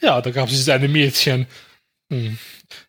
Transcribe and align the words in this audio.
Ja, 0.00 0.20
da 0.20 0.30
gab 0.30 0.46
es 0.46 0.52
dieses 0.52 0.68
eine 0.68 0.88
Mädchen. 0.88 1.46
Hm. 2.10 2.38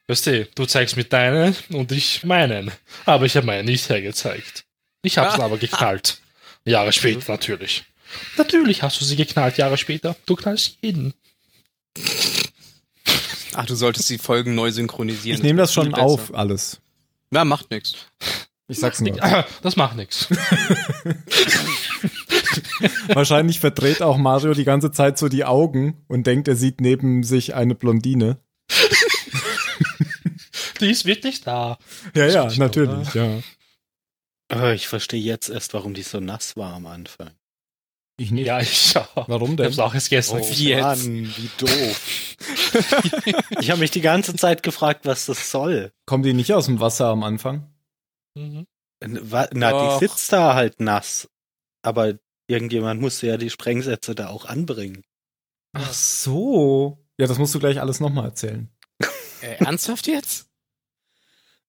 Weißt 0.08 0.28
du, 0.28 0.46
du 0.56 0.66
zeigst 0.66 0.98
mit 0.98 1.14
deinen 1.14 1.56
und 1.70 1.92
ich 1.92 2.24
meinen. 2.24 2.72
Aber 3.06 3.26
ich 3.26 3.36
habe 3.36 3.46
meinen 3.46 3.66
nicht 3.66 3.90
hergezeigt. 3.90 4.66
Ich 5.04 5.18
hab's 5.18 5.40
ah. 5.40 5.44
aber 5.46 5.58
geknallt. 5.58 6.20
Jahre 6.66 6.92
später 6.92 7.32
natürlich. 7.32 7.84
Natürlich 8.38 8.82
hast 8.84 9.00
du 9.00 9.06
sie 9.06 9.16
geknallt, 9.16 9.58
Jahre 9.58 9.78
später. 9.78 10.16
Du 10.26 10.36
knallst 10.36 10.78
jeden. 10.82 11.14
Ach, 13.54 13.66
du 13.66 13.76
solltest 13.76 14.10
die 14.10 14.18
Folgen 14.18 14.56
neu 14.56 14.72
synchronisieren. 14.72 15.38
Ich 15.38 15.44
nehme 15.44 15.60
das 15.60 15.74
schon 15.74 15.94
auf, 15.94 16.34
alles. 16.34 16.80
Ja, 17.32 17.46
macht 17.46 17.70
nix. 17.72 17.96
Ich 18.68 18.80
sag's 18.80 19.02
nur. 19.02 19.18
Das 19.62 19.76
macht 19.76 19.96
nix. 19.96 20.28
Wahrscheinlich 23.14 23.60
verdreht 23.60 24.02
auch 24.02 24.18
Mario 24.18 24.54
die 24.54 24.66
ganze 24.66 24.92
Zeit 24.92 25.18
so 25.18 25.30
die 25.30 25.46
Augen 25.46 26.04
und 26.08 26.28
denkt, 26.28 26.48
er 26.48 26.56
sieht 26.56 26.82
neben 26.82 27.24
sich 27.24 27.56
eine 27.56 27.76
Blondine. 27.76 28.38
Die 30.80 30.90
ist 30.90 31.06
wirklich 31.06 31.42
da. 31.42 31.78
Ja, 32.16 32.28
ja, 32.28 32.50
natürlich, 32.58 33.14
ja. 33.14 33.40
Oh, 34.54 34.70
ich 34.70 34.88
verstehe 34.88 35.22
jetzt 35.22 35.50
erst, 35.50 35.74
warum 35.74 35.94
die 35.94 36.04
so 36.04 36.20
nass 36.20 36.58
war 36.58 36.74
am 36.74 36.88
Anfang. 36.88 37.32
Ich 38.18 38.32
nicht. 38.32 38.48
Ja, 38.48 38.60
ich 38.60 38.94
ja. 38.94 39.08
Warum 39.28 39.56
denn? 39.56 39.70
Ich 39.70 39.78
hab's 39.78 39.80
auch 39.80 39.94
erst 39.94 40.10
gestern. 40.10 40.42
Oh, 40.42 40.50
wie 40.50 40.76
Mann, 40.76 41.34
wie 41.38 41.50
doof. 41.58 42.36
ich 43.62 43.72
habe 43.72 43.80
mich 43.80 43.92
die 43.92 44.02
ganze 44.02 44.36
Zeit 44.36 44.62
gefragt, 44.62 45.06
was 45.06 45.26
das 45.28 45.52
soll. 45.52 45.94
Kommen 46.06 46.24
die 46.24 46.34
nicht 46.34 46.54
aus 46.54 46.66
dem 46.66 46.82
Wasser 46.82 47.08
am 47.08 47.24
Anfang? 47.24 47.72
Mhm. 48.36 48.68
Na, 49.02 49.74
Och. 49.74 50.00
die 50.00 50.06
sitzt 50.06 50.34
da 50.34 50.54
halt 50.54 50.82
nass. 50.82 51.30
Aber 51.82 52.16
irgendjemand 52.50 53.02
musste 53.02 53.28
ja 53.28 53.38
die 53.38 53.50
Sprengsätze 53.50 54.16
da 54.16 54.28
auch 54.28 54.46
anbringen. 54.46 55.04
Ach 55.74 55.94
so. 55.94 57.06
Ja, 57.18 57.28
das 57.28 57.38
musst 57.38 57.54
du 57.54 57.60
gleich 57.60 57.80
alles 57.80 58.00
nochmal 58.00 58.26
erzählen. 58.26 58.70
Äh, 59.42 59.64
ernsthaft 59.64 60.08
jetzt? 60.08 60.50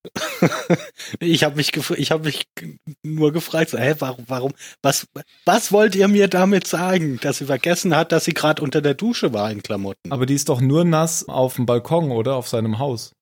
ich 1.21 1.45
habe 1.45 1.55
mich, 1.57 1.71
ich 1.77 2.11
habe 2.11 2.25
mich 2.25 2.49
nur 3.05 3.33
gefragt, 3.33 3.71
so, 3.71 3.79
hä, 3.79 3.95
warum, 4.01 4.25
warum, 4.27 4.53
was, 4.83 5.07
was 5.45 5.71
wollt 5.71 5.95
ihr 5.95 6.09
mir 6.09 6.27
damit 6.27 6.67
sagen, 6.67 7.21
dass 7.23 7.39
sie 7.39 7.45
vergessen 7.45 7.95
hat, 7.95 8.11
dass 8.11 8.25
sie 8.25 8.35
gerade 8.35 8.61
unter 8.61 8.81
der 8.81 8.95
Dusche 8.95 9.33
war 9.33 9.53
in 9.53 9.63
Klamotten? 9.63 10.11
Aber 10.11 10.27
die 10.27 10.35
ist 10.35 10.49
doch 10.49 10.61
nur 10.61 10.85
nass 10.85 11.29
auf 11.29 11.55
dem 11.55 11.67
Balkon 11.67 12.11
oder 12.11 12.35
auf 12.35 12.49
seinem 12.49 12.79
Haus. 12.79 13.13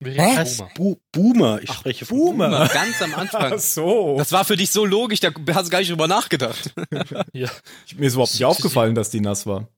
Was? 0.00 0.62
Bu 0.76 0.96
Boomer, 1.10 1.60
ich 1.60 1.70
Ach, 1.70 1.78
spreche 1.80 2.06
Boomer. 2.06 2.48
Boomer. 2.50 2.68
Ganz 2.72 3.02
am 3.02 3.14
Anfang. 3.14 3.52
Ach 3.54 3.58
so. 3.58 4.16
Das 4.16 4.30
war 4.30 4.44
für 4.44 4.56
dich 4.56 4.70
so 4.70 4.84
logisch, 4.84 5.20
da 5.20 5.30
hast 5.52 5.66
du 5.66 5.70
gar 5.70 5.80
nicht 5.80 5.90
drüber 5.90 6.06
nachgedacht. 6.06 6.72
ja. 7.32 7.50
Mir 7.96 8.06
ist 8.06 8.14
überhaupt 8.14 8.32
nicht 8.32 8.44
aufgefallen, 8.44 8.94
dass 8.94 9.10
die 9.10 9.20
nass 9.20 9.46
war. 9.46 9.68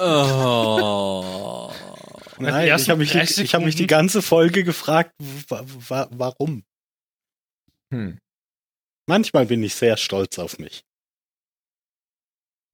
oh. 0.00 1.72
Nein, 2.38 2.68
ich 2.76 2.90
habe 2.90 2.98
mich, 2.98 3.14
ich 3.14 3.54
hab 3.54 3.62
mich 3.62 3.76
die 3.76 3.86
ganze 3.86 4.20
Folge 4.20 4.62
gefragt, 4.62 5.12
wa 5.18 6.06
warum. 6.10 6.64
Hm. 7.90 8.18
Manchmal 9.06 9.46
bin 9.46 9.62
ich 9.62 9.74
sehr 9.74 9.96
stolz 9.96 10.38
auf 10.38 10.58
mich. 10.58 10.84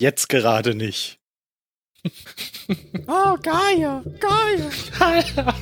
Jetzt 0.00 0.28
gerade 0.28 0.74
nicht. 0.74 1.20
oh, 3.06 3.36
Gaia, 3.40 4.02
Gaia, 4.18 4.70
Gaia. 4.98 5.54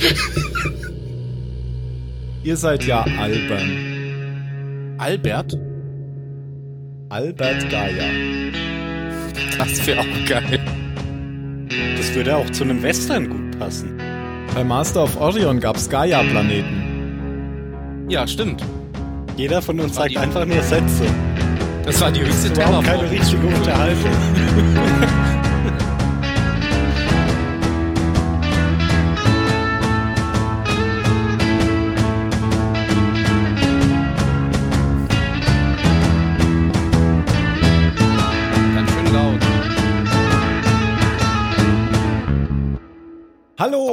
Ihr 2.42 2.56
seid 2.56 2.84
ja 2.84 3.02
albern. 3.02 4.96
Albert? 4.98 5.58
Albert 7.10 7.70
Gaia. 7.70 8.04
Das 9.58 9.86
wäre 9.86 10.00
auch 10.00 10.24
geil. 10.26 10.58
Das 11.96 12.14
würde 12.14 12.36
auch 12.36 12.48
zu 12.50 12.64
einem 12.64 12.82
Western 12.82 13.28
gut 13.28 13.58
passen. 13.58 13.98
Bei 14.54 14.64
Master 14.64 15.04
of 15.04 15.20
Orion 15.20 15.60
gab 15.60 15.76
es 15.76 15.88
Gaia-Planeten. 15.88 18.06
Ja, 18.08 18.26
stimmt. 18.26 18.64
Jeder 19.36 19.62
von 19.62 19.78
uns 19.80 19.94
sagt 19.94 20.16
einfach 20.16 20.44
nur 20.44 20.60
Sätze. 20.62 21.04
Das 21.84 22.00
war 22.00 22.10
die 22.10 22.20
höchste 22.20 22.52
Terror. 22.52 22.82
keine 22.82 23.08
richtige 23.10 23.46
Unterhaltung. 23.46 24.10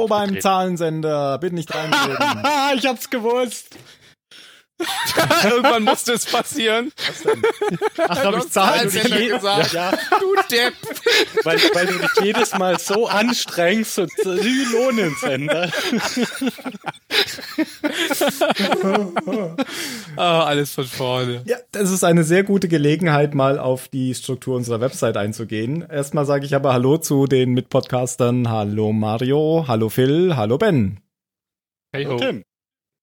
Beim 0.06 0.40
Zahlensender, 0.40 1.38
bitte 1.38 1.54
nicht 1.54 1.74
reinreden. 1.74 2.16
ich 2.76 2.86
hab's 2.86 3.10
gewusst. 3.10 3.76
Irgendwann 5.44 5.82
musste 5.82 6.12
es 6.12 6.24
passieren. 6.24 6.92
Was 7.06 7.22
denn? 7.22 7.42
Ach, 8.08 8.24
hab 8.24 8.36
ich 8.36 8.50
Zahlensender 8.50 9.20
gesagt. 9.20 9.72
Ja. 9.72 9.90
Du 9.90 10.34
Depp. 10.50 10.74
Weil, 11.44 11.58
weil 11.74 11.86
du 11.86 11.98
dich 11.98 12.10
jedes 12.22 12.56
Mal 12.56 12.78
so 12.78 13.08
anstrengst 13.08 13.98
und 13.98 14.10
Zylonensender. 14.12 15.70
oh, 20.16 20.20
alles 20.20 20.72
von 20.72 20.84
vorne. 20.84 21.42
Ja, 21.46 21.56
das 21.72 21.90
ist 21.90 22.04
eine 22.04 22.22
sehr 22.22 22.44
gute 22.44 22.68
Gelegenheit, 22.68 23.34
mal 23.34 23.58
auf 23.58 23.88
die 23.88 24.14
Struktur 24.14 24.56
unserer 24.56 24.80
Website 24.80 25.16
einzugehen. 25.16 25.84
Erstmal 25.88 26.24
sage 26.24 26.46
ich 26.46 26.54
aber 26.54 26.72
Hallo 26.72 26.98
zu 26.98 27.26
den 27.26 27.52
Mitpodcastern. 27.52 28.48
Hallo 28.48 28.92
Mario, 28.92 29.64
hallo 29.66 29.88
Phil, 29.88 30.36
hallo 30.36 30.56
Ben. 30.56 31.00
Hey 31.92 32.04
ho. 32.04 32.16
Tim. 32.16 32.44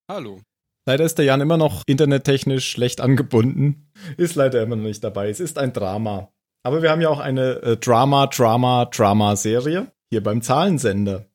Hallo. 0.10 0.40
Leider 0.86 1.04
ist 1.04 1.18
der 1.18 1.26
Jan 1.26 1.42
immer 1.42 1.58
noch 1.58 1.84
internettechnisch 1.88 2.70
schlecht 2.70 3.02
angebunden. 3.02 3.92
Ist 4.18 4.36
leider 4.36 4.62
immer 4.62 4.76
noch 4.76 4.84
nicht 4.84 5.04
dabei. 5.04 5.30
Es 5.30 5.40
ist 5.40 5.58
ein 5.58 5.74
Drama. 5.74 6.32
Aber 6.64 6.82
wir 6.84 6.92
haben 6.92 7.02
ja 7.02 7.10
auch 7.10 7.20
eine 7.20 7.62
äh, 7.62 7.78
Drama, 7.78 8.28
Drama, 8.28 8.86
Drama-Serie 8.86 9.92
hier 10.10 10.24
beim 10.24 10.42
Zahlensender. 10.42 11.26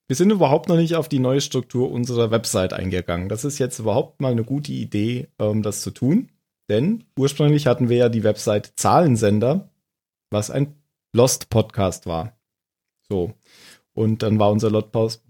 wir 0.08 0.16
sind 0.16 0.32
überhaupt 0.32 0.70
noch 0.70 0.78
nicht 0.78 0.96
auf 0.96 1.10
die 1.10 1.20
neue 1.20 1.42
Struktur 1.42 1.92
unserer 1.92 2.30
Website 2.30 2.74
eingegangen. 2.74 3.28
Das 3.28 3.44
ist 3.44 3.58
jetzt 3.58 3.80
überhaupt 3.80 4.22
mal 4.22 4.32
eine 4.32 4.44
gute 4.44 4.72
Idee, 4.72 5.30
ähm, 5.40 5.64
das 5.64 5.82
zu 5.82 5.92
tun. 5.92 6.30
Denn 6.70 7.06
ursprünglich 7.18 7.68
hatten 7.68 7.90
wir 7.90 7.98
ja 7.98 8.10
die 8.10 8.24
Website 8.24 8.74
Zahlensender, 8.76 9.70
was 10.32 10.52
ein 10.52 10.76
Lost-Podcast 11.14 12.06
war. 12.08 12.38
So. 13.08 13.34
Und 13.96 14.22
dann 14.22 14.38
war 14.38 14.52
unser 14.52 14.70
Lotpost, 14.70 15.24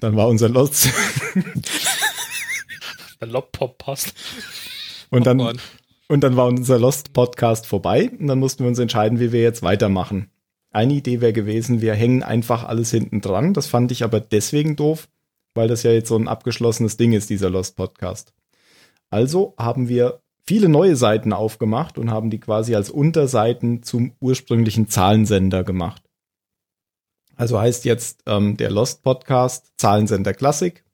dann 0.00 0.16
war 0.16 0.26
unser 0.26 0.48
Lot. 0.48 0.72
Der 3.20 3.28
Lotpop-Post. 3.28 4.14
Und 5.10 5.26
dann, 5.26 5.40
oh 5.40 5.52
und 6.08 6.24
dann 6.24 6.36
war 6.36 6.46
unser 6.46 6.78
Lost 6.78 7.12
Podcast 7.12 7.66
vorbei 7.66 8.10
und 8.18 8.26
dann 8.26 8.38
mussten 8.38 8.64
wir 8.64 8.68
uns 8.68 8.78
entscheiden, 8.78 9.20
wie 9.20 9.30
wir 9.32 9.42
jetzt 9.42 9.62
weitermachen. 9.62 10.30
Eine 10.72 10.94
Idee 10.94 11.20
wäre 11.20 11.32
gewesen, 11.32 11.82
wir 11.82 11.94
hängen 11.94 12.22
einfach 12.22 12.64
alles 12.64 12.90
hinten 12.90 13.20
dran. 13.20 13.54
Das 13.54 13.66
fand 13.66 13.92
ich 13.92 14.02
aber 14.02 14.18
deswegen 14.18 14.76
doof, 14.76 15.08
weil 15.54 15.68
das 15.68 15.82
ja 15.82 15.92
jetzt 15.92 16.08
so 16.08 16.16
ein 16.16 16.26
abgeschlossenes 16.26 16.96
Ding 16.96 17.12
ist, 17.12 17.28
dieser 17.28 17.50
Lost 17.50 17.76
Podcast. 17.76 18.32
Also 19.10 19.54
haben 19.58 19.88
wir 19.88 20.22
viele 20.46 20.68
neue 20.68 20.96
Seiten 20.96 21.32
aufgemacht 21.32 21.98
und 21.98 22.10
haben 22.10 22.30
die 22.30 22.40
quasi 22.40 22.74
als 22.74 22.88
Unterseiten 22.88 23.82
zum 23.82 24.14
ursprünglichen 24.20 24.88
Zahlensender 24.88 25.64
gemacht. 25.64 26.09
Also 27.40 27.58
heißt 27.58 27.86
jetzt 27.86 28.22
ähm, 28.26 28.58
der 28.58 28.70
Lost 28.70 29.02
Podcast 29.02 29.72
Zahlensender 29.78 30.34
Klassik, 30.34 30.84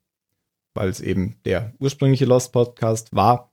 weil 0.75 0.87
es 0.87 1.01
eben 1.01 1.35
der 1.43 1.73
ursprüngliche 1.77 2.23
Lost 2.23 2.53
Podcast 2.53 3.13
war. 3.13 3.51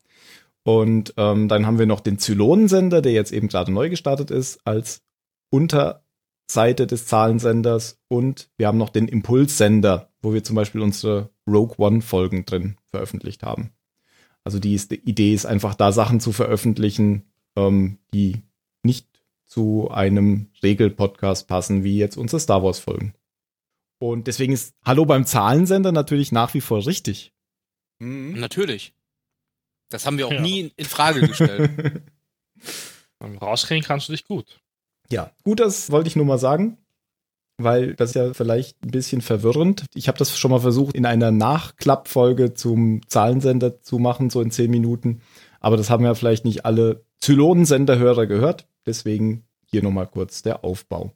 Und 0.62 1.12
ähm, 1.16 1.48
dann 1.48 1.66
haben 1.66 1.80
wir 1.80 1.86
noch 1.86 1.98
den 1.98 2.20
Zylonensender, 2.20 3.02
der 3.02 3.10
jetzt 3.10 3.32
eben 3.32 3.48
gerade 3.48 3.72
neu 3.72 3.90
gestartet 3.90 4.30
ist, 4.30 4.64
als 4.64 5.02
Unterseite 5.50 6.86
des 6.86 7.06
Zahlensenders. 7.06 7.98
Und 8.06 8.48
wir 8.58 8.68
haben 8.68 8.78
noch 8.78 8.90
den 8.90 9.08
Impulssender, 9.08 10.12
wo 10.22 10.32
wir 10.32 10.44
zum 10.44 10.54
Beispiel 10.54 10.80
unsere 10.80 11.30
Rogue 11.48 11.74
One 11.78 12.00
Folgen 12.00 12.44
drin 12.44 12.76
veröffentlicht 12.92 13.42
haben. 13.42 13.72
Also 14.44 14.60
die, 14.60 14.74
ist, 14.74 14.92
die 14.92 15.00
Idee 15.00 15.34
ist 15.34 15.46
einfach 15.46 15.74
da 15.74 15.90
Sachen 15.90 16.20
zu 16.20 16.30
veröffentlichen, 16.30 17.24
ähm, 17.56 17.98
die 18.14 18.44
nicht 18.84 19.13
zu 19.54 19.88
einem 19.88 20.48
Regelpodcast 20.64 21.46
passen, 21.46 21.84
wie 21.84 21.96
jetzt 21.96 22.16
unsere 22.16 22.40
Star 22.40 22.64
Wars 22.64 22.80
Folgen. 22.80 23.14
Und 24.00 24.26
deswegen 24.26 24.52
ist 24.52 24.74
Hallo 24.84 25.06
beim 25.06 25.26
Zahlensender 25.26 25.92
natürlich 25.92 26.32
nach 26.32 26.54
wie 26.54 26.60
vor 26.60 26.84
richtig. 26.84 27.32
Mhm. 28.00 28.32
Natürlich. 28.40 28.94
Das 29.90 30.06
haben 30.06 30.18
wir 30.18 30.26
auch 30.26 30.32
ja. 30.32 30.40
nie 30.40 30.72
in 30.76 30.84
Frage 30.84 31.20
gestellt. 31.20 32.02
Rauskriegen 33.40 33.84
kannst 33.84 34.08
du 34.08 34.12
dich 34.12 34.24
gut. 34.24 34.60
Ja, 35.08 35.30
gut, 35.44 35.60
das 35.60 35.92
wollte 35.92 36.08
ich 36.08 36.16
nur 36.16 36.26
mal 36.26 36.38
sagen, 36.38 36.76
weil 37.56 37.94
das 37.94 38.10
ist 38.10 38.16
ja 38.16 38.34
vielleicht 38.34 38.82
ein 38.84 38.90
bisschen 38.90 39.20
verwirrend. 39.20 39.86
Ich 39.94 40.08
habe 40.08 40.18
das 40.18 40.36
schon 40.36 40.50
mal 40.50 40.58
versucht, 40.58 40.96
in 40.96 41.06
einer 41.06 41.30
Nachklappfolge 41.30 42.54
zum 42.54 43.08
Zahlensender 43.08 43.80
zu 43.82 44.00
machen, 44.00 44.30
so 44.30 44.40
in 44.40 44.50
zehn 44.50 44.70
Minuten. 44.72 45.20
Aber 45.60 45.76
das 45.76 45.90
haben 45.90 46.04
ja 46.04 46.16
vielleicht 46.16 46.44
nicht 46.44 46.64
alle 46.64 47.04
Zylonensenderhörer 47.20 48.26
gehört. 48.26 48.66
Deswegen 48.86 49.46
hier 49.64 49.82
nochmal 49.82 50.06
kurz 50.06 50.42
der 50.42 50.64
Aufbau. 50.64 51.12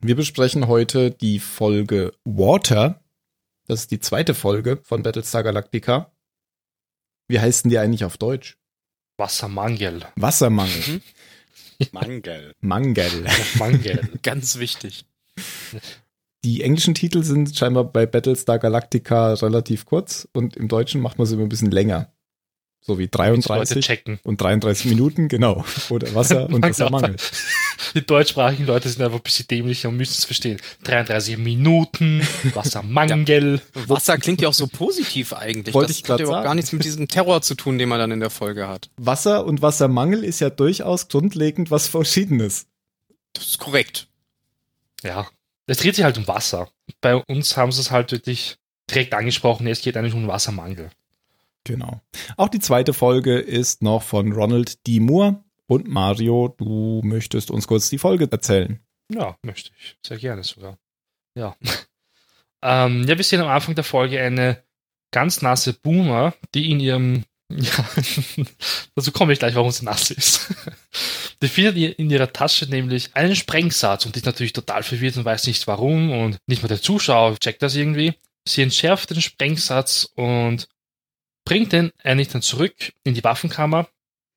Wir 0.00 0.16
besprechen 0.16 0.66
heute 0.66 1.10
die 1.10 1.38
Folge 1.38 2.12
Water. 2.24 3.02
Das 3.66 3.80
ist 3.80 3.90
die 3.90 4.00
zweite 4.00 4.34
Folge 4.34 4.80
von 4.82 5.02
Battlestar 5.02 5.42
Galactica. 5.42 6.10
Wie 7.28 7.38
heißen 7.38 7.70
die 7.70 7.78
eigentlich 7.78 8.04
auf 8.04 8.16
Deutsch? 8.16 8.58
Wassermangel. 9.16 10.04
Wassermangel. 10.16 10.82
Mhm. 10.88 11.02
Mangel. 11.92 12.54
Mangel. 12.60 13.26
Mangel. 13.58 14.18
Ganz 14.22 14.58
wichtig. 14.58 15.04
Die 16.44 16.62
englischen 16.62 16.94
Titel 16.94 17.22
sind 17.22 17.56
scheinbar 17.56 17.84
bei 17.84 18.04
Battlestar 18.06 18.58
Galactica 18.58 19.34
relativ 19.34 19.86
kurz 19.86 20.28
und 20.32 20.56
im 20.56 20.68
Deutschen 20.68 21.00
macht 21.00 21.18
man 21.18 21.26
sie 21.26 21.34
immer 21.34 21.44
ein 21.44 21.48
bisschen 21.48 21.70
länger. 21.70 22.12
So 22.84 22.98
wie 22.98 23.06
33 23.06 24.18
und 24.24 24.40
33 24.40 24.86
Minuten, 24.86 25.28
genau. 25.28 25.64
Oder 25.88 26.12
Wasser 26.16 26.46
und 26.50 26.64
Wassermangel. 26.64 27.14
Die 27.94 28.04
deutschsprachigen 28.04 28.66
Leute 28.66 28.88
sind 28.88 29.02
einfach 29.02 29.18
ein 29.18 29.22
bisschen 29.22 29.46
dämlicher 29.46 29.88
und 29.88 29.96
müssen 29.96 30.14
es 30.18 30.24
verstehen. 30.24 30.60
33 30.82 31.38
Minuten, 31.38 32.26
Wassermangel. 32.54 33.60
Ja. 33.74 33.88
Wasser 33.88 34.18
klingt 34.18 34.40
ja 34.40 34.48
auch 34.48 34.54
so 34.54 34.66
positiv 34.66 35.32
eigentlich. 35.32 35.74
Wollte 35.74 35.88
das 35.88 35.98
ich 35.98 36.08
hat 36.08 36.20
ja 36.20 36.26
auch 36.26 36.42
gar 36.42 36.54
nichts 36.54 36.72
mit 36.72 36.84
diesem 36.84 37.06
Terror 37.08 37.42
zu 37.42 37.54
tun, 37.54 37.78
den 37.78 37.88
man 37.88 37.98
dann 37.98 38.10
in 38.10 38.20
der 38.20 38.30
Folge 38.30 38.66
hat. 38.66 38.90
Wasser 38.96 39.44
und 39.44 39.62
Wassermangel 39.62 40.24
ist 40.24 40.40
ja 40.40 40.50
durchaus 40.50 41.08
grundlegend 41.08 41.70
was 41.70 41.88
Verschiedenes. 41.88 42.66
Das 43.32 43.46
ist 43.46 43.58
korrekt. 43.58 44.08
Ja. 45.02 45.28
Es 45.66 45.78
dreht 45.78 45.94
sich 45.94 46.04
halt 46.04 46.18
um 46.18 46.26
Wasser. 46.26 46.68
Bei 47.00 47.16
uns 47.16 47.56
haben 47.56 47.72
sie 47.72 47.80
es 47.80 47.90
halt 47.90 48.12
wirklich 48.12 48.56
direkt 48.90 49.14
angesprochen, 49.14 49.66
es 49.66 49.80
geht 49.80 49.96
eigentlich 49.96 50.14
um 50.14 50.26
Wassermangel. 50.26 50.90
Genau. 51.64 52.00
Auch 52.36 52.48
die 52.48 52.58
zweite 52.58 52.92
Folge 52.92 53.38
ist 53.38 53.82
noch 53.82 54.02
von 54.02 54.32
Ronald 54.32 54.86
D. 54.86 55.00
Moore. 55.00 55.42
Und 55.66 55.88
Mario, 55.88 56.54
du 56.58 57.00
möchtest 57.04 57.50
uns 57.50 57.66
kurz 57.66 57.88
die 57.88 57.98
Folge 57.98 58.28
erzählen. 58.30 58.80
Ja, 59.10 59.36
möchte 59.42 59.70
ich. 59.78 59.96
Sehr 60.04 60.18
gerne 60.18 60.42
sogar. 60.42 60.78
Ja. 61.34 61.56
ähm, 62.62 63.06
ja, 63.06 63.16
wir 63.16 63.24
sehen 63.24 63.40
am 63.40 63.48
Anfang 63.48 63.74
der 63.74 63.84
Folge 63.84 64.20
eine 64.20 64.62
ganz 65.12 65.40
nasse 65.40 65.72
Boomer, 65.72 66.34
die 66.54 66.70
in 66.70 66.80
ihrem 66.80 67.24
ja, 67.60 67.84
dazu 68.94 69.12
komme 69.12 69.32
ich 69.32 69.38
gleich, 69.38 69.54
warum 69.54 69.70
sie 69.70 69.84
nass 69.84 70.10
ist. 70.10 70.54
Die 71.42 71.48
findet 71.48 71.76
in 71.76 72.08
ihrer 72.08 72.32
Tasche 72.32 72.66
nämlich 72.66 73.14
einen 73.14 73.36
Sprengsatz 73.36 74.06
und 74.06 74.16
ist 74.16 74.24
natürlich 74.24 74.52
total 74.52 74.82
verwirrt 74.82 75.16
und 75.16 75.24
weiß 75.24 75.46
nicht 75.48 75.66
warum 75.66 76.12
und 76.12 76.38
nicht 76.46 76.62
mal 76.62 76.68
der 76.68 76.80
Zuschauer 76.80 77.36
checkt 77.38 77.62
das 77.62 77.74
irgendwie. 77.74 78.14
Sie 78.46 78.62
entschärft 78.62 79.10
den 79.10 79.20
Sprengsatz 79.20 80.08
und 80.14 80.68
bringt 81.44 81.72
den 81.72 81.92
eigentlich 82.02 82.28
dann 82.28 82.42
zurück 82.42 82.92
in 83.04 83.14
die 83.14 83.24
Waffenkammer, 83.24 83.88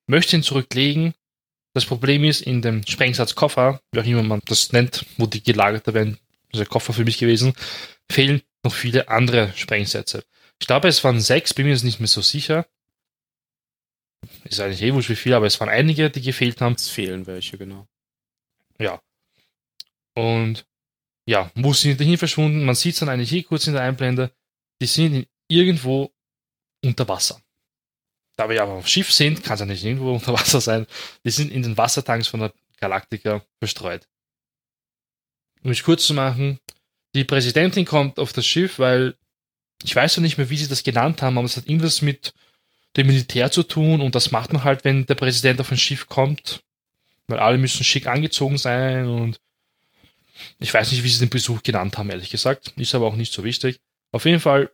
möchte 0.07 0.35
ihn 0.35 0.43
zurücklegen. 0.43 1.13
Das 1.73 1.85
Problem 1.85 2.23
ist, 2.23 2.41
in 2.41 2.61
dem 2.61 2.85
Sprengsatzkoffer, 2.85 3.81
wie 3.91 3.99
auch 3.99 4.05
immer 4.05 4.23
man 4.23 4.41
das 4.45 4.71
nennt, 4.71 5.05
wo 5.17 5.25
die 5.25 5.43
gelagert 5.43 5.93
werden, 5.93 6.17
das 6.51 6.59
ist 6.59 6.59
der 6.59 6.65
Koffer 6.67 6.93
für 6.93 7.03
mich 7.03 7.17
gewesen, 7.17 7.53
fehlen 8.09 8.41
noch 8.63 8.73
viele 8.73 9.09
andere 9.09 9.51
Sprengsätze. 9.55 10.23
Ich 10.59 10.67
glaube, 10.67 10.87
es 10.87 11.03
waren 11.03 11.19
sechs, 11.19 11.53
bin 11.53 11.65
mir 11.65 11.73
jetzt 11.73 11.83
nicht 11.83 11.99
mehr 11.99 12.07
so 12.07 12.21
sicher. 12.21 12.65
Ist 14.45 14.59
eigentlich 14.59 14.81
eh 14.81 14.93
wurscht 14.93 15.09
wie 15.09 15.15
viel, 15.15 15.33
aber 15.33 15.45
es 15.45 15.59
waren 15.59 15.69
einige, 15.69 16.09
die 16.09 16.21
gefehlt 16.21 16.61
haben. 16.61 16.75
Es 16.75 16.89
fehlen 16.89 17.27
welche, 17.27 17.57
genau. 17.57 17.87
Ja. 18.79 19.01
Und 20.13 20.65
ja, 21.25 21.51
wo 21.55 21.73
sind 21.73 21.99
die 21.99 22.05
hin 22.05 22.17
verschwunden? 22.17 22.63
Man 22.63 22.75
sieht 22.75 22.93
es 22.93 22.99
dann 22.99 23.09
eigentlich 23.09 23.29
hier 23.29 23.43
kurz 23.43 23.67
in 23.67 23.73
der 23.73 23.83
Einblende. 23.83 24.31
Die 24.81 24.87
sind 24.87 25.27
irgendwo 25.47 26.14
unter 26.85 27.07
Wasser. 27.07 27.41
Da 28.37 28.49
wir 28.49 28.61
aber 28.61 28.73
auf 28.73 28.87
Schiff 28.87 29.11
sind, 29.11 29.43
kann 29.43 29.55
es 29.55 29.59
ja 29.61 29.65
nicht 29.65 29.83
irgendwo 29.83 30.11
unter 30.13 30.33
Wasser 30.33 30.61
sein. 30.61 30.87
Die 31.23 31.31
sind 31.31 31.51
in 31.51 31.63
den 31.63 31.77
Wassertanks 31.77 32.27
von 32.27 32.41
der 32.41 32.53
Galaktika 32.79 33.43
verstreut. 33.59 34.07
Um 35.63 35.71
es 35.71 35.83
kurz 35.83 36.05
zu 36.05 36.13
machen, 36.13 36.59
die 37.15 37.23
Präsidentin 37.23 37.85
kommt 37.85 38.19
auf 38.19 38.33
das 38.33 38.45
Schiff, 38.45 38.77
weil 38.77 39.15
ich 39.83 39.95
weiß 39.95 40.17
noch 40.17 40.21
nicht 40.21 40.37
mehr, 40.37 40.49
wie 40.49 40.57
sie 40.57 40.67
das 40.67 40.83
genannt 40.83 41.21
haben, 41.21 41.37
aber 41.37 41.45
es 41.45 41.57
hat 41.57 41.67
irgendwas 41.67 42.01
mit 42.01 42.33
dem 42.97 43.07
Militär 43.07 43.51
zu 43.51 43.63
tun 43.63 44.01
und 44.01 44.15
das 44.15 44.31
macht 44.31 44.53
man 44.53 44.63
halt, 44.63 44.83
wenn 44.83 45.05
der 45.05 45.15
Präsident 45.15 45.59
auf 45.59 45.71
ein 45.71 45.77
Schiff 45.77 46.07
kommt, 46.07 46.61
weil 47.27 47.39
alle 47.39 47.57
müssen 47.57 47.83
schick 47.83 48.07
angezogen 48.07 48.57
sein 48.57 49.07
und 49.07 49.39
ich 50.59 50.73
weiß 50.73 50.91
nicht, 50.91 51.03
wie 51.03 51.09
sie 51.09 51.19
den 51.19 51.29
Besuch 51.29 51.63
genannt 51.63 51.97
haben, 51.97 52.09
ehrlich 52.09 52.29
gesagt. 52.29 52.73
Ist 52.77 52.95
aber 52.95 53.07
auch 53.07 53.15
nicht 53.15 53.33
so 53.33 53.43
wichtig. 53.43 53.79
Auf 54.11 54.25
jeden 54.25 54.39
Fall 54.39 54.71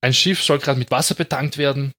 ein 0.00 0.14
Schiff 0.14 0.42
soll 0.42 0.58
gerade 0.58 0.78
mit 0.78 0.90
Wasser 0.90 1.14
betankt 1.14 1.58
werden. 1.58 1.92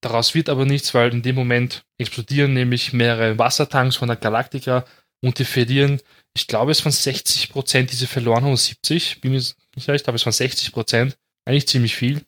Daraus 0.00 0.34
wird 0.34 0.48
aber 0.48 0.64
nichts, 0.64 0.94
weil 0.94 1.12
in 1.12 1.22
dem 1.22 1.36
Moment 1.36 1.84
explodieren 1.98 2.54
nämlich 2.54 2.92
mehrere 2.92 3.38
Wassertanks 3.38 3.96
von 3.96 4.08
der 4.08 4.16
Galactica 4.16 4.86
und 5.22 5.38
die 5.38 5.44
verlieren, 5.44 6.00
ich 6.34 6.46
glaube, 6.46 6.72
es 6.72 6.84
waren 6.84 6.92
60 6.92 7.50
Prozent, 7.50 7.92
die 7.92 7.96
sie 7.96 8.06
verloren 8.06 8.44
haben, 8.44 8.56
70, 8.56 9.20
bin 9.20 9.32
mir 9.32 9.38
nicht 9.38 9.56
ich 9.76 9.84
glaube, 9.84 10.16
es 10.16 10.24
waren 10.24 10.32
60 10.32 10.72
Prozent, 10.72 11.18
eigentlich 11.44 11.68
ziemlich 11.68 11.96
viel. 11.96 12.24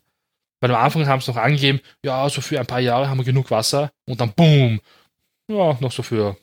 Weil 0.61 0.71
am 0.71 0.85
Anfang 0.85 1.07
haben 1.07 1.21
sie 1.21 1.31
noch 1.31 1.39
angegeben, 1.39 1.81
ja, 2.05 2.29
so 2.29 2.41
für 2.41 2.61
ein 2.61 2.67
paar 2.67 2.81
Jahre 2.81 3.09
haben 3.09 3.19
wir 3.19 3.25
genug 3.25 3.51
Wasser 3.51 3.91
und 4.07 4.21
dann 4.21 4.33
boom, 4.35 4.81
ja, 5.49 5.77
noch 5.81 5.93
so 5.93 6.03
für 6.03 6.37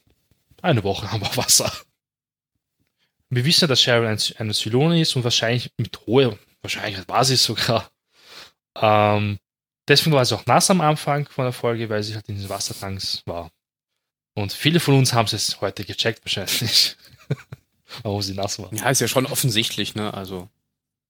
eine 0.62 0.84
Woche 0.84 1.12
haben 1.12 1.22
wir 1.22 1.38
Wasser. 1.38 1.72
Wir 3.30 3.46
wissen 3.46 3.62
ja, 3.62 3.68
dass 3.68 3.82
Sharon 3.82 4.18
eine 4.38 4.54
Zylone 4.54 5.00
ist 5.00 5.16
und 5.16 5.24
wahrscheinlich 5.24 5.72
mit 5.78 6.08
hoher 6.08 6.38
Wahrscheinlichkeit 6.62 7.08
war 7.08 7.24
sie 7.24 7.36
sogar 7.36 7.90
ähm, 8.82 9.40
deswegen 9.88 10.14
war 10.14 10.22
es 10.22 10.32
auch 10.32 10.46
nass 10.46 10.70
am 10.70 10.82
Anfang 10.82 11.28
von 11.28 11.46
der 11.46 11.54
Folge, 11.54 11.90
weil 11.90 12.04
sie 12.04 12.16
halt 12.16 12.30
in 12.30 12.38
den 12.38 12.50
Wassertanks 12.50 13.24
war. 13.26 13.52
Und 14.36 14.54
viele 14.54 14.80
von 14.80 14.96
uns 14.96 15.14
haben 15.14 15.28
es 15.32 15.60
heute 15.62 15.84
gecheckt, 15.84 16.24
wahrscheinlich. 16.24 16.96
warum 18.04 18.22
sie 18.22 18.34
nass 18.34 18.60
war. 18.60 18.74
Ja, 18.74 18.90
ist 18.90 19.02
ja 19.02 19.08
schon 19.08 19.26
offensichtlich, 19.26 19.96
ne? 19.96 20.14
Also. 20.14 20.50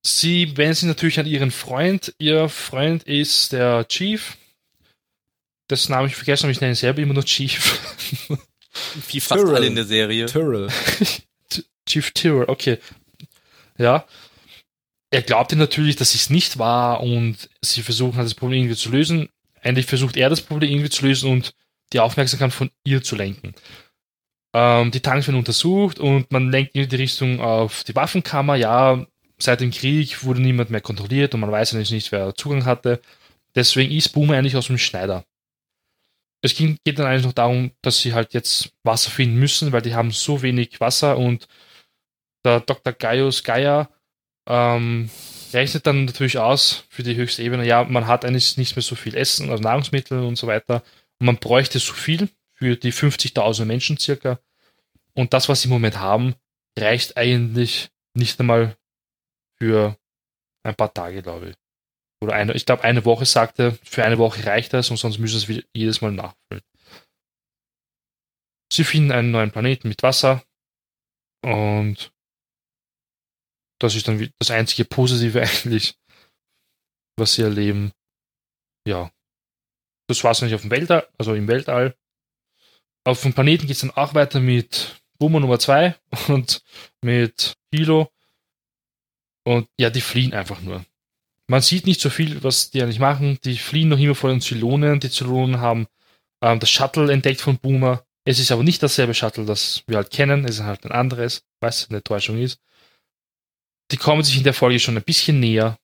Sie 0.02 0.56
wenden 0.56 0.76
sich 0.76 0.88
natürlich 0.88 1.20
an 1.20 1.26
ihren 1.26 1.52
Freund. 1.52 2.16
Ihr 2.20 2.48
Freund 2.48 3.04
ist 3.04 3.52
der 3.52 3.88
Chief. 3.88 4.38
Das 5.68 5.90
Name 5.90 6.08
ich 6.08 6.16
vergessen, 6.16 6.46
aber 6.46 6.52
ich 6.52 6.62
nenne 6.62 6.72
ihn 6.72 6.76
selber 6.76 7.02
immer 7.02 7.14
nur 7.14 7.26
Chief. 7.26 7.80
Wie 9.10 9.20
fast 9.20 9.42
Tyrrell. 9.42 9.58
alle 9.58 9.68
in 9.68 9.76
der 9.76 9.86
Serie. 9.86 10.26
Tyrrell. 10.26 10.70
Chief 11.86 12.12
Tyrrell, 12.12 12.46
okay. 12.48 12.80
Ja 13.78 14.08
er 15.12 15.22
glaubte 15.22 15.56
natürlich, 15.56 15.96
dass 15.96 16.14
es 16.14 16.30
nicht 16.30 16.60
war 16.60 17.02
und 17.02 17.50
sie 17.62 17.82
versuchen 17.82 18.18
halt 18.18 18.26
das 18.26 18.36
Problem 18.36 18.62
irgendwie 18.62 18.76
zu 18.76 18.90
lösen. 18.90 19.30
Endlich 19.62 19.86
versucht 19.86 20.18
er 20.18 20.30
das 20.30 20.42
Problem 20.42 20.72
irgendwie 20.72 20.90
zu 20.90 21.06
lösen 21.06 21.32
und 21.32 21.54
die 21.92 22.00
Aufmerksamkeit 22.00 22.54
von 22.54 22.70
ihr 22.84 23.02
zu 23.02 23.16
lenken. 23.16 23.56
Ähm, 24.54 24.92
die 24.92 25.02
Tanks 25.02 25.28
werden 25.28 25.38
untersucht 25.38 26.00
und 26.00 26.32
man 26.32 26.52
lenkt 26.52 26.76
in 26.76 26.88
die 26.88 26.96
Richtung 26.96 27.40
auf 27.42 27.84
die 27.84 27.96
Waffenkammer. 27.96 28.56
Ja, 28.56 29.06
seit 29.40 29.62
dem 29.62 29.72
Krieg 29.72 30.24
wurde 30.24 30.42
niemand 30.42 30.70
mehr 30.70 30.82
kontrolliert 30.82 31.34
und 31.34 31.40
man 31.40 31.52
weiß 31.52 31.74
eigentlich 31.74 31.92
nicht, 31.92 32.12
wer 32.12 32.36
Zugang 32.36 32.66
hatte. 32.66 33.02
Deswegen 33.56 33.92
ist 33.92 34.10
Boomer 34.10 34.38
eigentlich 34.38 34.56
aus 34.56 34.68
dem 34.68 34.78
Schneider. 34.78 35.26
Es 36.42 36.56
ging, 36.56 36.78
geht 36.86 37.00
dann 37.00 37.08
eigentlich 37.08 37.26
noch 37.26 37.34
darum, 37.34 37.72
dass 37.82 38.00
sie 38.00 38.14
halt 38.14 38.34
jetzt 38.34 38.72
Wasser 38.84 39.10
finden 39.10 39.40
müssen, 39.40 39.72
weil 39.72 39.82
die 39.82 39.96
haben 39.96 40.12
so 40.12 40.42
wenig 40.42 40.80
Wasser 40.80 41.18
und 41.18 41.48
der 42.46 42.62
Dr. 42.62 42.94
Gaius 42.94 43.44
Geier 43.44 43.90
ähm, 44.50 45.10
rechnet 45.54 45.88
dann 45.88 46.06
natürlich 46.06 46.38
aus 46.38 46.86
für 46.90 47.04
die 47.04 47.16
höchste 47.16 47.44
Ebene, 47.44 47.66
ja, 47.66 47.84
man 47.84 48.08
hat 48.08 48.26
eigentlich 48.26 48.58
nicht 48.58 48.76
mehr 48.76 48.84
so 48.84 48.96
viel 48.96 49.16
Essen, 49.16 49.50
also 49.50 49.64
Nahrungsmittel 49.64 50.20
und 50.20 50.36
so 50.36 50.48
weiter. 50.48 50.84
Und 51.20 51.28
man 51.28 51.38
bräuchte 51.38 51.80
so 51.80 51.94
viel 51.94 52.30
für 52.54 52.76
die 52.76 52.92
50.000 52.92 53.66
Menschen 53.66 53.98
circa. 53.98 54.40
Und 55.14 55.34
das, 55.34 55.50
was 55.50 55.62
sie 55.62 55.68
im 55.68 55.74
Moment 55.74 56.00
haben, 56.00 56.36
reicht 56.78 57.18
eigentlich 57.18 57.90
nicht 58.14 58.40
einmal 58.40 58.76
für 59.58 59.98
ein 60.64 60.76
paar 60.76 60.94
Tage, 60.94 61.22
glaube 61.22 61.50
ich. 61.50 61.56
Oder 62.22 62.34
eine, 62.34 62.54
ich 62.54 62.66
glaube, 62.66 62.84
eine 62.84 63.06
Woche 63.06 63.26
sagte, 63.26 63.78
für 63.84 64.04
eine 64.04 64.18
Woche 64.18 64.46
reicht 64.46 64.74
das 64.74 64.90
und 64.90 64.98
sonst 64.98 65.20
müssen 65.20 65.40
sie 65.40 65.60
es 65.60 65.66
jedes 65.74 66.02
Mal 66.02 66.12
nachfüllen. 66.12 66.64
Sie 68.72 68.84
finden 68.84 69.12
einen 69.12 69.32
neuen 69.32 69.52
Planeten 69.52 69.88
mit 69.88 70.04
Wasser 70.04 70.44
und 71.42 72.12
das 73.80 73.96
ist 73.96 74.08
dann 74.08 74.30
das 74.38 74.52
einzige 74.52 74.86
Positive 74.86 75.42
eigentlich, 75.42 75.96
was 77.18 77.34
sie 77.34 77.42
erleben. 77.42 77.92
Ja. 78.86 79.12
Das 80.08 80.24
war 80.24 80.32
es 80.32 80.42
nicht 80.42 80.54
auf 80.54 80.62
dem 80.62 80.72
Weltall, 80.72 81.08
also 81.18 81.34
im 81.34 81.48
Weltall. 81.48 81.96
Auf 83.06 83.22
dem 83.22 83.34
Planeten 83.34 83.68
geht 83.68 83.76
es 83.76 83.82
dann 83.82 83.92
auch 83.92 84.14
weiter 84.14 84.40
mit 84.40 85.02
Boomer 85.18 85.40
Nummer 85.40 85.60
2 85.60 85.96
und 86.28 86.62
mit 87.02 87.56
Hilo. 87.72 88.12
Und 89.44 89.68
ja, 89.80 89.90
die 89.90 90.02
fliehen 90.02 90.34
einfach 90.34 90.62
nur. 90.62 90.86
Man 91.48 91.62
sieht 91.62 91.88
nicht 91.88 92.02
so 92.02 92.10
viel, 92.10 92.44
was 92.44 92.70
die 92.70 92.84
eigentlich 92.84 93.00
machen. 93.00 93.40
Die 93.44 93.58
fliehen 93.58 93.90
noch 93.90 93.98
immer 93.98 94.14
vor 94.14 94.30
den 94.30 94.42
Zylonen. 94.42 95.00
Die 95.00 95.10
Zylonen 95.10 95.60
haben 95.60 95.88
ähm, 96.42 96.60
das 96.60 96.70
Shuttle 96.70 97.12
entdeckt 97.12 97.42
von 97.42 97.58
Boomer. 97.58 98.06
Es 98.26 98.40
ist 98.40 98.52
aber 98.52 98.64
nicht 98.64 98.84
dasselbe 98.84 99.16
Shuttle, 99.16 99.46
das 99.46 99.84
wir 99.88 99.98
halt 99.98 100.12
kennen. 100.12 100.46
Es 100.46 100.56
ist 100.56 100.64
halt 100.64 100.86
ein 100.86 100.92
anderes, 100.92 101.44
was 101.60 101.90
eine 101.90 102.04
Täuschung 102.04 102.38
ist 102.38 102.60
die 103.92 103.98
kommen 103.98 104.24
sich 104.24 104.38
in 104.38 104.44
der 104.44 104.54
Folge 104.54 104.80
schon 104.80 104.98
ein 104.98 105.04
bisschen 105.04 105.40
näher. 105.40 105.78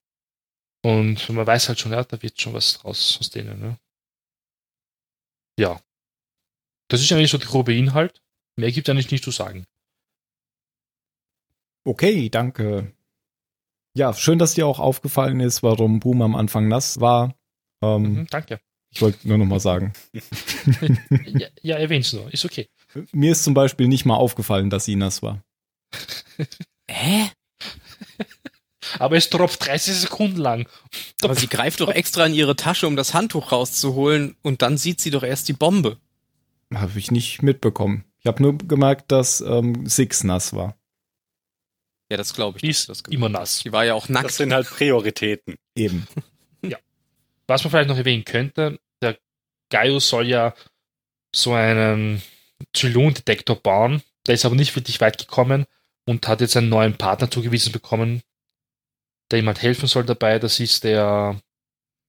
Und 0.82 1.28
man 1.30 1.46
weiß 1.46 1.68
halt 1.68 1.80
schon, 1.80 1.92
ja, 1.92 2.04
da 2.04 2.20
wird 2.22 2.40
schon 2.40 2.52
was 2.52 2.74
draus 2.74 3.18
aus 3.18 3.30
denen. 3.30 3.60
Ne? 3.60 3.78
ja. 5.58 5.80
Das 6.88 7.00
ist 7.00 7.10
eigentlich 7.10 7.30
so 7.30 7.38
der 7.38 7.48
grobe 7.48 7.74
Inhalt. 7.74 8.22
Mehr 8.56 8.70
gibt 8.70 8.88
eigentlich 8.88 9.10
nicht 9.10 9.24
zu 9.24 9.32
sagen. 9.32 9.66
Okay, 11.84 12.30
danke. 12.30 12.92
Ja, 13.96 14.14
schön, 14.14 14.38
dass 14.38 14.54
dir 14.54 14.66
auch 14.66 14.78
aufgefallen 14.78 15.40
ist, 15.40 15.62
warum 15.62 16.00
Boom 16.00 16.22
am 16.22 16.36
Anfang 16.36 16.68
nass 16.68 17.00
war. 17.00 17.34
Ähm, 17.82 18.02
mhm, 18.02 18.26
danke. 18.28 18.60
Ich 18.90 19.02
wollte 19.02 19.26
nur 19.26 19.38
noch 19.38 19.46
mal 19.46 19.60
sagen. 19.60 19.92
ja, 21.26 21.48
ja 21.62 21.76
erwähn's 21.76 22.12
nur. 22.12 22.32
Ist 22.32 22.44
okay. 22.44 22.68
Mir 23.12 23.32
ist 23.32 23.44
zum 23.44 23.54
Beispiel 23.54 23.88
nicht 23.88 24.04
mal 24.04 24.16
aufgefallen, 24.16 24.70
dass 24.70 24.84
sie 24.84 24.96
nass 24.96 25.22
war. 25.22 25.42
Hä? 26.88 27.30
Aber 28.98 29.16
es 29.16 29.30
tropft 29.30 29.66
30 29.66 29.94
Sekunden 29.94 30.38
lang. 30.38 30.68
Aber 31.22 31.34
sie 31.34 31.48
greift 31.48 31.80
doch 31.80 31.88
extra 31.88 32.26
in 32.26 32.34
ihre 32.34 32.56
Tasche, 32.56 32.86
um 32.86 32.96
das 32.96 33.14
Handtuch 33.14 33.52
rauszuholen 33.52 34.36
und 34.42 34.62
dann 34.62 34.78
sieht 34.78 35.00
sie 35.00 35.10
doch 35.10 35.22
erst 35.22 35.48
die 35.48 35.54
Bombe. 35.54 35.98
Habe 36.74 36.98
ich 36.98 37.10
nicht 37.10 37.42
mitbekommen. 37.42 38.04
Ich 38.20 38.26
habe 38.26 38.42
nur 38.42 38.58
gemerkt, 38.58 39.12
dass 39.12 39.40
ähm, 39.40 39.86
Six 39.86 40.24
nass 40.24 40.52
war. 40.52 40.76
Ja, 42.10 42.16
das 42.16 42.34
glaube 42.34 42.58
ich. 42.58 42.62
Die 42.62 42.70
ist 42.70 43.08
immer 43.08 43.28
nass. 43.28 43.60
Die 43.60 43.72
war 43.72 43.84
ja 43.84 43.94
auch 43.94 44.08
nackt. 44.08 44.26
Das 44.26 44.36
sind 44.36 44.52
halt 44.52 44.68
Prioritäten. 44.68 45.56
Eben. 45.74 46.06
ja. 46.62 46.78
Was 47.46 47.64
man 47.64 47.70
vielleicht 47.70 47.88
noch 47.88 47.96
erwähnen 47.96 48.24
könnte, 48.24 48.78
der 49.02 49.18
Gaius 49.70 50.08
soll 50.08 50.28
ja 50.28 50.54
so 51.34 51.52
einen 51.52 52.22
Zylon-Detektor 52.74 53.56
bauen. 53.56 54.02
Der 54.26 54.34
ist 54.34 54.44
aber 54.44 54.54
nicht 54.54 54.74
wirklich 54.74 55.00
weit 55.00 55.18
gekommen 55.18 55.66
und 56.06 56.26
hat 56.26 56.40
jetzt 56.40 56.56
einen 56.56 56.70
neuen 56.70 56.96
Partner 56.96 57.30
zugewiesen 57.30 57.72
bekommen, 57.72 58.22
der 59.30 59.40
ihm 59.40 59.46
halt 59.46 59.60
helfen 59.60 59.86
soll 59.86 60.04
dabei. 60.04 60.38
Das 60.38 60.60
ist 60.60 60.84
der. 60.84 61.38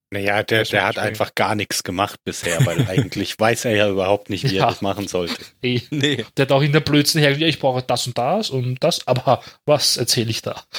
Naja, 0.10 0.42
der, 0.42 0.64
der 0.64 0.88
hat 0.88 0.98
einfach 0.98 1.36
gar 1.36 1.54
nichts 1.56 1.84
gemacht 1.84 2.22
bisher, 2.24 2.66
weil 2.66 2.82
eigentlich 2.88 3.38
weiß 3.38 3.66
er 3.66 3.76
ja 3.76 3.90
überhaupt 3.90 4.30
nicht, 4.30 4.50
wie 4.50 4.56
ja. 4.56 4.64
er 4.64 4.70
das 4.70 4.82
machen 4.82 5.10
sollte. 5.10 5.36
Nee. 5.62 5.82
nee. 5.90 6.24
Der 6.38 6.44
hat 6.44 6.52
auch 6.54 6.62
in 6.62 6.72
der 6.72 6.80
Blödsinn 6.80 7.20
hergestellt, 7.20 7.54
ich 7.54 7.60
brauche 7.60 7.82
das 7.82 8.08
und 8.08 8.18
das 8.18 8.50
und 8.50 8.82
das, 8.82 9.06
aber 9.06 9.44
was 9.66 9.98
erzähle 9.98 10.30
ich 10.30 10.42
da? 10.42 10.64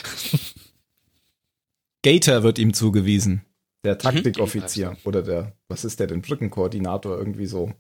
Gator 2.03 2.43
wird 2.43 2.59
ihm 2.59 2.73
zugewiesen. 2.73 3.45
Der 3.85 3.95
mhm. 3.95 3.99
Taktikoffizier. 3.99 4.93
Mhm. 4.93 4.97
Oder 5.05 5.23
der, 5.23 5.53
was 5.69 5.85
ist 5.85 6.01
der 6.01 6.07
denn? 6.07 6.23
Brückenkoordinator, 6.23 7.19
irgendwie 7.19 7.47
so. 7.47 7.75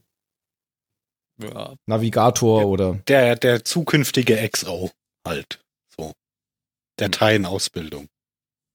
Ja. 1.40 1.76
Navigator 1.86 2.60
der, 2.60 2.68
oder. 2.68 3.00
Der, 3.06 3.36
der 3.36 3.64
zukünftige 3.64 4.36
XO 4.50 4.90
halt. 5.28 5.64
So. 5.96 6.12
Der 6.98 7.10
Teilenausbildung. 7.10 8.08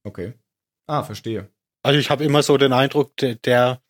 Okay. 0.05 0.33
Ah, 0.87 1.03
verstehe. 1.03 1.51
Also 1.83 1.99
ich 1.99 2.09
habe 2.09 2.23
immer 2.23 2.43
so 2.43 2.57
den 2.57 2.73
Eindruck, 2.73 3.17
der, 3.17 3.35
der, 3.35 3.81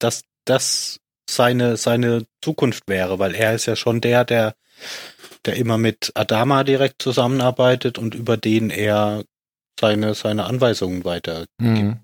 dass 0.00 0.24
das 0.44 1.00
seine, 1.30 1.76
seine 1.76 2.26
Zukunft 2.42 2.88
wäre, 2.88 3.18
weil 3.18 3.34
er 3.34 3.54
ist 3.54 3.66
ja 3.66 3.76
schon 3.76 4.00
der, 4.00 4.24
der, 4.24 4.56
der 5.44 5.56
immer 5.56 5.78
mit 5.78 6.12
Adama 6.14 6.64
direkt 6.64 7.02
zusammenarbeitet 7.02 7.98
und 7.98 8.14
über 8.14 8.36
den 8.36 8.70
er 8.70 9.24
seine, 9.78 10.14
seine 10.14 10.44
Anweisungen 10.44 11.04
weitergibt. 11.04 11.52
Mhm. 11.60 12.00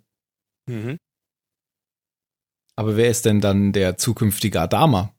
Mhm. 0.67 0.99
Aber 2.77 2.97
wer 2.97 3.09
ist 3.09 3.25
denn 3.25 3.41
dann 3.41 3.73
der 3.73 3.97
zukünftige 3.97 4.61
Adama? 4.61 5.15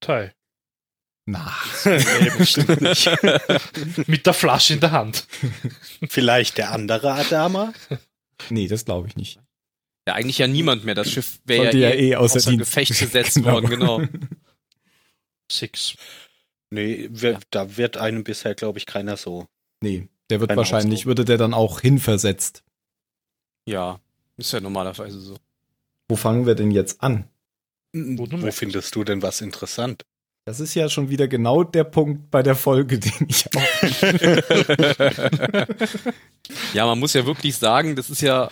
Tai. 0.00 0.32
Na, 1.28 1.52
nee, 1.84 2.30
bestimmt 2.38 2.80
nicht. 2.80 3.10
Mit 4.06 4.26
der 4.26 4.32
Flasche 4.32 4.74
in 4.74 4.80
der 4.80 4.92
Hand. 4.92 5.26
Vielleicht 6.08 6.56
der 6.56 6.70
andere 6.70 7.14
Adama? 7.14 7.72
Nee, 8.48 8.68
das 8.68 8.84
glaube 8.84 9.08
ich 9.08 9.16
nicht. 9.16 9.40
Ja, 10.06 10.14
eigentlich 10.14 10.38
ja 10.38 10.46
niemand 10.46 10.84
mehr. 10.84 10.94
Das 10.94 11.10
Schiff 11.10 11.40
wäre 11.44 11.76
ja, 11.76 11.88
ja, 11.88 11.90
eh, 11.90 12.10
eh 12.10 12.16
außer, 12.16 12.36
außer 12.36 12.56
Gefecht 12.56 12.96
gesetzt 12.96 13.34
genau. 13.34 13.52
worden, 13.54 13.70
genau. 13.70 14.02
Six. 15.50 15.96
Nee, 16.70 17.08
wir, 17.10 17.40
da 17.50 17.76
wird 17.76 17.96
einem 17.96 18.22
bisher, 18.22 18.54
glaube 18.54 18.78
ich, 18.78 18.86
keiner 18.86 19.16
so. 19.16 19.46
Nee, 19.80 20.08
der 20.30 20.40
wird 20.40 20.56
wahrscheinlich, 20.56 21.00
Ausdruck. 21.00 21.06
würde 21.08 21.24
der 21.24 21.38
dann 21.38 21.54
auch 21.54 21.80
hinversetzt. 21.80 22.62
Ja, 23.66 24.00
ist 24.36 24.52
ja 24.52 24.60
normalerweise 24.60 25.20
so. 25.20 25.36
Wo 26.08 26.14
fangen 26.14 26.46
wir 26.46 26.54
denn 26.54 26.70
jetzt 26.70 27.02
an? 27.02 27.28
Wo, 27.92 28.28
Wo 28.30 28.52
findest 28.52 28.94
du 28.94 29.02
denn 29.02 29.22
was 29.22 29.40
interessant? 29.40 30.04
Das 30.46 30.60
ist 30.60 30.74
ja 30.74 30.88
schon 30.88 31.10
wieder 31.10 31.26
genau 31.26 31.64
der 31.64 31.82
Punkt 31.82 32.30
bei 32.30 32.40
der 32.40 32.54
Folge, 32.54 32.98
den 33.00 33.26
ich 33.28 33.46
auch. 33.56 33.60
ja, 36.72 36.86
man 36.86 37.00
muss 37.00 37.14
ja 37.14 37.26
wirklich 37.26 37.56
sagen, 37.56 37.96
das 37.96 38.10
ist 38.10 38.20
ja 38.20 38.48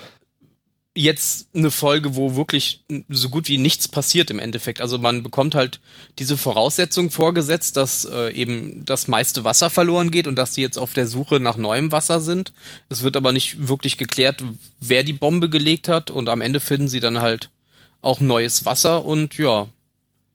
jetzt 0.96 1.54
eine 1.54 1.70
Folge, 1.70 2.16
wo 2.16 2.34
wirklich 2.34 2.84
so 3.08 3.28
gut 3.28 3.48
wie 3.48 3.58
nichts 3.58 3.86
passiert 3.86 4.32
im 4.32 4.40
Endeffekt. 4.40 4.80
Also 4.80 4.98
man 4.98 5.22
bekommt 5.22 5.54
halt 5.54 5.78
diese 6.18 6.36
Voraussetzung 6.36 7.12
vorgesetzt, 7.12 7.76
dass 7.76 8.04
äh, 8.04 8.32
eben 8.32 8.84
das 8.84 9.06
meiste 9.06 9.44
Wasser 9.44 9.70
verloren 9.70 10.10
geht 10.10 10.26
und 10.26 10.34
dass 10.34 10.54
sie 10.54 10.62
jetzt 10.62 10.78
auf 10.78 10.94
der 10.94 11.06
Suche 11.06 11.38
nach 11.38 11.56
neuem 11.56 11.92
Wasser 11.92 12.20
sind. 12.20 12.52
Es 12.88 13.04
wird 13.04 13.16
aber 13.16 13.30
nicht 13.30 13.68
wirklich 13.68 13.98
geklärt, 13.98 14.42
wer 14.80 15.04
die 15.04 15.12
Bombe 15.12 15.48
gelegt 15.48 15.86
hat 15.86 16.10
und 16.10 16.28
am 16.28 16.40
Ende 16.40 16.58
finden 16.58 16.88
sie 16.88 17.00
dann 17.00 17.20
halt 17.20 17.50
auch 18.02 18.18
neues 18.18 18.64
Wasser 18.64 19.04
und 19.04 19.38
ja, 19.38 19.68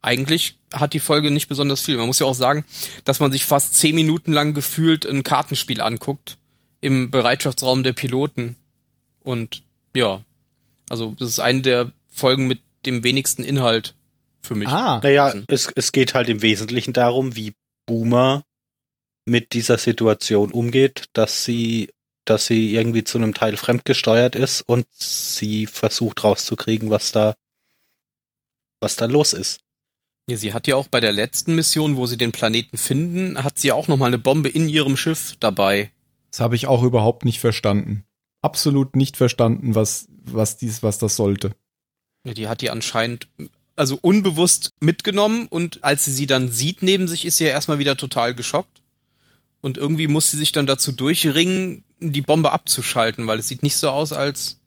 eigentlich 0.02 0.58
hat 0.74 0.94
die 0.94 1.00
Folge 1.00 1.32
nicht 1.32 1.50
besonders 1.50 1.82
viel. 1.82 1.98
Man 1.98 2.08
muss 2.08 2.20
ja 2.20 2.26
auch 2.26 2.36
sagen, 2.36 2.66
dass 3.06 3.20
man 3.20 3.32
sich 3.32 3.46
fast 3.46 3.76
zehn 3.76 3.96
Minuten 3.96 4.32
lang 4.32 4.54
gefühlt 4.54 5.06
ein 5.06 5.24
Kartenspiel 5.24 5.82
anguckt 5.82 6.38
im 6.82 7.12
Bereitschaftsraum 7.12 7.84
der 7.84 7.94
Piloten. 7.94 8.56
Und 9.22 9.64
ja, 9.96 10.24
also 10.90 11.16
das 11.20 11.30
ist 11.30 11.40
eine 11.40 11.62
der 11.62 11.92
Folgen 12.10 12.48
mit 12.48 12.62
dem 12.86 13.04
wenigsten 13.04 13.44
Inhalt 13.44 13.96
für 14.42 14.56
mich. 14.56 14.70
Ah, 14.70 15.00
naja, 15.04 15.34
es, 15.48 15.72
es 15.76 15.92
geht 15.92 16.14
halt 16.14 16.30
im 16.30 16.42
Wesentlichen 16.42 16.94
darum, 16.94 17.36
wie 17.36 17.54
Boomer 17.86 18.44
mit 19.26 19.54
dieser 19.54 19.78
Situation 19.78 20.52
umgeht, 20.52 21.06
dass 21.14 21.44
sie, 21.44 21.90
dass 22.26 22.46
sie 22.46 22.74
irgendwie 22.74 23.04
zu 23.04 23.18
einem 23.18 23.34
Teil 23.34 23.58
fremdgesteuert 23.58 24.36
ist 24.36 24.62
und 24.62 24.88
sie 24.92 25.66
versucht 25.66 26.24
rauszukriegen, 26.24 26.90
was 26.90 27.12
da, 27.12 27.36
was 28.80 28.96
da 28.96 29.06
los 29.06 29.34
ist. 29.34 29.60
Ja, 30.30 30.38
sie 30.38 30.54
hat 30.54 30.68
ja 30.68 30.76
auch 30.76 30.88
bei 30.88 31.00
der 31.00 31.12
letzten 31.12 31.56
Mission, 31.56 31.98
wo 31.98 32.06
sie 32.06 32.18
den 32.18 32.32
Planeten 32.32 32.78
finden, 32.78 33.44
hat 33.44 33.58
sie 33.58 33.72
auch 33.72 33.88
noch 33.88 33.98
mal 33.98 34.06
eine 34.06 34.20
Bombe 34.20 34.48
in 34.48 34.70
ihrem 34.70 34.96
Schiff 34.96 35.36
dabei. 35.40 35.92
Das 36.30 36.40
habe 36.40 36.56
ich 36.56 36.68
auch 36.68 36.84
überhaupt 36.84 37.26
nicht 37.26 37.40
verstanden. 37.40 38.04
Absolut 38.44 38.96
nicht 38.96 39.18
verstanden, 39.18 39.74
was, 39.74 40.08
was 40.24 40.58
dies, 40.58 40.84
was 40.84 41.00
das 41.00 41.16
sollte. 41.16 41.56
Ja, 42.26 42.36
die 42.36 42.48
hat 42.48 42.62
die 42.62 42.70
anscheinend, 42.70 43.28
also 43.76 43.98
unbewusst 44.00 44.70
mitgenommen 44.80 45.48
und 45.48 45.84
als 45.84 46.06
sie 46.06 46.12
sie 46.12 46.28
dann 46.28 46.52
sieht 46.52 46.84
neben 46.84 47.08
sich, 47.08 47.26
ist 47.26 47.38
sie 47.38 47.46
ja 47.46 47.50
erstmal 47.50 47.80
wieder 47.80 47.98
total 47.98 48.36
geschockt. 48.36 48.84
Und 49.62 49.80
irgendwie 49.80 50.08
muss 50.08 50.30
sie 50.30 50.38
sich 50.38 50.52
dann 50.52 50.68
dazu 50.68 50.92
durchringen, 50.92 51.84
die 52.00 52.22
Bombe 52.22 52.52
abzuschalten, 52.52 53.26
weil 53.26 53.40
es 53.40 53.48
sieht 53.48 53.64
nicht 53.64 53.78
so 53.78 53.90
aus, 53.90 54.14
als 54.14 54.60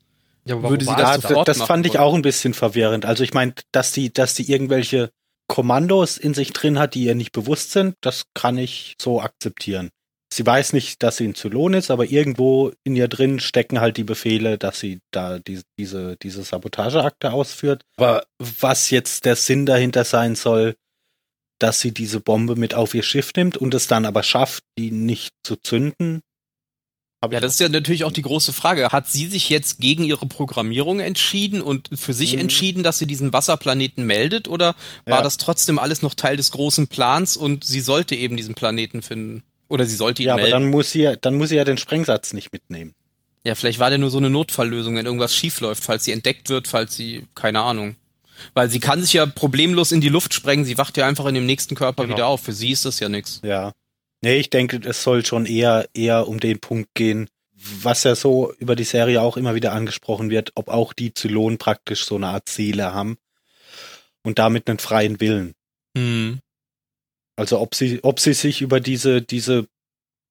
ja, 0.44 0.60
würde 0.60 0.84
sie 0.84 0.94
das 0.96 1.22
sofort 1.22 1.46
Das 1.46 1.62
fand 1.62 1.86
ich 1.86 2.00
auch 2.00 2.14
ein 2.14 2.22
bisschen 2.22 2.52
verwirrend. 2.52 3.06
Also 3.06 3.22
ich 3.22 3.32
meine, 3.32 3.54
dass 3.70 3.92
die, 3.92 4.12
dass 4.12 4.34
die 4.34 4.50
irgendwelche 4.50 5.12
Kommandos 5.52 6.16
in 6.16 6.32
sich 6.32 6.54
drin 6.54 6.78
hat, 6.78 6.94
die 6.94 7.04
ihr 7.04 7.14
nicht 7.14 7.32
bewusst 7.32 7.72
sind, 7.72 7.96
das 8.00 8.22
kann 8.32 8.56
ich 8.56 8.94
so 8.98 9.20
akzeptieren. 9.20 9.90
Sie 10.32 10.46
weiß 10.46 10.72
nicht, 10.72 11.02
dass 11.02 11.18
sie 11.18 11.28
ein 11.28 11.34
Zylon 11.34 11.74
ist, 11.74 11.90
aber 11.90 12.06
irgendwo 12.06 12.72
in 12.84 12.96
ihr 12.96 13.06
drin 13.06 13.38
stecken 13.38 13.78
halt 13.78 13.98
die 13.98 14.04
Befehle, 14.04 14.56
dass 14.56 14.80
sie 14.80 15.00
da 15.10 15.40
die, 15.40 15.60
diese, 15.78 16.16
diese 16.22 16.42
Sabotageakte 16.42 17.34
ausführt. 17.34 17.82
Aber 17.98 18.24
was 18.38 18.88
jetzt 18.88 19.26
der 19.26 19.36
Sinn 19.36 19.66
dahinter 19.66 20.04
sein 20.04 20.36
soll, 20.36 20.74
dass 21.58 21.80
sie 21.80 21.92
diese 21.92 22.20
Bombe 22.20 22.56
mit 22.56 22.72
auf 22.72 22.94
ihr 22.94 23.02
Schiff 23.02 23.32
nimmt 23.36 23.58
und 23.58 23.74
es 23.74 23.86
dann 23.88 24.06
aber 24.06 24.22
schafft, 24.22 24.64
die 24.78 24.90
nicht 24.90 25.34
zu 25.44 25.56
zünden, 25.56 26.22
ja, 27.30 27.40
das 27.40 27.54
ist 27.54 27.60
ja 27.60 27.68
natürlich 27.68 28.04
auch 28.04 28.12
die 28.12 28.22
große 28.22 28.52
Frage. 28.52 28.88
Hat 28.88 29.08
sie 29.08 29.26
sich 29.26 29.48
jetzt 29.48 29.78
gegen 29.78 30.04
ihre 30.04 30.26
Programmierung 30.26 31.00
entschieden 31.00 31.62
und 31.62 31.88
für 31.94 32.12
sich 32.12 32.34
mhm. 32.34 32.40
entschieden, 32.40 32.82
dass 32.82 32.98
sie 32.98 33.06
diesen 33.06 33.32
Wasserplaneten 33.32 34.04
meldet? 34.04 34.48
Oder 34.48 34.74
war 35.04 35.18
ja. 35.18 35.22
das 35.22 35.36
trotzdem 35.36 35.78
alles 35.78 36.02
noch 36.02 36.14
Teil 36.14 36.36
des 36.36 36.50
großen 36.50 36.88
Plans 36.88 37.36
und 37.36 37.64
sie 37.64 37.80
sollte 37.80 38.16
eben 38.16 38.36
diesen 38.36 38.54
Planeten 38.54 39.02
finden? 39.02 39.44
Oder 39.68 39.86
sie 39.86 39.96
sollte 39.96 40.22
ihn 40.22 40.28
ja, 40.28 40.34
melden? 40.34 40.50
Ja, 40.50 40.56
aber 40.56 40.64
dann 40.64 40.70
muss 40.70 40.90
sie 40.90 41.02
ja, 41.02 41.16
dann 41.16 41.36
muss 41.36 41.50
sie 41.50 41.56
ja 41.56 41.64
den 41.64 41.78
Sprengsatz 41.78 42.32
nicht 42.32 42.52
mitnehmen. 42.52 42.94
Ja, 43.44 43.54
vielleicht 43.54 43.78
war 43.78 43.88
der 43.88 43.98
nur 43.98 44.10
so 44.10 44.18
eine 44.18 44.30
Notfalllösung, 44.30 44.96
wenn 44.96 45.06
irgendwas 45.06 45.34
schiefläuft, 45.34 45.82
falls 45.82 46.04
sie 46.04 46.12
entdeckt 46.12 46.48
wird, 46.48 46.68
falls 46.68 46.94
sie, 46.94 47.26
keine 47.34 47.60
Ahnung. 47.60 47.96
Weil 48.54 48.68
sie 48.70 48.80
kann 48.80 49.00
sich 49.00 49.12
ja 49.12 49.26
problemlos 49.26 49.92
in 49.92 50.00
die 50.00 50.08
Luft 50.08 50.34
sprengen, 50.34 50.64
sie 50.64 50.78
wacht 50.78 50.96
ja 50.96 51.06
einfach 51.06 51.26
in 51.26 51.34
dem 51.34 51.46
nächsten 51.46 51.74
Körper 51.74 52.04
genau. 52.04 52.16
wieder 52.16 52.26
auf. 52.26 52.42
Für 52.42 52.52
sie 52.52 52.70
ist 52.70 52.84
das 52.84 53.00
ja 53.00 53.08
nichts. 53.08 53.40
Ja. 53.44 53.72
Nee, 54.22 54.36
ich 54.36 54.50
denke, 54.50 54.80
es 54.88 55.02
soll 55.02 55.26
schon 55.26 55.46
eher, 55.46 55.88
eher 55.94 56.28
um 56.28 56.38
den 56.38 56.60
Punkt 56.60 56.94
gehen, 56.94 57.28
was 57.54 58.04
ja 58.04 58.14
so 58.14 58.52
über 58.58 58.76
die 58.76 58.84
Serie 58.84 59.20
auch 59.20 59.36
immer 59.36 59.54
wieder 59.54 59.72
angesprochen 59.72 60.30
wird, 60.30 60.52
ob 60.54 60.68
auch 60.68 60.92
die 60.92 61.12
Zylonen 61.12 61.58
praktisch 61.58 62.04
so 62.04 62.16
eine 62.16 62.28
Art 62.28 62.48
Seele 62.48 62.92
haben 62.92 63.18
und 64.22 64.38
damit 64.38 64.68
einen 64.68 64.78
freien 64.78 65.20
Willen. 65.20 65.54
Mhm. 65.96 66.40
Also 67.36 67.60
ob 67.60 67.74
sie, 67.74 68.00
ob 68.02 68.20
sie 68.20 68.34
sich 68.34 68.62
über 68.62 68.80
diese, 68.80 69.22
diese 69.22 69.66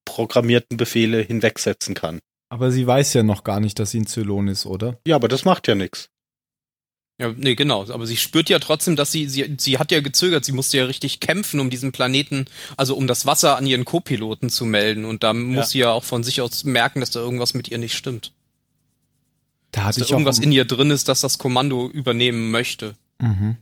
programmierten 0.06 0.78
Befehle 0.78 1.22
hinwegsetzen 1.22 1.94
kann. 1.94 2.20
Aber 2.50 2.72
sie 2.72 2.86
weiß 2.86 3.14
ja 3.14 3.24
noch 3.24 3.44
gar 3.44 3.60
nicht, 3.60 3.80
dass 3.80 3.92
sie 3.92 4.02
ein 4.02 4.08
Zylon 4.08 4.48
ist, 4.48 4.66
oder? 4.66 5.00
Ja, 5.08 5.16
aber 5.16 5.28
das 5.28 5.46
macht 5.46 5.68
ja 5.68 5.76
nichts. 5.76 6.10
Ja, 7.22 7.32
nee, 7.38 7.54
genau. 7.54 7.86
Aber 7.92 8.08
sie 8.08 8.18
spürt 8.18 8.50
ja 8.50 8.58
trotzdem, 8.58 8.96
dass 8.96 9.12
sie, 9.12 9.30
sie, 9.30 9.56
sie 9.60 9.78
hat 9.78 9.92
ja 9.92 10.02
gezögert, 10.02 10.44
sie 10.44 10.54
musste 10.54 10.80
ja 10.80 10.86
richtig 10.86 11.20
kämpfen, 11.20 11.60
um 11.60 11.70
diesen 11.70 11.92
Planeten, 11.92 12.46
also 12.78 12.96
um 12.96 13.06
das 13.06 13.28
Wasser 13.28 13.58
an 13.58 13.68
ihren 13.68 13.86
Co-Piloten 13.86 14.50
zu 14.50 14.66
melden. 14.66 15.06
Und 15.06 15.22
da 15.22 15.32
muss 15.32 15.56
ja. 15.56 15.66
sie 15.66 15.80
ja 15.80 15.92
auch 15.92 16.04
von 16.04 16.24
sich 16.24 16.42
aus 16.42 16.64
merken, 16.64 17.00
dass 17.00 17.12
da 17.12 17.20
irgendwas 17.20 17.54
mit 17.54 17.68
ihr 17.68 17.78
nicht 17.78 17.94
stimmt. 17.94 18.32
Da 19.72 19.84
hatte 19.84 20.00
dass 20.00 20.08
ich 20.08 20.10
da 20.10 20.16
irgendwas 20.16 20.40
in 20.40 20.52
ihr 20.52 20.66
drin 20.66 20.90
ist, 20.90 21.10
dass 21.10 21.22
das 21.22 21.38
Kommando 21.38 21.88
übernehmen 21.90 22.50
möchte. 22.50 22.96
Mhm. 23.20 23.58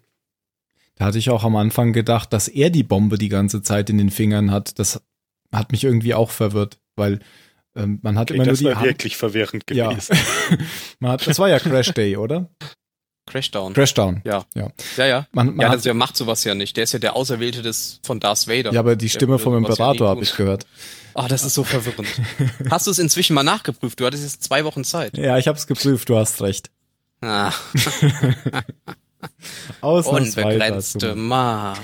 Da 0.95 1.05
hatte 1.05 1.17
ich 1.17 1.29
auch 1.29 1.43
am 1.43 1.57
Anfang 1.57 1.91
gedacht, 1.91 2.31
dass 2.31 2.47
er 2.47 2.69
die 2.69 2.83
Bombe 2.83 3.17
die 3.17 3.29
ganze 3.29 3.61
Zeit 3.61 3.89
in 3.89 3.97
den 3.97 4.09
Fingern 4.09 4.51
hat. 4.51 4.79
Das 4.79 5.01
hat 5.51 5.73
mich 5.73 5.83
irgendwie 5.83 6.13
auch 6.13 6.31
verwirrt, 6.31 6.77
weil 6.95 7.19
ähm, 7.75 7.99
man 8.03 8.17
hat 8.17 8.31
okay, 8.31 8.35
immer 8.35 8.45
nur 8.45 8.55
die 8.55 8.63
Das 8.63 8.75
war 8.75 8.83
wirklich 8.83 9.17
verwirrend 9.17 9.67
gewesen. 9.67 10.15
Ja. 10.15 10.57
man 10.99 11.11
hat, 11.11 11.27
das 11.27 11.39
war 11.39 11.49
ja 11.49 11.59
Crash 11.59 11.91
Day, 11.91 12.15
oder? 12.15 12.49
Crashdown. 13.29 13.73
Crashdown. 13.73 14.21
Ja. 14.25 14.43
Ja, 14.55 14.71
ja. 14.97 15.05
ja. 15.05 15.27
Man, 15.31 15.55
man 15.55 15.59
ja, 15.59 15.69
also 15.69 15.83
der 15.83 15.93
macht 15.93 16.17
sowas 16.17 16.43
ja 16.43 16.55
nicht. 16.55 16.75
Der 16.75 16.83
ist 16.83 16.93
ja 16.93 16.99
der 16.99 17.15
Auserwählte 17.15 17.61
des, 17.61 17.99
von 18.03 18.19
Darth 18.19 18.47
Vader. 18.47 18.73
Ja, 18.73 18.79
aber 18.79 18.95
die 18.95 19.09
Stimme 19.09 19.39
vom 19.39 19.55
Imperator 19.55 20.07
ja 20.07 20.11
habe 20.11 20.23
ich 20.23 20.35
gehört. 20.35 20.65
Oh, 21.13 21.25
das 21.27 21.43
ist 21.43 21.53
so 21.53 21.63
verwirrend. 21.63 22.07
hast 22.69 22.87
du 22.87 22.91
es 22.91 22.99
inzwischen 22.99 23.33
mal 23.33 23.43
nachgeprüft? 23.43 23.99
Du 23.99 24.05
hattest 24.05 24.23
jetzt 24.23 24.43
zwei 24.43 24.65
Wochen 24.65 24.83
Zeit. 24.83 25.17
Ja, 25.17 25.37
ich 25.37 25.47
habe 25.47 25.57
es 25.57 25.67
geprüft, 25.67 26.09
du 26.09 26.17
hast 26.17 26.41
recht. 26.41 26.69
Ah. 27.21 27.53
Unbegrenzte 29.81 31.15
Macht. 31.15 31.81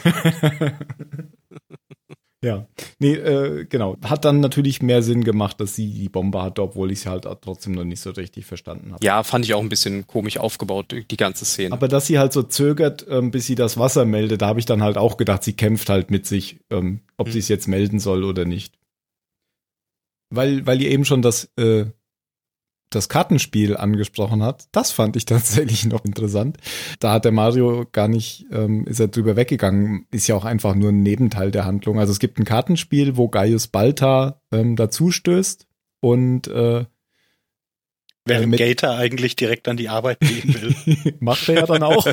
Ja, 2.45 2.67
nee, 2.99 3.15
äh, 3.15 3.65
genau. 3.65 3.97
Hat 4.05 4.23
dann 4.23 4.39
natürlich 4.39 4.79
mehr 4.83 5.01
Sinn 5.01 5.23
gemacht, 5.23 5.59
dass 5.59 5.73
sie 5.73 5.89
die 5.89 6.09
Bombe 6.09 6.43
hatte, 6.43 6.61
obwohl 6.61 6.91
ich 6.91 6.99
sie 6.99 7.09
halt 7.09 7.27
trotzdem 7.41 7.73
noch 7.73 7.83
nicht 7.83 8.01
so 8.01 8.11
richtig 8.11 8.45
verstanden 8.45 8.93
habe. 8.93 9.03
Ja, 9.03 9.23
fand 9.23 9.45
ich 9.45 9.55
auch 9.55 9.61
ein 9.61 9.69
bisschen 9.69 10.05
komisch 10.05 10.37
aufgebaut, 10.37 10.93
die 11.09 11.17
ganze 11.17 11.43
Szene. 11.43 11.73
Aber 11.73 11.87
dass 11.87 12.05
sie 12.05 12.19
halt 12.19 12.33
so 12.33 12.43
zögert, 12.43 13.03
ähm, 13.09 13.31
bis 13.31 13.47
sie 13.47 13.55
das 13.55 13.79
Wasser 13.79 14.05
meldet, 14.05 14.43
da 14.43 14.47
habe 14.47 14.59
ich 14.59 14.67
dann 14.67 14.83
halt 14.83 14.95
auch 14.95 15.17
gedacht, 15.17 15.43
sie 15.43 15.53
kämpft 15.53 15.89
halt 15.89 16.11
mit 16.11 16.27
sich, 16.27 16.59
ähm, 16.69 16.99
ob 17.17 17.25
hm. 17.25 17.33
sie 17.33 17.39
es 17.39 17.47
jetzt 17.47 17.67
melden 17.67 17.99
soll 17.99 18.23
oder 18.23 18.45
nicht. 18.45 18.77
Weil, 20.29 20.67
weil 20.67 20.83
ihr 20.83 20.91
eben 20.91 21.05
schon 21.05 21.23
das 21.23 21.49
äh, 21.57 21.85
das 22.95 23.09
Kartenspiel 23.09 23.77
angesprochen 23.77 24.41
hat, 24.41 24.65
das 24.71 24.91
fand 24.91 25.15
ich 25.15 25.25
tatsächlich 25.25 25.85
noch 25.85 26.05
interessant. 26.05 26.57
Da 26.99 27.13
hat 27.13 27.25
der 27.25 27.31
Mario 27.31 27.85
gar 27.91 28.07
nicht, 28.07 28.45
ähm, 28.51 28.85
ist 28.85 28.99
er 28.99 29.07
drüber 29.07 29.35
weggegangen, 29.35 30.07
ist 30.11 30.27
ja 30.27 30.35
auch 30.35 30.45
einfach 30.45 30.75
nur 30.75 30.89
ein 30.89 31.03
Nebenteil 31.03 31.51
der 31.51 31.65
Handlung. 31.65 31.99
Also 31.99 32.11
es 32.11 32.19
gibt 32.19 32.39
ein 32.39 32.45
Kartenspiel, 32.45 33.17
wo 33.17 33.27
Gaius 33.27 33.67
Balta 33.67 34.41
ähm, 34.51 34.75
dazu 34.75 35.11
stößt 35.11 35.67
und 35.99 36.47
äh, 36.47 36.85
Während 38.27 38.49
mit, 38.49 38.59
Gator 38.59 38.95
eigentlich 38.95 39.35
direkt 39.35 39.67
an 39.67 39.77
die 39.77 39.87
Arbeit 39.87 40.19
gehen 40.19 40.55
will. 40.55 41.13
Macht 41.19 41.47
er 41.47 41.55
ja 41.55 41.65
dann 41.67 41.83
auch. 41.83 42.07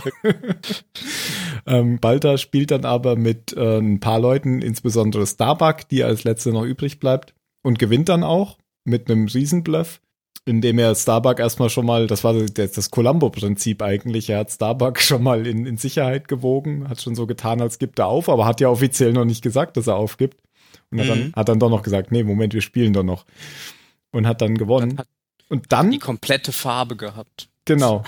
ähm, 1.67 2.01
Balta 2.01 2.37
spielt 2.37 2.71
dann 2.71 2.85
aber 2.85 3.17
mit 3.17 3.57
äh, 3.57 3.79
ein 3.79 3.99
paar 3.99 4.21
Leuten, 4.21 4.61
insbesondere 4.61 5.27
Starbuck, 5.27 5.89
die 5.89 6.05
als 6.05 6.25
letzte 6.25 6.51
noch 6.51 6.65
übrig 6.65 7.01
bleibt, 7.01 7.35
und 7.63 7.79
gewinnt 7.79 8.11
dann 8.11 8.25
auch 8.25 8.59
mit 8.85 9.11
einem 9.11 9.27
Riesenbluff 9.27 10.03
indem 10.45 10.79
er 10.79 10.95
Starbuck 10.95 11.39
erstmal 11.39 11.71
schon 11.71 11.87
mal, 11.87 12.07
das 12.07 12.25
war 12.25 12.35
das, 12.35 12.73
das 12.73 12.91
Columbo-Prinzip 12.91 13.83
eigentlich, 13.83 14.31
er 14.31 14.39
hat 14.39 14.51
Starbuck 14.51 15.01
schon 15.01 15.23
mal 15.23 15.47
in, 15.47 15.67
in 15.67 15.77
Sicherheit 15.77 16.29
gewogen, 16.29 16.89
hat 16.89 17.01
schon 17.01 17.15
so 17.15 17.27
getan, 17.27 17.61
als 17.61 17.79
gibt 17.79 17.99
er 17.99 18.07
auf, 18.07 18.29
aber 18.29 18.47
hat 18.47 18.61
ja 18.61 18.69
offiziell 18.69 19.13
noch 19.13 19.25
nicht 19.25 19.43
gesagt, 19.43 19.77
dass 19.77 19.87
er 19.87 19.97
aufgibt. 19.97 20.39
Und 20.91 20.99
mhm. 20.99 21.01
hat, 21.01 21.09
dann, 21.09 21.19
mhm. 21.19 21.33
hat 21.35 21.49
dann 21.49 21.59
doch 21.59 21.71
noch 21.71 21.83
gesagt, 21.83 22.13
nee, 22.13 22.23
Moment, 22.23 22.55
wir 22.55 22.63
spielen 22.63 22.93
doch 22.93 23.05
noch. 23.05 23.25
Und 24.11 24.27
hat 24.27 24.43
dann 24.43 24.57
gewonnen. 24.57 24.97
Dann 24.97 25.07
und 25.49 25.71
dann. 25.71 25.91
Die 25.91 25.99
komplette 25.99 26.51
Farbe 26.51 26.97
gehabt. 26.97 27.51
Genau. 27.67 28.05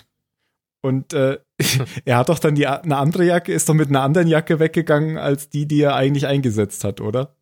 Und 0.80 1.12
äh, 1.12 1.38
er 2.04 2.16
hat 2.16 2.30
doch 2.30 2.38
dann 2.38 2.54
die, 2.54 2.66
eine 2.66 2.96
andere 2.96 3.24
Jacke, 3.24 3.52
ist 3.52 3.68
doch 3.68 3.74
mit 3.74 3.88
einer 3.88 4.00
anderen 4.00 4.28
Jacke 4.28 4.60
weggegangen, 4.60 5.18
als 5.18 5.50
die, 5.50 5.66
die 5.66 5.82
er 5.82 5.94
eigentlich 5.94 6.26
eingesetzt 6.26 6.84
hat, 6.84 7.00
oder? 7.00 7.36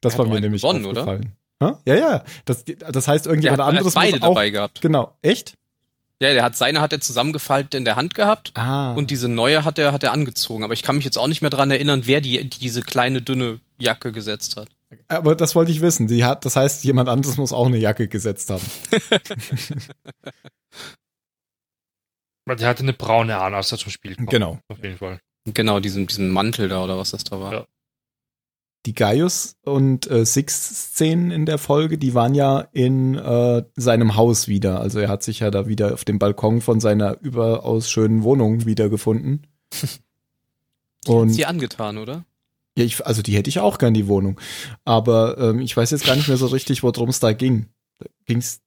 Das 0.00 0.18
war 0.18 0.26
mir 0.26 0.40
nämlich 0.40 0.62
gewonnen, 0.62 0.86
aufgefallen. 0.86 1.20
Oder? 1.20 1.32
Ja, 1.60 1.78
ja. 1.86 2.24
Das, 2.44 2.64
das 2.64 3.08
heißt, 3.08 3.26
irgendjemand 3.26 3.60
anderes 3.60 3.96
hat 3.96 4.02
beide 4.02 4.16
auch, 4.18 4.28
dabei 4.28 4.50
gehabt. 4.50 4.80
Genau. 4.80 5.16
Echt? 5.22 5.54
Ja, 6.20 6.32
der 6.32 6.42
hat 6.42 6.56
seine 6.56 6.80
hat 6.80 6.92
er 6.92 7.00
zusammengefaltet 7.00 7.74
in 7.74 7.84
der 7.84 7.96
Hand 7.96 8.14
gehabt 8.14 8.50
ah. 8.54 8.92
und 8.94 9.10
diese 9.10 9.28
neue 9.28 9.64
hat 9.64 9.78
er 9.78 9.92
hat 9.92 10.02
er 10.02 10.12
angezogen. 10.12 10.64
Aber 10.64 10.72
ich 10.72 10.82
kann 10.82 10.96
mich 10.96 11.04
jetzt 11.04 11.16
auch 11.16 11.28
nicht 11.28 11.42
mehr 11.42 11.50
dran 11.50 11.70
erinnern, 11.70 12.02
wer 12.06 12.20
die, 12.20 12.42
die 12.48 12.58
diese 12.58 12.82
kleine 12.82 13.22
dünne 13.22 13.60
Jacke 13.78 14.10
gesetzt 14.10 14.56
hat. 14.56 14.68
Aber 15.06 15.36
das 15.36 15.54
wollte 15.54 15.70
ich 15.70 15.80
wissen. 15.80 16.08
Die 16.08 16.24
hat, 16.24 16.44
das 16.44 16.56
heißt, 16.56 16.82
jemand 16.84 17.08
anderes 17.08 17.36
muss 17.36 17.52
auch 17.52 17.66
eine 17.66 17.76
Jacke 17.76 18.08
gesetzt 18.08 18.50
haben. 18.50 18.64
Die 22.48 22.64
hatte 22.64 22.82
eine 22.82 22.94
braune 22.94 23.36
an, 23.38 23.52
als 23.52 23.70
er 23.72 23.76
zum 23.76 23.92
Spiel 23.92 24.16
kam. 24.16 24.24
Genau. 24.24 24.58
Auf 24.68 24.82
jeden 24.82 24.96
Fall. 24.96 25.20
Genau, 25.44 25.80
diesen, 25.80 26.06
diesen 26.06 26.30
Mantel 26.30 26.70
da 26.70 26.82
oder 26.82 26.96
was 26.96 27.10
das 27.10 27.22
da 27.24 27.38
war. 27.38 27.52
Ja 27.52 27.66
die 28.86 28.94
Gaius 28.94 29.56
und 29.64 30.10
äh, 30.10 30.24
Six-Szenen 30.24 31.30
in 31.30 31.46
der 31.46 31.58
Folge, 31.58 31.98
die 31.98 32.14
waren 32.14 32.34
ja 32.34 32.68
in 32.72 33.16
äh, 33.16 33.64
seinem 33.76 34.16
Haus 34.16 34.48
wieder. 34.48 34.80
Also 34.80 34.98
er 34.98 35.08
hat 35.08 35.22
sich 35.22 35.40
ja 35.40 35.50
da 35.50 35.66
wieder 35.66 35.94
auf 35.94 36.04
dem 36.04 36.18
Balkon 36.18 36.60
von 36.60 36.80
seiner 36.80 37.18
überaus 37.20 37.90
schönen 37.90 38.22
Wohnung 38.22 38.66
wiedergefunden. 38.66 39.46
und 41.06 41.30
sie 41.30 41.44
angetan, 41.44 41.98
oder? 41.98 42.24
Ja, 42.76 42.84
ich, 42.84 43.04
also 43.04 43.22
die 43.22 43.34
hätte 43.34 43.50
ich 43.50 43.58
auch 43.58 43.78
gern, 43.78 43.94
die 43.94 44.06
Wohnung. 44.06 44.40
Aber 44.84 45.36
ähm, 45.38 45.60
ich 45.60 45.76
weiß 45.76 45.90
jetzt 45.90 46.06
gar 46.06 46.14
nicht 46.14 46.28
mehr 46.28 46.36
so 46.36 46.46
richtig, 46.46 46.82
worum 46.82 47.08
es 47.08 47.20
da 47.20 47.32
ging. 47.32 47.66
Ging's 48.26 48.60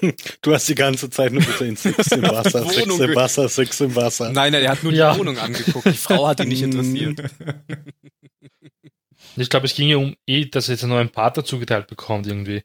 Du 0.42 0.54
hast 0.54 0.68
die 0.68 0.74
ganze 0.74 1.10
Zeit 1.10 1.32
nur 1.32 1.42
gesehen, 1.42 1.76
Six 1.76 2.08
im 2.08 2.22
Wasser, 2.30 2.64
Six 2.64 2.98
im 2.98 3.14
Wasser, 3.14 3.48
Six 3.48 3.80
im 3.80 3.94
Wasser. 3.94 4.32
Nein, 4.32 4.52
nein, 4.52 4.62
er 4.62 4.70
hat 4.72 4.82
nur 4.82 4.92
die 4.92 4.98
ja. 4.98 5.16
Wohnung 5.16 5.38
angeguckt. 5.38 5.86
Die 5.86 5.92
Frau 5.92 6.26
hat 6.26 6.40
ihn 6.40 6.48
nicht 6.48 6.62
interessiert. 6.62 7.22
Ich 9.36 9.50
glaube, 9.50 9.66
es 9.66 9.74
ging 9.74 9.88
ja 9.88 9.96
um 9.96 10.16
eh, 10.26 10.46
dass 10.46 10.68
er 10.68 10.74
jetzt 10.74 10.84
einen 10.84 10.92
neuen 10.92 11.10
Partner 11.10 11.44
zugeteilt 11.44 11.88
bekommt 11.88 12.26
irgendwie. 12.26 12.62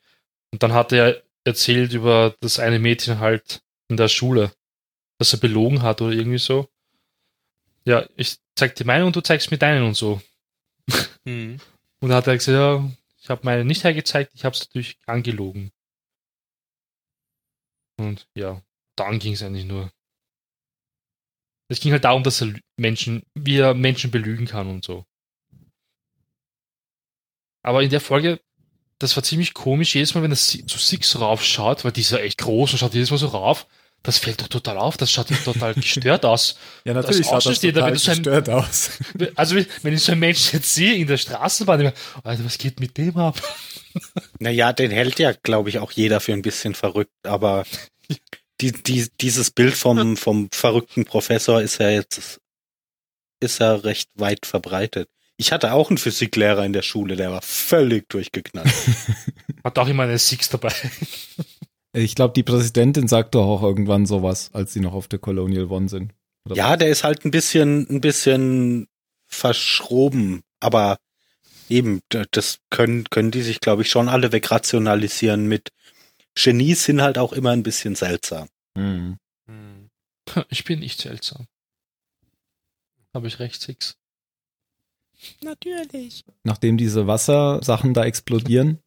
Und 0.52 0.64
dann 0.64 0.74
hat 0.74 0.92
er 0.92 1.22
erzählt 1.44 1.94
über 1.94 2.36
das 2.42 2.60
eine 2.60 2.80
Mädchen 2.80 3.20
halt 3.20 3.62
in 3.90 3.98
der 3.98 4.08
Schule, 4.08 4.52
dass 5.18 5.34
er 5.34 5.40
belogen 5.40 5.82
hat 5.82 6.02
oder 6.02 6.14
irgendwie 6.14 6.38
so. 6.38 6.70
Ja, 7.86 8.08
ich 8.16 8.38
zeig 8.56 8.76
dir 8.76 8.86
meine 8.86 9.06
und 9.06 9.16
du 9.16 9.22
zeigst 9.22 9.52
mir 9.52 9.58
deinen 9.58 9.84
und 9.84 9.96
so. 9.96 10.22
Mhm. 11.26 11.60
Und 12.02 12.08
dann 12.08 12.20
hat 12.20 12.28
er 12.28 12.38
gesagt, 12.38 12.56
ja, 12.56 12.90
ich 13.22 13.30
habe 13.30 13.42
meine 13.44 13.66
nicht 13.66 13.84
hergezeigt, 13.84 14.32
ich 14.34 14.46
habe 14.46 14.56
es 14.56 14.62
natürlich 14.62 14.98
angelogen. 15.06 15.74
Und 17.98 18.26
ja, 18.36 18.62
dann 18.96 19.20
ging 19.20 19.34
es 19.34 19.44
eigentlich 19.44 19.66
nur. 19.66 19.92
Es 21.70 21.82
ging 21.82 21.92
halt 21.92 22.06
darum, 22.06 22.24
dass 22.24 22.42
er 22.42 22.54
Menschen, 22.78 23.24
wie 23.36 23.58
er 23.58 23.74
Menschen 23.74 24.12
belügen 24.12 24.46
kann 24.46 24.70
und 24.70 24.86
so. 24.86 25.06
Aber 27.62 27.84
in 27.84 27.90
der 27.90 28.02
Folge, 28.02 28.40
das 29.00 29.16
war 29.16 29.24
ziemlich 29.24 29.54
komisch, 29.54 29.96
jedes 29.96 30.14
Mal, 30.14 30.24
wenn 30.24 30.32
er 30.32 30.38
zu 30.38 30.78
Six 30.78 31.20
raufschaut, 31.20 31.84
weil 31.86 31.92
die 31.92 32.02
ist 32.02 32.12
ja 32.12 32.20
echt 32.20 32.38
groß 32.40 32.74
und 32.74 32.80
schaut 32.80 32.94
jedes 32.94 33.12
Mal 33.12 33.18
so 33.18 33.28
rauf, 33.28 33.68
das 34.04 34.18
fällt 34.18 34.42
doch 34.42 34.48
total 34.48 34.78
auf, 34.78 34.96
das 34.98 35.12
schaut 35.12 35.28
total 35.44 35.74
gestört 35.76 36.26
aus. 36.26 36.58
Ja, 36.86 36.94
natürlich 36.94 37.28
das 37.28 37.44
schaut 37.44 37.54
das 37.54 37.60
total 37.60 37.92
gestört 37.92 38.50
ein, 38.50 38.56
aus. 38.56 38.92
Also, 39.36 39.58
wenn 39.82 39.94
ich 39.94 40.02
so 40.02 40.14
einen 40.14 40.22
Menschen 40.22 40.58
jetzt 40.58 40.74
sehe 40.74 40.96
in 40.96 41.08
der 41.08 41.18
Straßenbahn, 41.18 41.82
ich 41.82 41.94
Alter, 42.24 42.46
was 42.46 42.58
geht 42.58 42.80
mit 42.80 42.98
dem 42.98 43.18
ab? 43.18 43.42
Naja, 44.40 44.72
den 44.72 44.92
hält 44.92 45.20
ja, 45.20 45.34
glaube 45.34 45.70
ich, 45.70 45.80
auch 45.80 45.92
jeder 45.92 46.20
für 46.20 46.32
ein 46.32 46.44
bisschen 46.44 46.76
verrückt, 46.76 47.12
aber 47.24 47.66
die, 48.62 48.72
die, 48.72 49.10
dieses 49.20 49.52
Bild 49.52 49.74
vom, 49.74 50.16
vom 50.16 50.50
verrückten 50.52 51.06
Professor 51.06 51.62
ist 51.62 51.80
ja 51.80 51.90
jetzt, 51.90 52.40
ist 53.42 53.60
ja 53.60 53.76
recht 53.76 54.10
weit 54.16 54.46
verbreitet. 54.46 55.10
Ich 55.40 55.54
hatte 55.54 55.72
auch 55.72 55.90
einen 55.90 55.98
Physiklehrer 55.98 56.66
in 56.66 56.74
der 56.74 56.82
Schule, 56.82 57.16
der 57.16 57.32
war 57.32 57.42
völlig 57.42 58.10
durchgeknallt. 58.10 58.74
Hat 59.64 59.80
auch 59.80 59.88
immer 59.88 60.04
eine 60.04 60.20
Six 60.20 60.50
dabei. 60.50 60.74
Ich 61.94 62.14
glaube, 62.14 62.34
die 62.34 62.44
Präsidentin 62.44 63.08
sagt 63.08 63.36
doch 63.36 63.48
auch 63.48 63.64
irgendwann 63.64 64.06
sowas, 64.06 64.50
als 64.52 64.74
sie 64.74 64.82
noch 64.82 64.94
auf 64.94 65.08
der 65.08 65.20
Colonial 65.20 65.72
One 65.72 65.88
sind. 65.88 66.14
Oder 66.46 66.56
ja, 66.56 66.76
der 66.76 66.90
ist 66.90 67.06
halt 67.06 67.24
ein 67.24 67.32
bisschen, 67.32 67.90
ein 67.90 68.02
bisschen 68.02 68.88
verschroben, 69.28 70.42
aber 70.60 71.00
eben, 71.70 72.02
das 72.10 72.60
können, 72.70 73.06
können 73.10 73.32
die 73.32 73.42
sich, 73.42 73.62
glaube 73.62 73.84
ich, 73.84 73.90
schon 73.90 74.10
alle 74.10 74.34
wegrationalisieren 74.34 75.48
mit 75.48 75.70
Genies 76.36 76.84
sind 76.84 77.02
halt 77.02 77.18
auch 77.18 77.32
immer 77.32 77.52
ein 77.52 77.64
bisschen 77.64 77.96
seltsam. 77.96 78.50
Mhm. 78.76 79.18
Ich 80.50 80.66
bin 80.66 80.80
nicht 80.80 81.00
seltsam. 81.00 81.48
Habe 83.14 83.28
ich 83.28 83.40
recht, 83.40 83.62
Six? 83.62 83.99
Natürlich. 85.42 86.26
Nachdem 86.44 86.78
diese 86.78 87.08
Wassersachen 87.08 87.94
da 87.94 88.06
explodieren, 88.06 88.80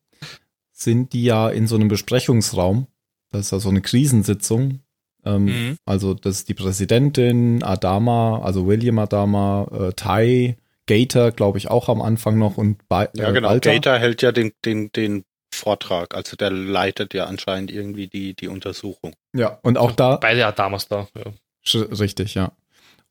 sind 0.72 1.12
die 1.12 1.24
ja 1.24 1.48
in 1.48 1.66
so 1.66 1.76
einem 1.76 1.88
Besprechungsraum. 1.88 2.86
Das 3.30 3.46
ist 3.46 3.50
ja 3.52 3.58
so 3.58 3.68
eine 3.68 3.80
Krisensitzung. 3.80 4.80
Ähm, 5.24 5.44
mhm. 5.44 5.76
Also 5.84 6.14
das 6.14 6.38
ist 6.38 6.48
die 6.48 6.54
Präsidentin, 6.54 7.62
Adama, 7.62 8.40
also 8.42 8.66
William 8.66 8.98
Adama, 8.98 9.68
äh, 9.70 9.92
Tai, 9.92 10.56
Gator, 10.86 11.30
glaube 11.30 11.58
ich, 11.58 11.70
auch 11.70 11.88
am 11.88 12.02
Anfang 12.02 12.38
noch 12.38 12.58
und 12.58 12.88
ba 12.88 13.04
äh, 13.04 13.08
Ja, 13.14 13.30
genau. 13.30 13.48
Walter. 13.48 13.72
Gator 13.72 13.98
hält 13.98 14.22
ja 14.22 14.32
den, 14.32 14.52
den, 14.64 14.90
den 14.92 15.24
Vortrag. 15.54 16.14
Also 16.14 16.36
der 16.36 16.50
leitet 16.50 17.14
ja 17.14 17.26
anscheinend 17.26 17.70
irgendwie 17.70 18.08
die, 18.08 18.34
die 18.34 18.48
Untersuchung. 18.48 19.14
Ja, 19.32 19.58
und 19.62 19.78
auch 19.78 19.92
da. 19.92 20.16
Beide 20.16 20.46
Adamas 20.46 20.88
da, 20.88 21.06
ja. 21.14 21.32
Richtig, 21.74 22.34
ja. 22.34 22.52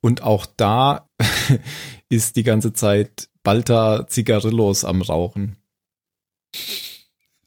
Und 0.02 0.24
auch 0.24 0.46
da 0.46 1.10
ist 2.10 2.36
die 2.36 2.44
ganze 2.44 2.74
Zeit 2.74 3.30
Balta 3.44 4.08
Zigarillos 4.08 4.84
am 4.84 5.02
Rauchen. 5.02 5.58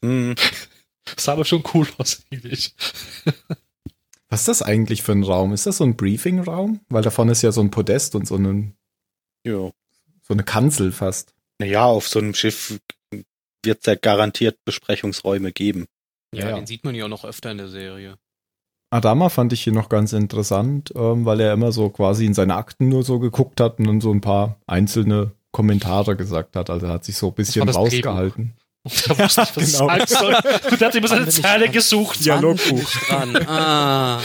Mhm. 0.01 0.35
Sah 1.17 1.33
aber 1.33 1.45
schon 1.45 1.65
cool 1.75 1.87
aus, 1.99 2.23
eigentlich. 2.31 2.75
Was 4.29 4.41
ist 4.41 4.49
das 4.49 4.63
eigentlich 4.63 5.03
für 5.03 5.13
ein 5.13 5.23
Raum? 5.23 5.53
Ist 5.53 5.67
das 5.67 5.79
so 5.79 5.85
ein 5.85 5.97
Briefing-Raum? 5.97 6.81
Weil 6.89 7.03
davon 7.03 7.29
ist 7.29 7.43
ja 7.43 7.53
so 7.53 7.61
ein 7.61 7.71
Podest 7.71 8.15
und 8.15 8.27
so, 8.27 8.37
ein, 8.37 8.75
jo. 9.45 9.73
so 10.23 10.35
eine 10.35 10.45
Kanzel 10.45 10.93
fast. 10.93 11.35
Naja, 11.59 11.85
auf 11.85 12.09
so 12.09 12.19
einem 12.19 12.35
Schiff 12.35 12.81
wird 13.63 13.79
es 13.81 13.87
ja 13.87 13.95
garantiert 13.95 14.59
Besprechungsräume 14.65 15.53
geben. 15.53 15.87
Ja, 16.33 16.51
ja, 16.51 16.57
den 16.57 16.67
sieht 16.67 16.85
man 16.85 16.95
ja 16.95 17.05
auch 17.05 17.09
noch 17.09 17.25
öfter 17.25 17.51
in 17.51 17.59
der 17.59 17.69
Serie. 17.69 18.19
Adama 18.95 19.29
fand 19.29 19.53
ich 19.53 19.65
hier 19.65 19.73
noch 19.73 19.89
ganz 19.89 20.13
interessant, 20.13 20.93
ähm, 20.95 21.25
weil 21.25 21.41
er 21.41 21.53
immer 21.53 21.73
so 21.73 21.91
quasi 21.91 22.27
in 22.27 22.35
seine 22.35 22.55
Akten 22.55 22.89
nur 22.89 23.03
so 23.03 23.19
geguckt 23.19 23.61
hat 23.61 23.81
und 23.81 23.89
dann 23.89 24.01
so 24.01 24.13
ein 24.13 24.21
paar 24.21 24.61
einzelne 24.69 25.33
Kommentare 25.51 26.15
gesagt 26.15 26.55
hat. 26.55 26.71
Also 26.71 26.87
er 26.87 26.93
hat 26.93 27.05
sich 27.05 27.17
so 27.17 27.29
ein 27.29 27.35
bisschen 27.35 27.69
rausgehalten. 27.69 28.55
Er 29.09 29.19
wusste 29.19 29.41
nicht, 29.41 29.57
was 29.57 29.73
genau. 29.73 29.87
sagen 29.87 30.05
soll. 30.07 30.35
Und 30.71 30.83
er 30.83 30.89
hat 30.89 30.95
immer 30.95 31.09
seine 31.09 31.29
Zeile 31.29 31.71
gesucht. 31.71 32.23
Dialogbuch. 32.23 32.87
Ah. 33.47 34.21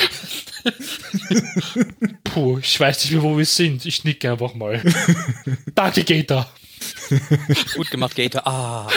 Puh, 2.25 2.57
ich 2.57 2.77
weiß 2.77 3.05
nicht 3.05 3.13
mehr, 3.13 3.23
wo 3.23 3.37
wir 3.37 3.45
sind. 3.45 3.85
Ich 3.85 4.03
nicke 4.03 4.29
einfach 4.29 4.53
mal. 4.55 4.83
Danke, 5.75 6.03
Gator. 6.03 6.45
Gut 7.77 7.89
gemacht, 7.89 8.17
Gator. 8.17 8.45
Ah. 8.45 8.89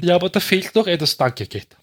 ja, 0.00 0.14
aber 0.14 0.30
da 0.30 0.40
fehlt 0.40 0.74
noch 0.74 0.86
etwas. 0.86 1.18
Danke, 1.18 1.46
Gator. 1.46 1.78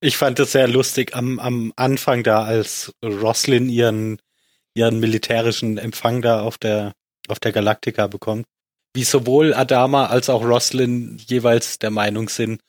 Ich 0.00 0.16
fand 0.16 0.38
es 0.40 0.52
sehr 0.52 0.66
lustig 0.66 1.14
am, 1.14 1.38
am 1.38 1.72
Anfang 1.76 2.22
da, 2.22 2.44
als 2.44 2.92
Roslin 3.04 3.68
ihren, 3.68 4.18
ihren 4.74 4.98
militärischen 4.98 5.76
Empfang 5.76 6.22
da 6.22 6.40
auf 6.40 6.56
der, 6.56 6.92
auf 7.28 7.38
der 7.38 7.52
Galaktika 7.52 8.06
bekommt. 8.06 8.46
Wie 8.94 9.04
sowohl 9.04 9.54
Adama 9.54 10.06
als 10.06 10.30
auch 10.30 10.42
Roslin 10.42 11.18
jeweils 11.28 11.78
der 11.78 11.90
Meinung 11.90 12.28
sind, 12.28 12.60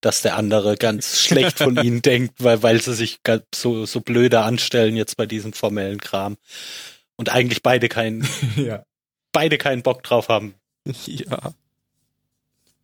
dass 0.00 0.22
der 0.22 0.36
andere 0.36 0.76
ganz 0.76 1.20
schlecht 1.24 1.58
von 1.58 1.76
ihnen 1.76 2.02
denkt, 2.02 2.42
weil, 2.42 2.62
weil 2.62 2.80
sie 2.80 2.94
sich 2.94 3.20
so, 3.54 3.84
so 3.84 4.00
blöde 4.00 4.40
anstellen 4.40 4.96
jetzt 4.96 5.16
bei 5.16 5.26
diesem 5.26 5.52
formellen 5.52 6.00
Kram. 6.00 6.36
Und 7.16 7.28
eigentlich 7.28 7.62
beide 7.62 7.88
keinen, 7.88 8.26
ja. 8.56 8.82
beide 9.32 9.58
keinen 9.58 9.82
Bock 9.82 10.02
drauf 10.02 10.28
haben. 10.28 10.54
Ja 11.06 11.52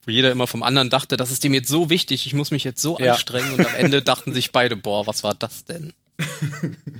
wo 0.07 0.11
jeder 0.11 0.31
immer 0.31 0.47
vom 0.47 0.62
anderen 0.62 0.90
dachte, 0.90 1.17
das 1.17 1.31
ist 1.31 1.45
dem 1.45 1.55
jetzt 1.55 1.69
so 1.69 1.90
wichtig, 1.90 2.27
ich 2.27 2.35
muss 2.35 2.51
mich 2.51 2.64
jetzt 2.64 2.83
so 2.83 2.99
ja. 2.99 3.12
anstrengen 3.12 3.53
und 3.55 3.67
am 3.67 3.75
Ende 3.75 4.03
dachten 4.03 4.33
sich 4.33 4.53
beide, 4.53 4.77
boah, 4.77 5.07
was 5.07 5.23
war 5.23 5.35
das 5.35 5.64
denn? 5.64 5.93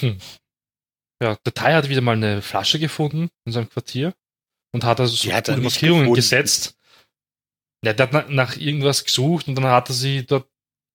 Hm. 0.00 0.16
Ja, 1.20 1.36
der 1.44 1.54
Tai 1.54 1.72
hat 1.74 1.88
wieder 1.88 2.00
mal 2.00 2.14
eine 2.14 2.40
Flasche 2.42 2.78
gefunden 2.78 3.30
in 3.44 3.52
seinem 3.52 3.68
Quartier 3.68 4.14
und 4.72 4.84
hat 4.84 5.00
also 5.00 5.14
so 5.14 5.28
gute 5.28 5.56
Markierungen 5.56 6.02
gefunden. 6.02 6.14
gesetzt. 6.14 6.76
Ja, 7.84 7.92
der 7.92 8.10
hat 8.10 8.30
nach 8.30 8.56
irgendwas 8.56 9.04
gesucht 9.04 9.48
und 9.48 9.54
dann 9.56 9.64
hat 9.66 9.88
er 9.88 9.94
sie 9.94 10.24
dort. 10.24 10.48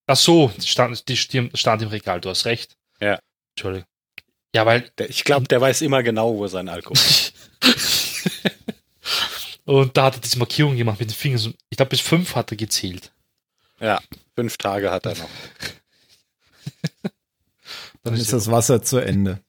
Ach 0.06 0.16
so, 0.16 0.52
stand, 0.62 1.08
die 1.08 1.16
stand 1.16 1.82
im 1.82 1.88
Regal, 1.88 2.20
du 2.20 2.28
hast 2.28 2.44
recht. 2.44 2.76
Ja. 3.00 3.18
Entschuldigung. 3.56 3.88
Ja, 4.54 4.66
weil. 4.66 4.90
Ich 5.08 5.24
glaube, 5.24 5.48
der 5.48 5.60
weiß 5.60 5.82
immer 5.82 6.02
genau, 6.02 6.36
wo 6.36 6.46
sein 6.46 6.68
Alkohol 6.68 6.96
ist. 6.96 7.32
Und 9.64 9.96
da 9.96 10.04
hat 10.04 10.16
er 10.16 10.20
diese 10.20 10.38
Markierung 10.38 10.76
gemacht 10.76 11.00
mit 11.00 11.10
den 11.10 11.14
Fingern. 11.14 11.54
Ich 11.70 11.76
glaube, 11.76 11.90
bis 11.90 12.00
fünf 12.00 12.34
hat 12.34 12.50
er 12.50 12.56
gezählt. 12.56 13.12
Ja, 13.80 14.00
fünf 14.34 14.56
Tage 14.58 14.90
hat 14.90 15.06
er 15.06 15.16
noch. 15.16 15.28
Dann 18.02 18.14
ist 18.14 18.32
das 18.32 18.50
Wasser 18.50 18.82
zu 18.82 18.98
Ende. 18.98 19.40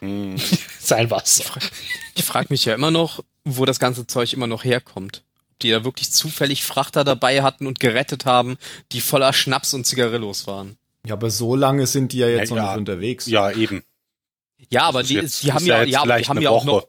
Hm. 0.00 0.36
Sein 0.78 1.10
Wasser. 1.10 1.44
Ich 2.14 2.24
frage 2.24 2.48
mich 2.50 2.64
ja 2.64 2.74
immer 2.74 2.90
noch, 2.90 3.22
wo 3.44 3.64
das 3.66 3.78
ganze 3.78 4.06
Zeug 4.06 4.32
immer 4.32 4.46
noch 4.46 4.64
herkommt. 4.64 5.24
Ob 5.52 5.58
die 5.60 5.70
da 5.70 5.84
wirklich 5.84 6.10
zufällig 6.10 6.64
Frachter 6.64 7.04
dabei 7.04 7.42
hatten 7.42 7.66
und 7.66 7.80
gerettet 7.80 8.24
haben, 8.24 8.56
die 8.92 9.02
voller 9.02 9.32
Schnaps 9.32 9.74
und 9.74 9.86
Zigarillos 9.86 10.46
waren. 10.46 10.78
Ja, 11.06 11.14
aber 11.14 11.30
so 11.30 11.56
lange 11.56 11.86
sind 11.86 12.12
die 12.12 12.18
ja 12.18 12.28
jetzt 12.28 12.50
ja, 12.50 12.56
noch 12.56 12.62
nicht 12.70 12.78
unterwegs. 12.78 13.26
Ja, 13.26 13.50
eben. 13.50 13.82
Ja, 14.70 14.82
aber 14.82 15.02
die, 15.02 15.14
jetzt, 15.14 15.42
die 15.42 15.52
haben 15.52 15.64
ja, 15.64 15.82
ja, 15.82 16.04
die 16.04 16.24
haben 16.24 16.40
ja 16.40 16.50
auch 16.50 16.64
noch, 16.64 16.86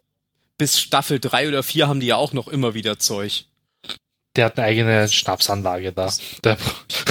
bis 0.62 0.80
Staffel 0.80 1.20
3 1.20 1.48
oder 1.48 1.64
4 1.64 1.88
haben 1.88 2.00
die 2.00 2.06
ja 2.06 2.18
auch 2.18 2.34
noch 2.34 2.48
immer 2.48 2.76
wieder 2.76 3.00
Zeug. 3.00 3.46
Der 4.36 4.46
hat 4.46 4.60
eine 4.60 4.68
eigene 4.68 5.10
Schnapsanlage 5.10 5.92
da. 5.92 6.14
Der 6.44 6.56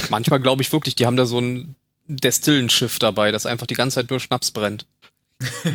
Manchmal 0.09 0.39
glaube 0.39 0.61
ich 0.61 0.71
wirklich, 0.71 0.95
die 0.95 1.05
haben 1.05 1.17
da 1.17 1.25
so 1.25 1.41
ein 1.41 1.75
Destillenschiff 2.07 2.97
dabei, 2.97 3.33
das 3.33 3.45
einfach 3.45 3.67
die 3.67 3.73
ganze 3.73 3.95
Zeit 3.95 4.09
nur 4.09 4.21
Schnaps 4.21 4.51
brennt. 4.51 4.85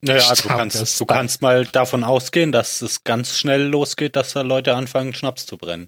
naja, 0.00 0.34
du 0.34 0.48
kannst, 0.48 1.00
du 1.00 1.06
kannst 1.06 1.42
mal 1.42 1.64
davon 1.64 2.02
ausgehen, 2.02 2.50
dass 2.50 2.82
es 2.82 3.04
ganz 3.04 3.38
schnell 3.38 3.62
losgeht, 3.62 4.16
dass 4.16 4.32
da 4.32 4.40
Leute 4.40 4.74
anfangen, 4.74 5.14
Schnaps 5.14 5.46
zu 5.46 5.56
brennen. 5.56 5.86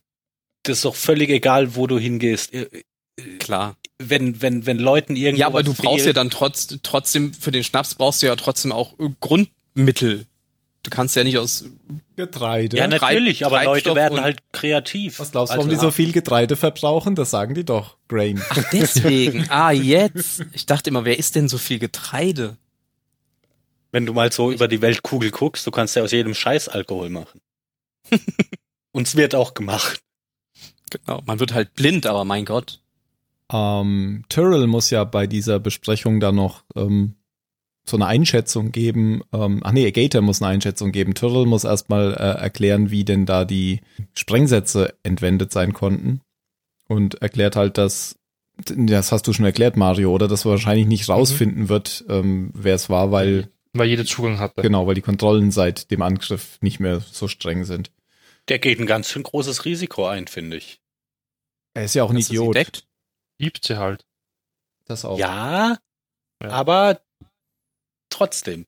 Das 0.62 0.76
ist 0.76 0.84
doch 0.84 0.94
völlig 0.94 1.30
egal, 1.30 1.74
wo 1.74 1.88
du 1.88 1.98
hingehst. 1.98 2.54
Äh, 2.54 2.68
äh, 3.16 3.38
Klar. 3.38 3.76
Wenn, 3.98 4.40
wenn, 4.40 4.66
wenn 4.66 4.78
Leuten 4.78 5.16
irgendwie. 5.16 5.40
Ja, 5.40 5.48
aber 5.48 5.64
du 5.64 5.74
brauchst 5.74 6.04
fehlt, 6.04 6.14
ja 6.16 6.22
dann 6.22 6.30
trotz, 6.30 6.68
trotzdem, 6.84 7.34
für 7.34 7.50
den 7.50 7.64
Schnaps 7.64 7.96
brauchst 7.96 8.22
du 8.22 8.26
ja 8.28 8.36
trotzdem 8.36 8.70
auch 8.70 8.94
Grund, 9.18 9.48
Mittel. 9.76 10.26
Du 10.82 10.90
kannst 10.90 11.16
ja 11.16 11.24
nicht 11.24 11.36
aus 11.36 11.64
Getreide. 12.14 12.76
Ja, 12.76 12.86
natürlich, 12.86 13.44
aber 13.44 13.64
Leute 13.64 13.96
werden 13.96 14.20
halt 14.20 14.38
kreativ. 14.52 15.18
Was 15.18 15.32
glaubst 15.32 15.52
du, 15.52 15.56
warum 15.56 15.68
also, 15.68 15.80
die 15.80 15.84
so 15.84 15.90
viel 15.90 16.12
Getreide 16.12 16.54
verbrauchen? 16.54 17.16
Das 17.16 17.30
sagen 17.30 17.54
die 17.54 17.64
doch. 17.64 17.96
Grain. 18.06 18.40
Ach, 18.48 18.62
deswegen. 18.72 19.46
ah, 19.50 19.72
jetzt. 19.72 20.44
Ich 20.52 20.64
dachte 20.64 20.90
immer, 20.90 21.04
wer 21.04 21.18
isst 21.18 21.34
denn 21.34 21.48
so 21.48 21.58
viel 21.58 21.80
Getreide? 21.80 22.56
Wenn 23.90 24.06
du 24.06 24.12
mal 24.12 24.30
so 24.30 24.52
über 24.52 24.68
die 24.68 24.80
Weltkugel 24.80 25.32
guckst, 25.32 25.66
du 25.66 25.72
kannst 25.72 25.96
ja 25.96 26.04
aus 26.04 26.12
jedem 26.12 26.34
Scheiß 26.34 26.68
Alkohol 26.68 27.10
machen. 27.10 27.40
Und 28.92 29.08
es 29.08 29.16
wird 29.16 29.34
auch 29.34 29.54
gemacht. 29.54 30.00
Genau, 30.90 31.20
man 31.26 31.40
wird 31.40 31.52
halt 31.52 31.74
blind, 31.74 32.06
aber 32.06 32.24
mein 32.24 32.44
Gott. 32.44 32.80
Ähm, 33.52 34.24
Tyrrell 34.28 34.68
muss 34.68 34.90
ja 34.90 35.02
bei 35.02 35.26
dieser 35.26 35.58
Besprechung 35.58 36.20
dann 36.20 36.36
noch 36.36 36.62
ähm, 36.76 37.15
so 37.88 37.96
eine 37.96 38.06
Einschätzung 38.06 38.72
geben. 38.72 39.22
Ähm, 39.32 39.60
ach 39.64 39.72
nee, 39.72 39.90
Gator 39.90 40.22
muss 40.22 40.42
eine 40.42 40.52
Einschätzung 40.52 40.92
geben. 40.92 41.14
Turtle 41.14 41.46
muss 41.46 41.64
erstmal 41.64 42.12
äh, 42.14 42.40
erklären, 42.40 42.90
wie 42.90 43.04
denn 43.04 43.26
da 43.26 43.44
die 43.44 43.80
Sprengsätze 44.14 44.94
entwendet 45.02 45.52
sein 45.52 45.72
konnten. 45.72 46.20
Und 46.88 47.16
erklärt 47.22 47.56
halt, 47.56 47.78
dass, 47.78 48.16
das 48.56 49.12
hast 49.12 49.26
du 49.26 49.32
schon 49.32 49.44
erklärt, 49.44 49.76
Mario, 49.76 50.12
oder? 50.12 50.28
Dass 50.28 50.44
wahrscheinlich 50.44 50.86
nicht 50.86 51.08
rausfinden 51.08 51.64
mhm. 51.64 51.68
wird, 51.68 52.04
ähm, 52.08 52.50
wer 52.54 52.74
es 52.74 52.88
war, 52.88 53.10
weil. 53.10 53.48
Weil 53.72 53.88
jeder 53.88 54.04
Zugang 54.04 54.38
hatte. 54.38 54.62
Genau, 54.62 54.86
weil 54.86 54.94
die 54.94 55.02
Kontrollen 55.02 55.50
seit 55.50 55.90
dem 55.90 56.02
Angriff 56.02 56.58
nicht 56.60 56.80
mehr 56.80 57.00
so 57.00 57.28
streng 57.28 57.64
sind. 57.64 57.90
Der 58.48 58.58
geht 58.58 58.78
ein 58.78 58.86
ganz 58.86 59.10
schön 59.10 59.22
großes 59.24 59.64
Risiko 59.64 60.06
ein, 60.06 60.28
finde 60.28 60.56
ich. 60.56 60.80
Er 61.74 61.84
ist 61.84 61.94
ja 61.94 62.04
auch 62.04 62.10
ein 62.10 62.16
Idiot. 62.16 62.84
Liebt 63.38 63.64
sie 63.64 63.78
halt. 63.78 64.06
Das 64.86 65.04
auch. 65.04 65.18
Ja, 65.18 65.76
ja, 66.42 66.50
aber 66.50 67.00
trotzdem. 68.16 68.66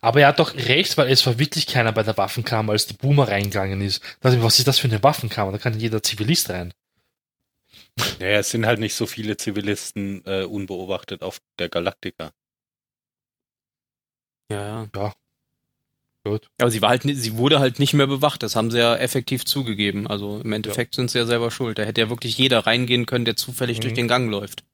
Aber 0.00 0.20
er 0.20 0.28
hat 0.28 0.38
doch 0.38 0.54
recht, 0.54 0.96
weil 0.96 1.10
es 1.10 1.26
war 1.26 1.38
wirklich 1.38 1.66
keiner 1.66 1.92
bei 1.92 2.02
der 2.02 2.16
Waffenkammer, 2.16 2.72
als 2.72 2.86
die 2.86 2.94
Boomer 2.94 3.28
reingegangen 3.28 3.82
ist. 3.82 4.02
Was 4.22 4.58
ist 4.58 4.66
das 4.66 4.78
für 4.78 4.88
eine 4.88 5.02
Waffenkammer? 5.02 5.52
Da 5.52 5.58
kann 5.58 5.78
jeder 5.78 6.02
Zivilist 6.02 6.48
rein. 6.48 6.72
Naja, 8.18 8.38
es 8.38 8.50
sind 8.50 8.64
halt 8.64 8.80
nicht 8.80 8.94
so 8.94 9.06
viele 9.06 9.36
Zivilisten 9.36 10.24
äh, 10.24 10.44
unbeobachtet 10.44 11.22
auf 11.22 11.40
der 11.58 11.68
Galaktika. 11.68 12.30
Ja, 14.50 14.66
ja. 14.66 14.88
Ja. 14.94 15.12
Gut. 16.24 16.50
Aber 16.60 16.70
sie 16.70 16.82
war 16.82 16.90
halt, 16.90 17.02
sie 17.04 17.36
wurde 17.36 17.60
halt 17.60 17.78
nicht 17.78 17.94
mehr 17.94 18.06
bewacht. 18.06 18.42
Das 18.42 18.54
haben 18.54 18.70
sie 18.70 18.78
ja 18.78 18.94
effektiv 18.96 19.44
zugegeben. 19.44 20.06
Also 20.06 20.40
im 20.40 20.52
Endeffekt 20.52 20.94
ja. 20.94 20.96
sind 20.96 21.10
sie 21.10 21.18
ja 21.18 21.26
selber 21.26 21.50
schuld. 21.50 21.78
Da 21.78 21.82
hätte 21.82 22.00
ja 22.00 22.10
wirklich 22.10 22.36
jeder 22.36 22.66
reingehen 22.66 23.06
können, 23.06 23.24
der 23.24 23.36
zufällig 23.36 23.78
mhm. 23.78 23.82
durch 23.82 23.94
den 23.94 24.08
Gang 24.08 24.30
läuft. 24.30 24.64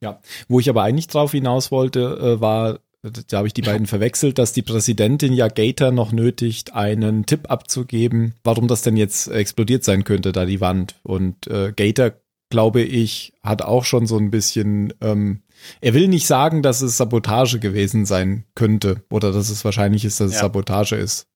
Ja, 0.00 0.20
wo 0.48 0.60
ich 0.60 0.70
aber 0.70 0.82
eigentlich 0.82 1.08
drauf 1.08 1.32
hinaus 1.32 1.70
wollte, 1.70 2.00
äh, 2.00 2.40
war, 2.40 2.80
da 3.02 3.38
habe 3.38 3.46
ich 3.46 3.54
die 3.54 3.62
beiden 3.62 3.86
verwechselt, 3.86 4.38
dass 4.38 4.52
die 4.52 4.62
Präsidentin 4.62 5.32
ja 5.32 5.48
Gator 5.48 5.90
noch 5.90 6.12
nötigt, 6.12 6.74
einen 6.74 7.26
Tipp 7.26 7.50
abzugeben, 7.50 8.34
warum 8.42 8.66
das 8.66 8.82
denn 8.82 8.96
jetzt 8.96 9.28
explodiert 9.28 9.84
sein 9.84 10.04
könnte, 10.04 10.32
da 10.32 10.46
die 10.46 10.60
Wand. 10.60 10.96
Und 11.02 11.46
äh, 11.48 11.72
Gator, 11.76 12.12
glaube 12.50 12.82
ich, 12.82 13.32
hat 13.42 13.62
auch 13.62 13.84
schon 13.84 14.06
so 14.06 14.16
ein 14.16 14.30
bisschen, 14.30 14.92
ähm, 15.00 15.42
er 15.80 15.94
will 15.94 16.08
nicht 16.08 16.26
sagen, 16.26 16.62
dass 16.62 16.80
es 16.80 16.96
Sabotage 16.96 17.58
gewesen 17.58 18.06
sein 18.06 18.44
könnte 18.54 19.04
oder 19.10 19.32
dass 19.32 19.50
es 19.50 19.64
wahrscheinlich 19.64 20.04
ist, 20.04 20.20
dass 20.20 20.32
ja. 20.32 20.36
es 20.36 20.40
Sabotage 20.40 20.96
ist. 20.96 21.26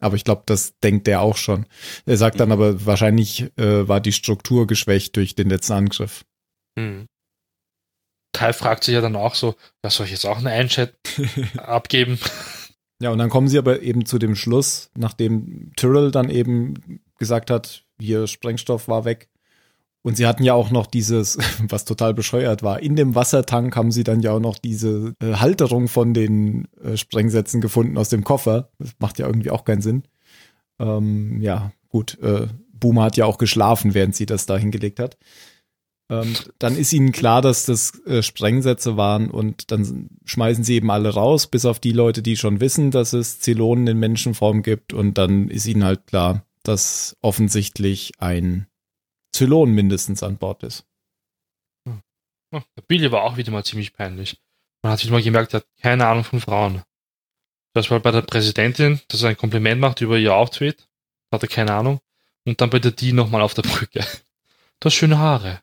Aber 0.00 0.14
ich 0.16 0.24
glaube, 0.24 0.42
das 0.46 0.78
denkt 0.78 1.08
er 1.08 1.22
auch 1.22 1.36
schon. 1.36 1.66
Er 2.06 2.16
sagt 2.16 2.38
dann 2.38 2.48
mhm. 2.48 2.52
aber, 2.52 2.86
wahrscheinlich 2.86 3.50
äh, 3.56 3.88
war 3.88 4.00
die 4.00 4.12
Struktur 4.12 4.66
geschwächt 4.66 5.16
durch 5.16 5.34
den 5.34 5.48
letzten 5.48 5.72
Angriff. 5.72 6.24
Mhm. 6.76 7.06
Kai 8.32 8.52
fragt 8.52 8.84
sich 8.84 8.94
ja 8.94 9.00
dann 9.00 9.16
auch 9.16 9.34
so, 9.34 9.54
was 9.82 9.94
soll 9.94 10.06
ich 10.06 10.12
jetzt 10.12 10.26
auch 10.26 10.38
eine 10.38 10.50
Einchat 10.50 10.94
abgeben? 11.56 12.18
Ja, 13.00 13.10
und 13.10 13.18
dann 13.18 13.30
kommen 13.30 13.48
sie 13.48 13.58
aber 13.58 13.82
eben 13.82 14.06
zu 14.06 14.18
dem 14.18 14.34
Schluss, 14.34 14.90
nachdem 14.96 15.72
Tyrrell 15.76 16.10
dann 16.10 16.30
eben 16.30 17.00
gesagt 17.18 17.50
hat, 17.50 17.84
hier 18.00 18.26
Sprengstoff 18.26 18.88
war 18.88 19.04
weg 19.04 19.28
Und 20.02 20.16
sie 20.16 20.26
hatten 20.26 20.42
ja 20.42 20.54
auch 20.54 20.70
noch 20.70 20.86
dieses, 20.86 21.38
was 21.68 21.84
total 21.84 22.14
bescheuert 22.14 22.62
war, 22.62 22.80
in 22.80 22.96
dem 22.96 23.14
Wassertank 23.14 23.76
haben 23.76 23.92
sie 23.92 24.04
dann 24.04 24.20
ja 24.20 24.32
auch 24.32 24.40
noch 24.40 24.58
diese 24.58 25.14
äh, 25.20 25.34
Halterung 25.34 25.88
von 25.88 26.14
den 26.14 26.68
äh, 26.82 26.96
Sprengsätzen 26.96 27.60
gefunden 27.60 27.98
aus 27.98 28.08
dem 28.08 28.24
Koffer. 28.24 28.70
Das 28.78 28.90
macht 28.98 29.18
ja 29.18 29.26
irgendwie 29.26 29.50
auch 29.50 29.64
keinen 29.64 29.82
Sinn. 29.82 30.04
Ähm, 30.78 31.40
ja, 31.40 31.72
gut, 31.88 32.18
äh, 32.20 32.48
Boomer 32.72 33.04
hat 33.04 33.16
ja 33.16 33.26
auch 33.26 33.38
geschlafen, 33.38 33.94
während 33.94 34.14
sie 34.14 34.26
das 34.26 34.46
da 34.46 34.56
hingelegt 34.56 35.00
hat. 35.00 35.16
Ähm, 36.10 36.34
dann 36.58 36.76
ist 36.76 36.92
ihnen 36.92 37.12
klar, 37.12 37.42
dass 37.42 37.66
das 37.66 38.02
äh, 38.06 38.22
Sprengsätze 38.22 38.96
waren 38.96 39.30
und 39.30 39.70
dann 39.70 40.08
schmeißen 40.24 40.64
sie 40.64 40.76
eben 40.76 40.90
alle 40.90 41.10
raus, 41.10 41.46
bis 41.46 41.66
auf 41.66 41.80
die 41.80 41.92
Leute, 41.92 42.22
die 42.22 42.36
schon 42.36 42.60
wissen, 42.60 42.90
dass 42.90 43.12
es 43.12 43.40
Zylonen 43.40 43.86
in 43.86 43.98
Menschenform 43.98 44.62
gibt 44.62 44.94
und 44.94 45.18
dann 45.18 45.50
ist 45.50 45.66
ihnen 45.66 45.84
halt 45.84 46.06
klar, 46.06 46.46
dass 46.62 47.16
offensichtlich 47.20 48.12
ein 48.18 48.66
Zylon 49.32 49.72
mindestens 49.72 50.22
an 50.22 50.38
Bord 50.38 50.62
ist. 50.62 50.86
Hm. 51.86 52.02
Der 52.52 52.82
Billy 52.86 53.12
war 53.12 53.24
auch 53.24 53.36
wieder 53.36 53.52
mal 53.52 53.64
ziemlich 53.64 53.92
peinlich. 53.92 54.40
Man 54.82 54.92
hat 54.92 55.02
wieder 55.02 55.12
mal 55.12 55.22
gemerkt, 55.22 55.52
er 55.52 55.60
hat 55.60 55.66
keine 55.80 56.06
Ahnung 56.06 56.24
von 56.24 56.40
Frauen. 56.40 56.82
Das 57.74 57.90
war 57.90 58.00
bei 58.00 58.10
der 58.10 58.22
Präsidentin, 58.22 59.00
dass 59.08 59.22
er 59.22 59.30
ein 59.30 59.36
Kompliment 59.36 59.80
macht 59.80 60.00
über 60.00 60.16
ihr 60.16 60.34
Auftritt, 60.34 60.88
hat 61.30 61.42
er 61.42 61.48
keine 61.48 61.74
Ahnung. 61.74 62.00
Und 62.44 62.60
dann 62.60 62.70
bei 62.70 62.78
der 62.78 62.92
die 62.92 63.12
nochmal 63.12 63.42
auf 63.42 63.52
der 63.52 63.62
Brücke. 63.62 64.00
Du 64.80 64.86
hast 64.86 64.94
schöne 64.94 65.18
Haare. 65.18 65.60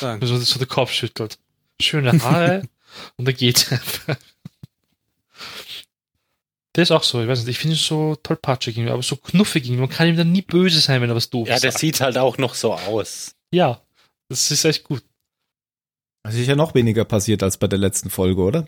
Danke. 0.00 0.26
So, 0.26 0.38
so 0.38 0.58
der 0.58 0.68
Kopf 0.68 0.92
schüttelt. 0.92 1.38
Schöne 1.80 2.12
Haare 2.22 2.62
und 3.16 3.26
dann 3.26 3.34
geht's 3.34 3.70
einfach. 3.70 4.16
Der 6.74 6.82
ist 6.84 6.90
auch 6.90 7.02
so, 7.02 7.20
ich 7.20 7.28
weiß 7.28 7.40
nicht, 7.40 7.48
ich 7.48 7.58
finde 7.58 7.76
ihn 7.76 7.80
so 7.80 8.16
tollpatschig, 8.16 8.78
aber 8.88 9.02
so 9.02 9.16
knuffig. 9.16 9.68
Man 9.70 9.90
kann 9.90 10.08
ihm 10.08 10.16
dann 10.16 10.32
nie 10.32 10.42
böse 10.42 10.80
sein, 10.80 11.02
wenn 11.02 11.10
er 11.10 11.16
was 11.16 11.28
doof 11.28 11.48
sagt. 11.48 11.62
Ja, 11.62 11.70
der 11.70 11.78
sieht 11.78 12.00
halt 12.00 12.16
auch 12.16 12.38
noch 12.38 12.54
so 12.54 12.72
aus. 12.72 13.34
Ja, 13.50 13.82
das 14.28 14.50
ist 14.50 14.64
echt 14.64 14.84
gut. 14.84 15.02
Es 16.24 16.36
ist 16.36 16.46
ja 16.46 16.56
noch 16.56 16.74
weniger 16.74 17.04
passiert 17.04 17.42
als 17.42 17.56
bei 17.56 17.66
der 17.66 17.78
letzten 17.78 18.08
Folge, 18.08 18.40
oder? 18.40 18.66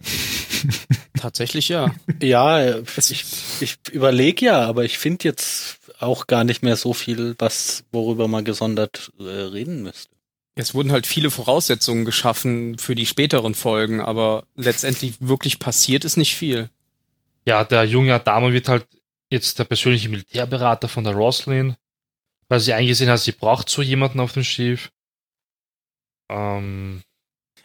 Tatsächlich 1.19 1.69
ja. 1.69 1.95
ja, 2.21 2.79
ich, 2.79 3.25
ich 3.61 3.77
überlege 3.93 4.47
ja, 4.47 4.63
aber 4.63 4.85
ich 4.85 4.99
finde 4.99 5.25
jetzt 5.25 5.79
auch 6.01 6.27
gar 6.27 6.45
nicht 6.45 6.63
mehr 6.63 6.77
so 6.77 6.93
viel, 6.93 7.37
was 7.39 7.85
worüber 7.93 8.29
man 8.29 8.45
gesondert 8.45 9.13
äh, 9.19 9.23
reden 9.23 9.83
müsste. 9.83 10.14
Es 10.57 10.75
wurden 10.75 10.93
halt 10.93 11.07
viele 11.07 11.31
Voraussetzungen 11.31 12.05
geschaffen 12.05 12.79
für 12.79 12.95
die 12.95 13.07
späteren 13.07 13.55
Folgen, 13.55 14.01
aber 14.01 14.45
letztendlich 14.55 15.15
wirklich 15.21 15.59
passiert 15.59 16.05
ist 16.05 16.17
nicht 16.17 16.37
viel 16.37 16.71
ja, 17.47 17.65
der 17.65 17.85
junge 17.85 18.15
Adama 18.15 18.53
wird 18.53 18.69
halt 18.69 18.87
jetzt 19.31 19.59
der 19.59 19.65
persönliche 19.65 20.09
Militärberater 20.09 20.89
von 20.89 21.05
der 21.05 21.15
Roslyn, 21.15 21.77
weil 22.49 22.61
sie 22.61 22.73
eingesehen 22.73 23.11
hat, 23.11 23.21
sie 23.21 23.33
braucht 23.33 23.69
so 23.69 23.83
jemanden 23.83 24.21
auf 24.21 24.33
dem 24.33 24.45
Schiff. 24.45 24.91
Ähm, 26.31 27.03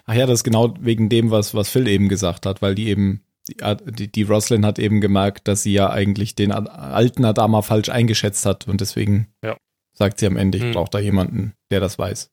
Ach 0.05 0.13
ja, 0.13 0.25
das 0.25 0.39
ist 0.39 0.43
genau 0.43 0.73
wegen 0.79 1.09
dem, 1.09 1.31
was, 1.31 1.53
was 1.53 1.69
Phil 1.69 1.87
eben 1.87 2.09
gesagt 2.09 2.45
hat, 2.45 2.61
weil 2.61 2.75
die 2.75 2.87
eben, 2.87 3.23
die, 3.47 4.11
die 4.11 4.23
Roslyn 4.23 4.65
hat 4.65 4.79
eben 4.79 5.01
gemerkt, 5.01 5.47
dass 5.47 5.63
sie 5.63 5.73
ja 5.73 5.89
eigentlich 5.89 6.35
den 6.35 6.51
alten 6.51 7.25
Adama 7.25 7.61
falsch 7.61 7.89
eingeschätzt 7.89 8.45
hat 8.45 8.67
und 8.67 8.81
deswegen 8.81 9.27
ja. 9.43 9.57
sagt 9.93 10.19
sie 10.19 10.27
am 10.27 10.37
Ende, 10.37 10.57
ich 10.57 10.63
hm. 10.65 10.71
brauche 10.73 10.89
da 10.89 10.99
jemanden, 10.99 11.53
der 11.71 11.79
das 11.79 11.97
weiß. 11.99 12.31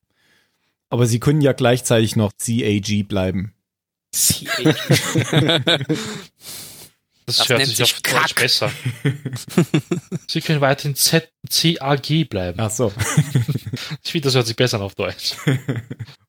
Aber 0.88 1.06
sie 1.06 1.20
können 1.20 1.40
ja 1.40 1.52
gleichzeitig 1.52 2.16
noch 2.16 2.32
CAG 2.38 3.08
bleiben. 3.08 3.54
CAG. 4.12 4.76
Das, 7.26 7.38
das 7.38 7.48
hört 7.48 7.66
sich, 7.66 7.76
sich 7.76 7.92
auf 7.92 8.00
Deutsch 8.02 8.34
besser. 8.36 8.70
Sie 10.28 10.40
können 10.40 10.60
weiterhin 10.60 10.94
Z 10.94 11.28
CAG 11.50 12.28
bleiben. 12.30 12.60
Ach 12.60 12.70
so. 12.70 12.92
ich 14.04 14.12
finde, 14.12 14.26
das 14.26 14.36
hört 14.36 14.46
sich 14.46 14.54
besser 14.54 14.76
an 14.76 14.84
auf 14.84 14.94
Deutsch. 14.94 15.34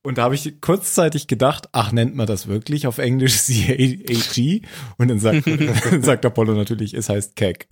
Und 0.01 0.17
da 0.17 0.23
habe 0.23 0.33
ich 0.33 0.59
kurzzeitig 0.59 1.27
gedacht, 1.27 1.69
ach, 1.71 1.91
nennt 1.91 2.15
man 2.15 2.25
das 2.25 2.47
wirklich 2.47 2.87
auf 2.87 2.97
Englisch 2.97 3.45
CAG? 3.45 4.63
Und 4.97 5.09
dann 5.09 5.19
sagt, 5.19 5.47
sagt 6.03 6.25
Apollo 6.25 6.55
natürlich, 6.55 6.95
es 6.95 7.09
heißt 7.09 7.35
CAG. 7.35 7.67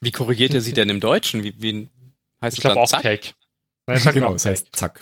Wie 0.00 0.10
korrigiert 0.10 0.54
er 0.54 0.62
sie 0.62 0.72
denn 0.72 0.88
im 0.88 1.00
Deutschen? 1.00 1.44
Wie, 1.44 1.52
wie 1.58 1.90
heißt 2.40 2.56
ich 2.56 2.62
glaube 2.62 2.80
auch? 2.80 2.90
CAG. 2.90 3.34
Nein, 3.86 4.14
genau, 4.14 4.34
es 4.34 4.46
heißt 4.46 4.68
Zack. 4.72 5.00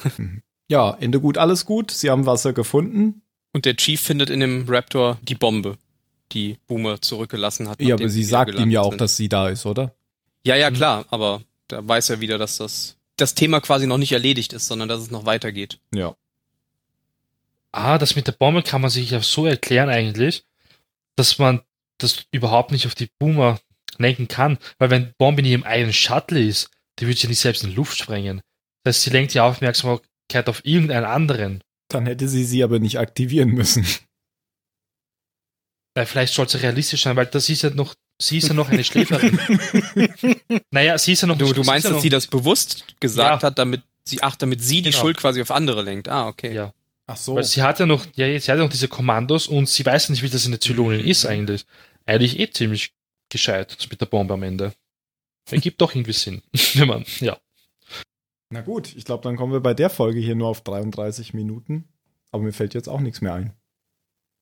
Ja, 0.68 0.96
Ende 1.00 1.20
gut, 1.20 1.38
alles 1.38 1.64
gut. 1.64 1.90
Sie 1.90 2.11
haben 2.11 2.26
Wasser 2.26 2.52
gefunden. 2.52 3.22
Und 3.52 3.64
der 3.64 3.76
Chief 3.76 4.00
findet 4.00 4.31
in 4.31 4.40
dem 4.40 4.66
Raptor 4.68 5.18
die 5.22 5.35
Bombe 5.35 5.78
die 6.33 6.59
Boomer 6.66 7.00
zurückgelassen 7.00 7.68
hat. 7.68 7.81
Ja, 7.81 7.94
aber 7.94 8.09
sie 8.09 8.24
sagt 8.24 8.54
ihm 8.54 8.70
ja 8.70 8.83
auch, 8.83 8.90
sind. 8.90 9.00
dass 9.00 9.16
sie 9.16 9.28
da 9.28 9.48
ist, 9.48 9.66
oder? 9.66 9.94
Ja, 10.44 10.57
ja, 10.57 10.70
mhm. 10.70 10.74
klar, 10.74 11.04
aber 11.11 11.42
da 11.68 11.87
weiß 11.87 12.11
er 12.11 12.20
wieder, 12.20 12.38
dass 12.38 12.59
das, 12.59 12.96
das 13.16 13.35
Thema 13.35 13.61
quasi 13.61 13.87
noch 13.87 13.98
nicht 13.98 14.12
erledigt 14.12 14.52
ist, 14.52 14.66
sondern 14.66 14.88
dass 14.88 15.00
es 15.00 15.11
noch 15.11 15.26
weitergeht. 15.26 15.78
Ja. 15.94 16.14
Ah, 17.72 17.98
das 17.98 18.16
mit 18.16 18.26
der 18.26 18.33
Bombe 18.33 18.62
kann 18.62 18.81
man 18.81 18.90
sich 18.90 19.11
ja 19.11 19.20
so 19.20 19.46
erklären 19.46 19.90
eigentlich, 19.90 20.44
dass 21.16 21.38
man 21.38 21.61
das 21.98 22.24
überhaupt 22.31 22.72
nicht 22.72 22.87
auf 22.87 22.94
die 22.94 23.11
Boomer 23.18 23.61
lenken 23.98 24.28
kann, 24.28 24.59
weil 24.78 24.90
wenn 24.90 25.12
Bombe 25.18 25.40
in 25.40 25.46
ihrem 25.46 25.64
eigenen 25.64 25.92
Shuttle 25.92 26.40
ist, 26.40 26.70
die 26.98 27.07
würde 27.07 27.18
sie 27.18 27.24
ja 27.24 27.31
nicht 27.31 27.40
selbst 27.40 27.64
in 27.64 27.70
die 27.70 27.76
Luft 27.76 27.98
sprengen. 27.98 28.40
Das 28.85 28.96
heißt, 28.96 29.04
sie 29.04 29.11
lenkt 29.11 29.35
die 29.35 29.40
Aufmerksamkeit 29.40 30.08
auf 30.35 30.64
irgendeinen 30.64 31.07
anderen. 31.07 31.61
Dann 31.88 32.07
hätte 32.07 32.29
sie 32.29 32.45
sie 32.45 32.62
aber 32.62 32.79
nicht 32.79 32.99
aktivieren 32.99 33.51
müssen. 33.51 33.87
Weil 35.95 36.07
vielleicht 36.07 36.35
soll 36.35 36.47
es 36.47 36.62
realistisch 36.62 37.03
sein, 37.03 37.17
weil 37.17 37.27
das 37.27 37.49
ist 37.49 37.62
ja 37.62 37.71
noch, 37.71 37.95
sie 38.21 38.38
ist 38.38 38.49
ja 38.49 38.55
noch 38.55 38.69
eine 38.69 38.85
Schläferin. 38.85 39.38
naja, 40.71 40.99
sie 40.99 41.12
ist 41.12 41.23
ja 41.23 41.29
noch. 41.29 41.38
Du, 41.38 41.53
du 41.53 41.64
meinst, 41.64 41.87
ja 41.87 41.93
dass 41.93 42.03
sie 42.03 42.11
das 42.11 42.27
bewusst 42.27 42.85
gesagt 43.01 43.43
ja. 43.43 43.47
hat, 43.49 43.59
damit 43.59 43.83
sie, 44.05 44.23
ach, 44.23 44.37
damit 44.37 44.62
sie 44.62 44.83
die 44.83 44.91
genau. 44.91 45.01
Schuld 45.01 45.17
quasi 45.17 45.41
auf 45.41 45.51
andere 45.51 45.83
lenkt. 45.83 46.09
Ah, 46.09 46.29
okay. 46.29 46.55
Ja. 46.55 46.73
Ach 47.07 47.17
so. 47.17 47.37
Weil 47.37 47.45
sie 47.45 47.62
hat 47.62 47.81
ja 47.81 47.87
noch, 47.87 48.07
ja, 48.14 48.27
sie 48.27 48.51
hat 48.53 48.59
ja 48.59 48.64
noch 48.64 48.71
diese 48.71 48.87
Kommandos 48.87 49.49
und 49.49 49.69
sie 49.69 49.85
weiß 49.85 50.09
ja 50.09 50.12
nicht, 50.12 50.23
wie 50.23 50.29
das 50.29 50.45
in 50.45 50.53
der 50.53 50.61
Zylonin 50.61 51.01
ist 51.01 51.25
eigentlich. 51.25 51.64
Eigentlich 52.05 52.38
eh 52.38 52.51
ziemlich 52.51 52.93
gescheit 53.31 53.77
mit 53.91 54.01
der 54.01 54.07
Bombe 54.07 54.35
am 54.35 54.43
Ende. 54.43 54.75
Ergibt 55.51 55.81
doch 55.81 55.95
irgendwie 55.95 56.12
Sinn, 56.12 56.43
wenn 56.75 56.88
man, 56.88 57.05
ja. 57.21 57.38
Na 58.51 58.63
gut, 58.63 58.95
ich 58.97 59.05
glaube, 59.05 59.23
dann 59.23 59.37
kommen 59.37 59.53
wir 59.53 59.61
bei 59.61 59.75
der 59.75 59.91
Folge 59.91 60.21
hier 60.21 60.35
nur 60.35 60.49
auf 60.49 60.63
33 60.63 61.35
Minuten. 61.35 61.85
Aber 62.31 62.43
mir 62.43 62.53
fällt 62.53 62.75
jetzt 62.75 62.89
auch 62.89 63.01
nichts 63.01 63.21
mehr 63.21 63.35
ein. 63.35 63.53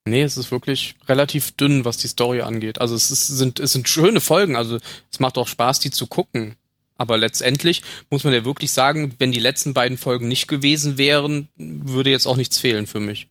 Nee, 0.06 0.22
es 0.22 0.36
ist 0.36 0.52
wirklich 0.52 0.94
relativ 1.08 1.52
dünn, 1.52 1.84
was 1.84 1.96
die 1.98 2.06
Story 2.06 2.40
angeht. 2.42 2.80
Also 2.80 2.94
es, 2.94 3.10
ist, 3.10 3.26
sind, 3.26 3.58
es 3.58 3.72
sind 3.72 3.88
schöne 3.88 4.20
Folgen, 4.20 4.54
also 4.54 4.78
es 5.10 5.18
macht 5.18 5.36
auch 5.36 5.48
Spaß, 5.48 5.80
die 5.80 5.90
zu 5.90 6.06
gucken. 6.06 6.54
Aber 6.96 7.18
letztendlich 7.18 7.82
muss 8.08 8.22
man 8.22 8.32
ja 8.32 8.44
wirklich 8.44 8.72
sagen, 8.72 9.14
wenn 9.18 9.32
die 9.32 9.40
letzten 9.40 9.74
beiden 9.74 9.98
Folgen 9.98 10.28
nicht 10.28 10.46
gewesen 10.46 10.96
wären, 10.96 11.48
würde 11.56 12.10
jetzt 12.10 12.26
auch 12.26 12.36
nichts 12.36 12.58
fehlen 12.58 12.86
für 12.86 13.00
mich. 13.00 13.28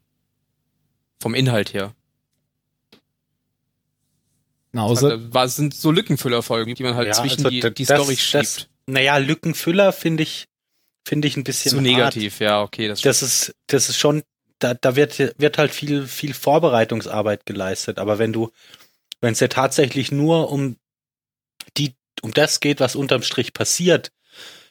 Vom 1.19 1.33
Inhalt 1.33 1.73
her. 1.73 1.95
Na, 4.73 4.83
außer 4.83 5.15
es 5.15 5.33
halt, 5.33 5.51
sind 5.51 5.73
so 5.73 5.89
Lückenfüllerfolgen, 5.89 6.75
die 6.75 6.83
man 6.83 6.95
halt 6.95 7.07
ja, 7.07 7.13
zwischen 7.13 7.45
also 7.45 7.49
die, 7.49 7.61
die 7.61 7.85
das, 7.85 7.97
Story 7.97 8.17
schiebt. 8.17 8.43
Das, 8.43 8.67
naja, 8.85 9.17
Lückenfüller 9.17 9.93
finde 9.93 10.23
ich, 10.23 10.47
finde 11.05 11.27
ich 11.27 11.37
ein 11.37 11.43
bisschen 11.43 11.71
zu 11.71 11.81
negativ, 11.81 12.39
ja, 12.39 12.61
okay. 12.61 12.87
Das, 12.87 13.01
das 13.01 13.21
ist, 13.21 13.55
das 13.67 13.89
ist 13.89 13.97
schon 13.97 14.23
da, 14.59 14.73
da 14.73 14.95
wird, 14.95 15.19
wird 15.19 15.57
halt 15.57 15.71
viel, 15.71 16.07
viel 16.07 16.33
Vorbereitungsarbeit 16.33 17.45
geleistet. 17.45 17.99
Aber 17.99 18.19
wenn 18.19 18.33
du, 18.33 18.51
wenn 19.21 19.33
es 19.33 19.39
ja 19.39 19.47
tatsächlich 19.47 20.11
nur 20.11 20.51
um 20.51 20.77
die, 21.77 21.93
um 22.21 22.33
das 22.33 22.59
geht, 22.59 22.79
was 22.79 22.95
unterm 22.95 23.21
Strich 23.21 23.53
passiert, 23.53 24.11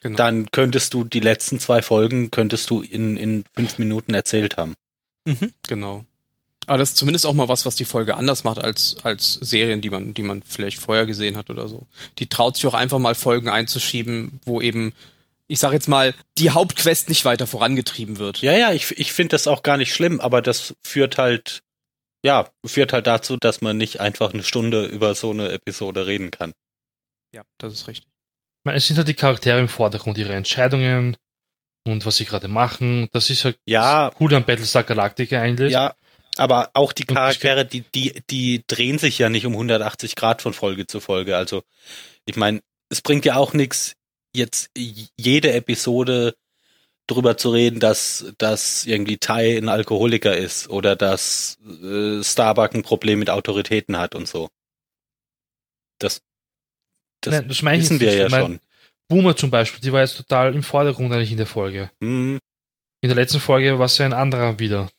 genau. 0.01 0.17
dann 0.17 0.51
könntest 0.51 0.95
du 0.95 1.05
die 1.05 1.21
letzten 1.21 1.61
zwei 1.61 1.83
Folgen, 1.83 2.31
könntest 2.31 2.71
du 2.71 2.83
in, 2.83 3.17
in 3.17 3.45
fünf 3.55 3.79
Minuten 3.79 4.15
erzählt 4.15 4.57
haben. 4.57 4.75
Mhm, 5.25 5.53
genau. 5.69 6.05
Aber 6.67 6.79
das 6.79 6.91
ist 6.91 6.97
zumindest 6.97 7.27
auch 7.27 7.35
mal 7.35 7.49
was, 7.49 7.67
was 7.67 7.77
die 7.77 7.85
Folge 7.85 8.17
anders 8.17 8.43
macht 8.43 8.59
als, 8.59 8.97
als 9.03 9.35
Serien, 9.35 9.83
die 9.83 9.91
man, 9.91 10.15
die 10.15 10.23
man 10.23 10.43
vielleicht 10.43 10.79
vorher 10.79 11.05
gesehen 11.05 11.37
hat 11.37 11.51
oder 11.51 11.69
so. 11.69 11.87
Die 12.19 12.27
traut 12.27 12.57
sich 12.57 12.67
auch 12.67 12.73
einfach 12.73 12.99
mal 12.99 13.15
Folgen 13.15 13.51
einzuschieben, 13.51 14.41
wo 14.47 14.63
eben 14.63 14.95
ich 15.47 15.59
sag 15.59 15.73
jetzt 15.73 15.89
mal, 15.89 16.15
die 16.39 16.51
Hauptquest 16.51 17.09
nicht 17.09 17.25
weiter 17.25 17.47
vorangetrieben 17.47 18.19
wird. 18.19 18.41
Ja, 18.41 18.53
ja, 18.53 18.73
ich, 18.73 18.99
ich 18.99 19.13
finde 19.13 19.31
das 19.31 19.47
auch 19.47 19.63
gar 19.63 19.77
nicht 19.77 19.95
schlimm, 19.95 20.21
aber 20.21 20.43
das 20.43 20.75
führt 20.83 21.19
halt, 21.19 21.63
ja, 22.25 22.49
führt 22.65 22.93
halt 22.93 23.07
dazu, 23.07 23.37
dass 23.37 23.61
man 23.61 23.77
nicht 23.77 24.01
einfach 24.01 24.33
eine 24.33 24.43
Stunde 24.43 24.87
über 24.87 25.15
so 25.15 25.31
eine 25.31 25.51
Episode 25.51 26.07
reden 26.07 26.31
kann. 26.31 26.53
Ja, 27.35 27.43
das 27.59 27.73
ist 27.73 27.89
richtig. 27.89 28.09
Es 28.65 28.87
sind 28.87 28.97
halt 28.97 29.09
die 29.09 29.15
Charaktere 29.15 29.61
im 29.61 29.69
Vordergrund, 29.69 30.17
ihre 30.17 30.35
Entscheidungen 30.35 31.17
und 31.87 32.07
was 32.07 32.17
sie 32.17 32.25
gerade 32.25 32.49
machen. 32.49 33.09
Das 33.13 33.29
ist 33.29 33.45
halt 33.45 33.59
ja, 33.67 34.11
cool 34.21 34.35
an 34.35 34.45
Battlestar 34.45 34.85
Galactica 34.85 35.41
eigentlich. 35.41 35.73
Ja, 35.73 35.95
aber 36.37 36.71
auch 36.75 36.93
die 36.93 37.05
Charaktere, 37.05 37.67
die, 37.67 37.83
die, 37.95 38.23
die 38.31 38.65
drehen 38.67 38.99
sich 38.99 39.19
ja 39.19 39.29
nicht 39.29 39.47
um 39.47 39.53
180 39.53 40.17
Grad 40.17 40.43
von 40.43 40.55
Folge 40.55 40.87
zu 40.87 41.01
Folge. 41.01 41.37
Also, 41.37 41.63
ich 42.25 42.37
meine, 42.37 42.61
es 42.89 43.03
bringt 43.03 43.25
ja 43.25 43.37
auch 43.37 43.53
nichts, 43.53 43.95
jetzt 44.35 44.71
jede 44.77 45.53
Episode 45.53 46.35
drüber 47.07 47.37
zu 47.37 47.51
reden, 47.51 47.81
dass, 47.81 48.33
dass 48.39 48.87
irgendwie 48.87 49.19
Tai 49.19 49.59
ein 49.59 49.69
Alkoholiker 49.69 50.37
ist 50.37 50.69
oder 50.69 50.97
dass 50.97 51.59
äh, 51.83 52.23
Starbuck 52.23 52.75
ein 52.75 52.83
Problem 52.83 53.19
mit 53.19 53.31
Autoritäten 53.31 53.99
hat 53.99 54.15
und 54.15 54.27
so. 54.27 54.49
Das, 55.99 56.23
das, 57.21 57.33
Nein, 57.35 57.49
das 57.49 57.63
wissen 57.63 58.01
wir 58.01 58.15
ja 58.15 58.31
schon. 58.31 58.61
Boomer 59.09 59.37
zum 59.37 59.51
Beispiel, 59.51 59.81
die 59.81 59.93
war 59.93 60.01
jetzt 60.01 60.17
total 60.17 60.55
im 60.55 60.63
Vordergrund 60.63 61.13
eigentlich 61.13 61.31
in 61.31 61.37
der 61.37 61.47
Folge. 61.47 61.91
Mhm. 62.01 62.39
In 63.03 63.09
der 63.09 63.17
letzten 63.17 63.41
Folge 63.41 63.79
war 63.79 63.87
es 63.87 63.99
ja 63.99 64.07
ein 64.07 64.15
anderer 64.15 64.59
wieder. 64.59 64.91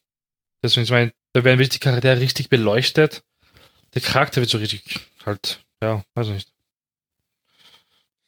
Deswegen, 0.63 0.83
ich 0.83 0.91
meine, 0.91 1.11
da 1.33 1.43
werden 1.43 1.57
wirklich 1.57 1.79
die 1.79 1.83
Charaktere 1.83 2.19
richtig 2.19 2.49
beleuchtet. 2.49 3.23
Der 3.95 4.01
Charakter 4.01 4.41
wird 4.41 4.49
so 4.49 4.59
richtig 4.59 4.83
halt, 5.25 5.65
ja, 5.81 6.03
weiß 6.13 6.27
nicht. 6.27 6.54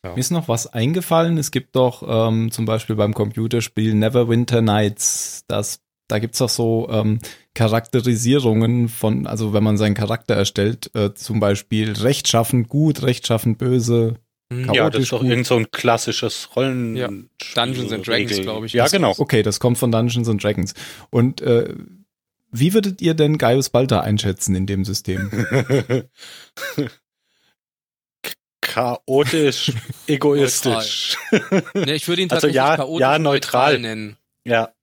Ja. 0.04 0.12
Mir 0.14 0.20
ist 0.20 0.32
noch 0.32 0.48
was 0.48 0.68
eingefallen. 0.68 1.38
Es 1.38 1.52
gibt 1.52 1.76
doch 1.76 2.04
ähm, 2.08 2.52
zum 2.52 2.66
Beispiel 2.66 2.96
beim 2.96 3.14
Computerspiel 3.14 3.94
Neverwinter 3.94 4.62
Nights, 4.62 5.44
das, 5.48 5.80
da 6.08 6.20
gibt's 6.20 6.38
doch 6.38 6.50
so 6.50 6.88
ähm, 6.92 7.20
Charakterisierungen 7.54 8.90
von, 8.90 9.28
also 9.28 9.54
wenn 9.54 9.64
man 9.64 9.78
seinen 9.78 9.96
Charakter 9.96 10.36
erstellt, 10.36 10.92
äh, 10.96 11.14
zum 11.14 11.40
Beispiel 11.40 11.94
rechtschaffend 11.94 12.70
gut, 12.70 13.02
rechtschaffend 13.02 13.58
böse, 13.58 14.16
hm. 14.52 14.74
ja, 14.74 14.90
das 14.90 15.04
ist 15.04 15.12
doch 15.12 15.24
irgend 15.24 15.46
so 15.46 15.56
ein 15.58 15.72
klassisches 15.72 16.56
Rollen. 16.56 16.96
Ja. 16.96 17.10
Dungeons 17.56 17.92
and 17.92 18.08
Dragons, 18.08 18.40
glaube 18.42 18.66
ich. 18.68 18.74
Ja, 18.74 18.88
genau. 18.88 19.14
Okay, 19.18 19.44
das 19.44 19.60
kommt 19.60 19.78
von 19.78 19.92
Dungeons 19.92 20.30
and 20.30 20.42
Dragons. 20.42 20.74
Und 21.10 21.42
äh, 21.42 21.74
wie 22.52 22.74
würdet 22.74 23.02
ihr 23.02 23.14
denn 23.14 23.38
Gaius 23.38 23.70
Balta 23.70 24.00
einschätzen 24.00 24.56
in 24.56 24.66
dem 24.66 24.86
System? 24.86 25.30
chaotisch, 28.78 29.72
egoistisch. 30.08 31.18
nee, 31.74 31.94
ich 31.94 32.08
würde 32.08 32.22
ihn 32.22 32.30
also 32.30 32.48
tatsächlich 32.48 32.62
also 32.62 32.72
ja, 32.72 32.76
chaotisch 32.76 33.02
ja, 33.02 33.20
neutral. 33.20 33.74
neutral 33.74 33.80
nennen. 33.80 34.18
Ja. 34.44 34.74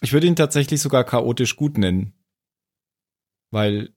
Ich 0.00 0.12
würde 0.12 0.26
ihn 0.26 0.36
tatsächlich 0.36 0.80
sogar 0.80 1.04
chaotisch 1.04 1.56
gut 1.56 1.76
nennen. 1.76 2.14
Weil 3.50 3.90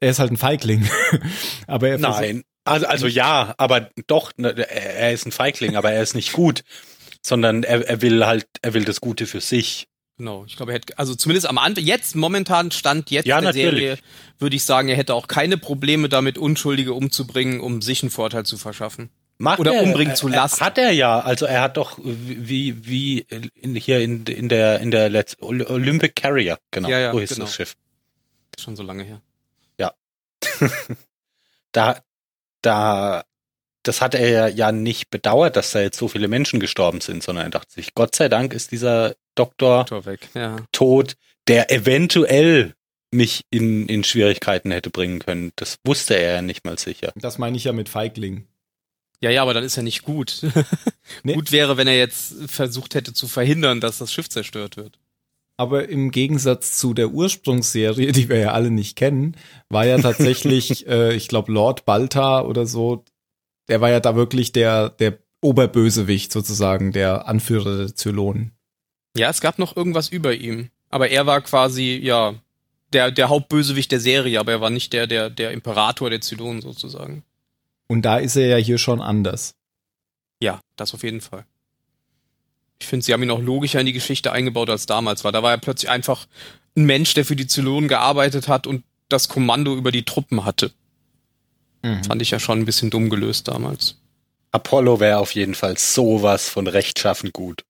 er 0.00 0.10
ist 0.10 0.18
halt 0.18 0.32
ein 0.32 0.36
Feigling. 0.36 0.88
aber 1.68 1.88
er 1.88 1.98
Nein. 1.98 2.42
Also, 2.64 2.86
also 2.86 3.06
ja, 3.06 3.54
aber 3.58 3.90
doch, 4.06 4.32
ne, 4.36 4.50
er 4.68 5.12
ist 5.12 5.24
ein 5.26 5.32
Feigling, 5.32 5.76
aber 5.76 5.92
er 5.92 6.02
ist 6.02 6.14
nicht 6.14 6.32
gut, 6.32 6.62
sondern 7.22 7.62
er, 7.62 7.88
er 7.88 8.02
will 8.02 8.26
halt, 8.26 8.48
er 8.60 8.74
will 8.74 8.84
das 8.84 9.00
Gute 9.00 9.26
für 9.26 9.40
sich. 9.40 9.88
Genau, 10.20 10.44
ich 10.46 10.54
glaube, 10.54 10.72
er 10.72 10.74
hätte, 10.74 10.98
also 10.98 11.14
zumindest 11.14 11.48
am 11.48 11.56
Anfang, 11.56 11.82
jetzt 11.82 12.14
momentan 12.14 12.70
stand 12.72 13.10
jetzt 13.10 13.24
ja, 13.24 13.40
der 13.40 13.54
Serie, 13.54 13.96
würde 14.38 14.54
ich 14.54 14.64
sagen, 14.64 14.90
er 14.90 14.96
hätte 14.96 15.14
auch 15.14 15.28
keine 15.28 15.56
Probleme 15.56 16.10
damit, 16.10 16.36
Unschuldige 16.36 16.92
umzubringen, 16.92 17.58
um 17.58 17.80
sich 17.80 18.02
einen 18.02 18.10
Vorteil 18.10 18.44
zu 18.44 18.58
verschaffen. 18.58 19.08
Macht 19.38 19.60
Oder 19.60 19.76
er, 19.76 19.82
umbringen 19.82 20.14
zu 20.16 20.28
lassen. 20.28 20.60
Hat 20.60 20.76
er 20.76 20.90
ja, 20.90 21.20
also 21.20 21.46
er 21.46 21.62
hat 21.62 21.78
doch 21.78 21.98
wie 22.02 22.86
wie 22.86 23.20
in, 23.54 23.74
hier 23.76 24.00
in, 24.00 24.26
in 24.26 24.50
der 24.50 24.80
in 24.80 24.90
der 24.90 25.08
Let's, 25.08 25.38
Olympic 25.40 26.12
Carrier, 26.16 26.58
genau, 26.70 26.90
ja, 26.90 26.98
ja, 26.98 27.12
so 27.12 27.18
ist 27.18 27.30
genau. 27.30 27.46
das 27.46 27.54
Schiff. 27.54 27.74
Schon 28.58 28.76
so 28.76 28.82
lange 28.82 29.04
her. 29.04 29.22
Ja. 29.78 29.94
da 31.72 31.98
da 32.60 33.24
das 33.84 34.02
hat 34.02 34.14
er 34.14 34.50
ja 34.50 34.70
nicht 34.70 35.08
bedauert, 35.08 35.56
dass 35.56 35.72
da 35.72 35.80
jetzt 35.80 35.96
so 35.96 36.08
viele 36.08 36.28
Menschen 36.28 36.60
gestorben 36.60 37.00
sind, 37.00 37.22
sondern 37.22 37.46
er 37.46 37.50
dachte 37.50 37.72
sich, 37.72 37.94
Gott 37.94 38.14
sei 38.14 38.28
Dank 38.28 38.52
ist 38.52 38.70
dieser 38.70 39.14
Doktor, 39.34 39.84
Doktor 39.84 40.06
weg, 40.06 40.28
ja. 40.34 40.56
tot, 40.72 41.16
der 41.48 41.70
eventuell 41.70 42.74
mich 43.12 43.44
in, 43.50 43.86
in 43.88 44.04
Schwierigkeiten 44.04 44.70
hätte 44.70 44.90
bringen 44.90 45.18
können. 45.18 45.52
Das 45.56 45.78
wusste 45.84 46.14
er 46.14 46.34
ja 46.34 46.42
nicht 46.42 46.64
mal 46.64 46.78
sicher. 46.78 47.12
Das 47.16 47.38
meine 47.38 47.56
ich 47.56 47.64
ja 47.64 47.72
mit 47.72 47.88
Feigling. 47.88 48.46
Ja, 49.20 49.30
ja, 49.30 49.42
aber 49.42 49.52
dann 49.52 49.64
ist 49.64 49.76
er 49.76 49.82
nicht 49.82 50.02
gut. 50.02 50.42
nee. 51.22 51.34
Gut 51.34 51.52
wäre, 51.52 51.76
wenn 51.76 51.88
er 51.88 51.98
jetzt 51.98 52.34
versucht 52.50 52.94
hätte 52.94 53.12
zu 53.12 53.28
verhindern, 53.28 53.80
dass 53.80 53.98
das 53.98 54.12
Schiff 54.12 54.28
zerstört 54.28 54.76
wird. 54.76 54.98
Aber 55.58 55.90
im 55.90 56.10
Gegensatz 56.10 56.78
zu 56.78 56.94
der 56.94 57.10
Ursprungsserie, 57.10 58.12
die 58.12 58.30
wir 58.30 58.38
ja 58.38 58.52
alle 58.52 58.70
nicht 58.70 58.96
kennen, 58.96 59.36
war 59.68 59.84
ja 59.84 59.98
tatsächlich, 59.98 60.86
äh, 60.88 61.14
ich 61.14 61.28
glaube, 61.28 61.52
Lord 61.52 61.84
Balta 61.84 62.42
oder 62.42 62.64
so, 62.64 63.04
der 63.68 63.82
war 63.82 63.90
ja 63.90 64.00
da 64.00 64.16
wirklich 64.16 64.52
der, 64.52 64.88
der 64.88 65.18
Oberbösewicht 65.42 66.32
sozusagen, 66.32 66.92
der 66.92 67.28
Anführer 67.28 67.76
der 67.76 67.94
Zylonen. 67.94 68.52
Ja, 69.16 69.30
es 69.30 69.40
gab 69.40 69.58
noch 69.58 69.76
irgendwas 69.76 70.08
über 70.08 70.34
ihm. 70.34 70.70
Aber 70.88 71.08
er 71.08 71.26
war 71.26 71.40
quasi, 71.40 71.98
ja, 72.02 72.34
der, 72.92 73.10
der 73.10 73.28
Hauptbösewicht 73.28 73.92
der 73.92 74.00
Serie, 74.00 74.40
aber 74.40 74.52
er 74.52 74.60
war 74.60 74.70
nicht 74.70 74.92
der, 74.92 75.06
der, 75.06 75.30
der 75.30 75.52
Imperator 75.52 76.10
der 76.10 76.20
Zylonen 76.20 76.60
sozusagen. 76.60 77.24
Und 77.86 78.02
da 78.02 78.18
ist 78.18 78.36
er 78.36 78.46
ja 78.46 78.56
hier 78.56 78.78
schon 78.78 79.00
anders. 79.00 79.54
Ja, 80.40 80.60
das 80.76 80.94
auf 80.94 81.02
jeden 81.02 81.20
Fall. 81.20 81.44
Ich 82.80 82.86
finde, 82.86 83.04
sie 83.04 83.12
haben 83.12 83.22
ihn 83.22 83.30
auch 83.30 83.40
logischer 83.40 83.80
in 83.80 83.86
die 83.86 83.92
Geschichte 83.92 84.32
eingebaut 84.32 84.70
als 84.70 84.86
damals 84.86 85.22
war. 85.22 85.32
Da 85.32 85.42
war 85.42 85.52
er 85.52 85.58
plötzlich 85.58 85.90
einfach 85.90 86.26
ein 86.76 86.84
Mensch, 86.84 87.14
der 87.14 87.24
für 87.24 87.36
die 87.36 87.46
Zylonen 87.46 87.88
gearbeitet 87.88 88.48
hat 88.48 88.66
und 88.66 88.84
das 89.08 89.28
Kommando 89.28 89.76
über 89.76 89.92
die 89.92 90.04
Truppen 90.04 90.44
hatte. 90.44 90.72
Mhm. 91.82 92.04
Fand 92.04 92.22
ich 92.22 92.30
ja 92.30 92.38
schon 92.38 92.60
ein 92.60 92.64
bisschen 92.64 92.90
dumm 92.90 93.10
gelöst 93.10 93.48
damals. 93.48 93.96
Apollo 94.52 94.98
wäre 94.98 95.18
auf 95.18 95.34
jeden 95.34 95.54
Fall 95.54 95.78
sowas 95.78 96.48
von 96.48 96.66
rechtschaffen 96.66 97.32
gut. 97.32 97.64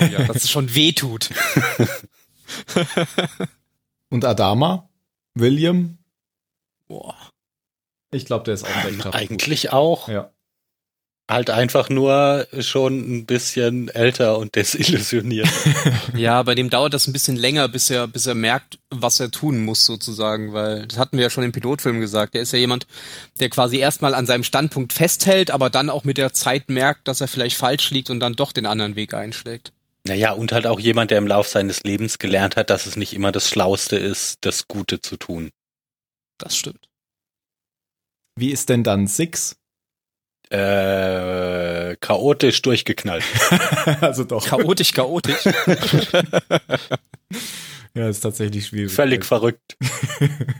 Oh 0.00 0.04
ja, 0.04 0.24
dass 0.24 0.44
es 0.44 0.50
schon 0.50 0.74
weh 0.74 0.92
tut. 0.92 1.30
Und 4.10 4.24
Adama? 4.24 4.88
William? 5.34 5.98
Boah. 6.86 7.16
Ich 8.10 8.24
glaube, 8.24 8.44
der 8.44 8.54
ist 8.54 8.64
auch 8.64 8.84
recht 8.84 9.06
Eigentlich 9.06 9.72
auch. 9.72 10.08
Ja 10.08 10.32
halt 11.28 11.50
einfach 11.50 11.88
nur 11.88 12.46
schon 12.60 12.98
ein 12.98 13.26
bisschen 13.26 13.88
älter 13.88 14.38
und 14.38 14.54
desillusioniert. 14.54 15.48
ja, 16.16 16.42
bei 16.42 16.54
dem 16.54 16.70
dauert 16.70 16.94
das 16.94 17.08
ein 17.08 17.12
bisschen 17.12 17.36
länger, 17.36 17.68
bis 17.68 17.90
er, 17.90 18.06
bis 18.06 18.26
er 18.26 18.34
merkt, 18.34 18.78
was 18.90 19.18
er 19.18 19.30
tun 19.30 19.64
muss, 19.64 19.84
sozusagen, 19.84 20.52
weil 20.52 20.86
das 20.86 20.98
hatten 20.98 21.16
wir 21.16 21.24
ja 21.24 21.30
schon 21.30 21.44
im 21.44 21.52
Pilotfilm 21.52 22.00
gesagt. 22.00 22.34
Der 22.34 22.42
ist 22.42 22.52
ja 22.52 22.58
jemand, 22.58 22.86
der 23.40 23.50
quasi 23.50 23.78
erstmal 23.78 24.14
an 24.14 24.26
seinem 24.26 24.44
Standpunkt 24.44 24.92
festhält, 24.92 25.50
aber 25.50 25.68
dann 25.68 25.90
auch 25.90 26.04
mit 26.04 26.16
der 26.16 26.32
Zeit 26.32 26.68
merkt, 26.68 27.08
dass 27.08 27.20
er 27.20 27.28
vielleicht 27.28 27.56
falsch 27.56 27.90
liegt 27.90 28.10
und 28.10 28.20
dann 28.20 28.34
doch 28.34 28.52
den 28.52 28.66
anderen 28.66 28.94
Weg 28.94 29.12
einschlägt. 29.12 29.72
Naja, 30.06 30.30
und 30.30 30.52
halt 30.52 30.68
auch 30.68 30.78
jemand, 30.78 31.10
der 31.10 31.18
im 31.18 31.26
Lauf 31.26 31.48
seines 31.48 31.82
Lebens 31.82 32.18
gelernt 32.18 32.54
hat, 32.54 32.70
dass 32.70 32.86
es 32.86 32.94
nicht 32.94 33.12
immer 33.12 33.32
das 33.32 33.48
Schlauste 33.48 33.96
ist, 33.96 34.38
das 34.42 34.68
Gute 34.68 35.00
zu 35.00 35.16
tun. 35.16 35.50
Das 36.38 36.56
stimmt. 36.56 36.88
Wie 38.36 38.50
ist 38.50 38.68
denn 38.68 38.84
dann 38.84 39.08
Six? 39.08 39.56
Äh, 40.50 41.96
chaotisch 41.96 42.62
durchgeknallt. 42.62 43.24
also 44.00 44.24
doch. 44.24 44.44
Chaotisch, 44.44 44.92
chaotisch. 44.92 45.44
ja, 47.94 48.08
ist 48.08 48.20
tatsächlich 48.20 48.66
schwierig. 48.66 48.92
Völlig 48.92 49.24
verrückt. 49.24 49.76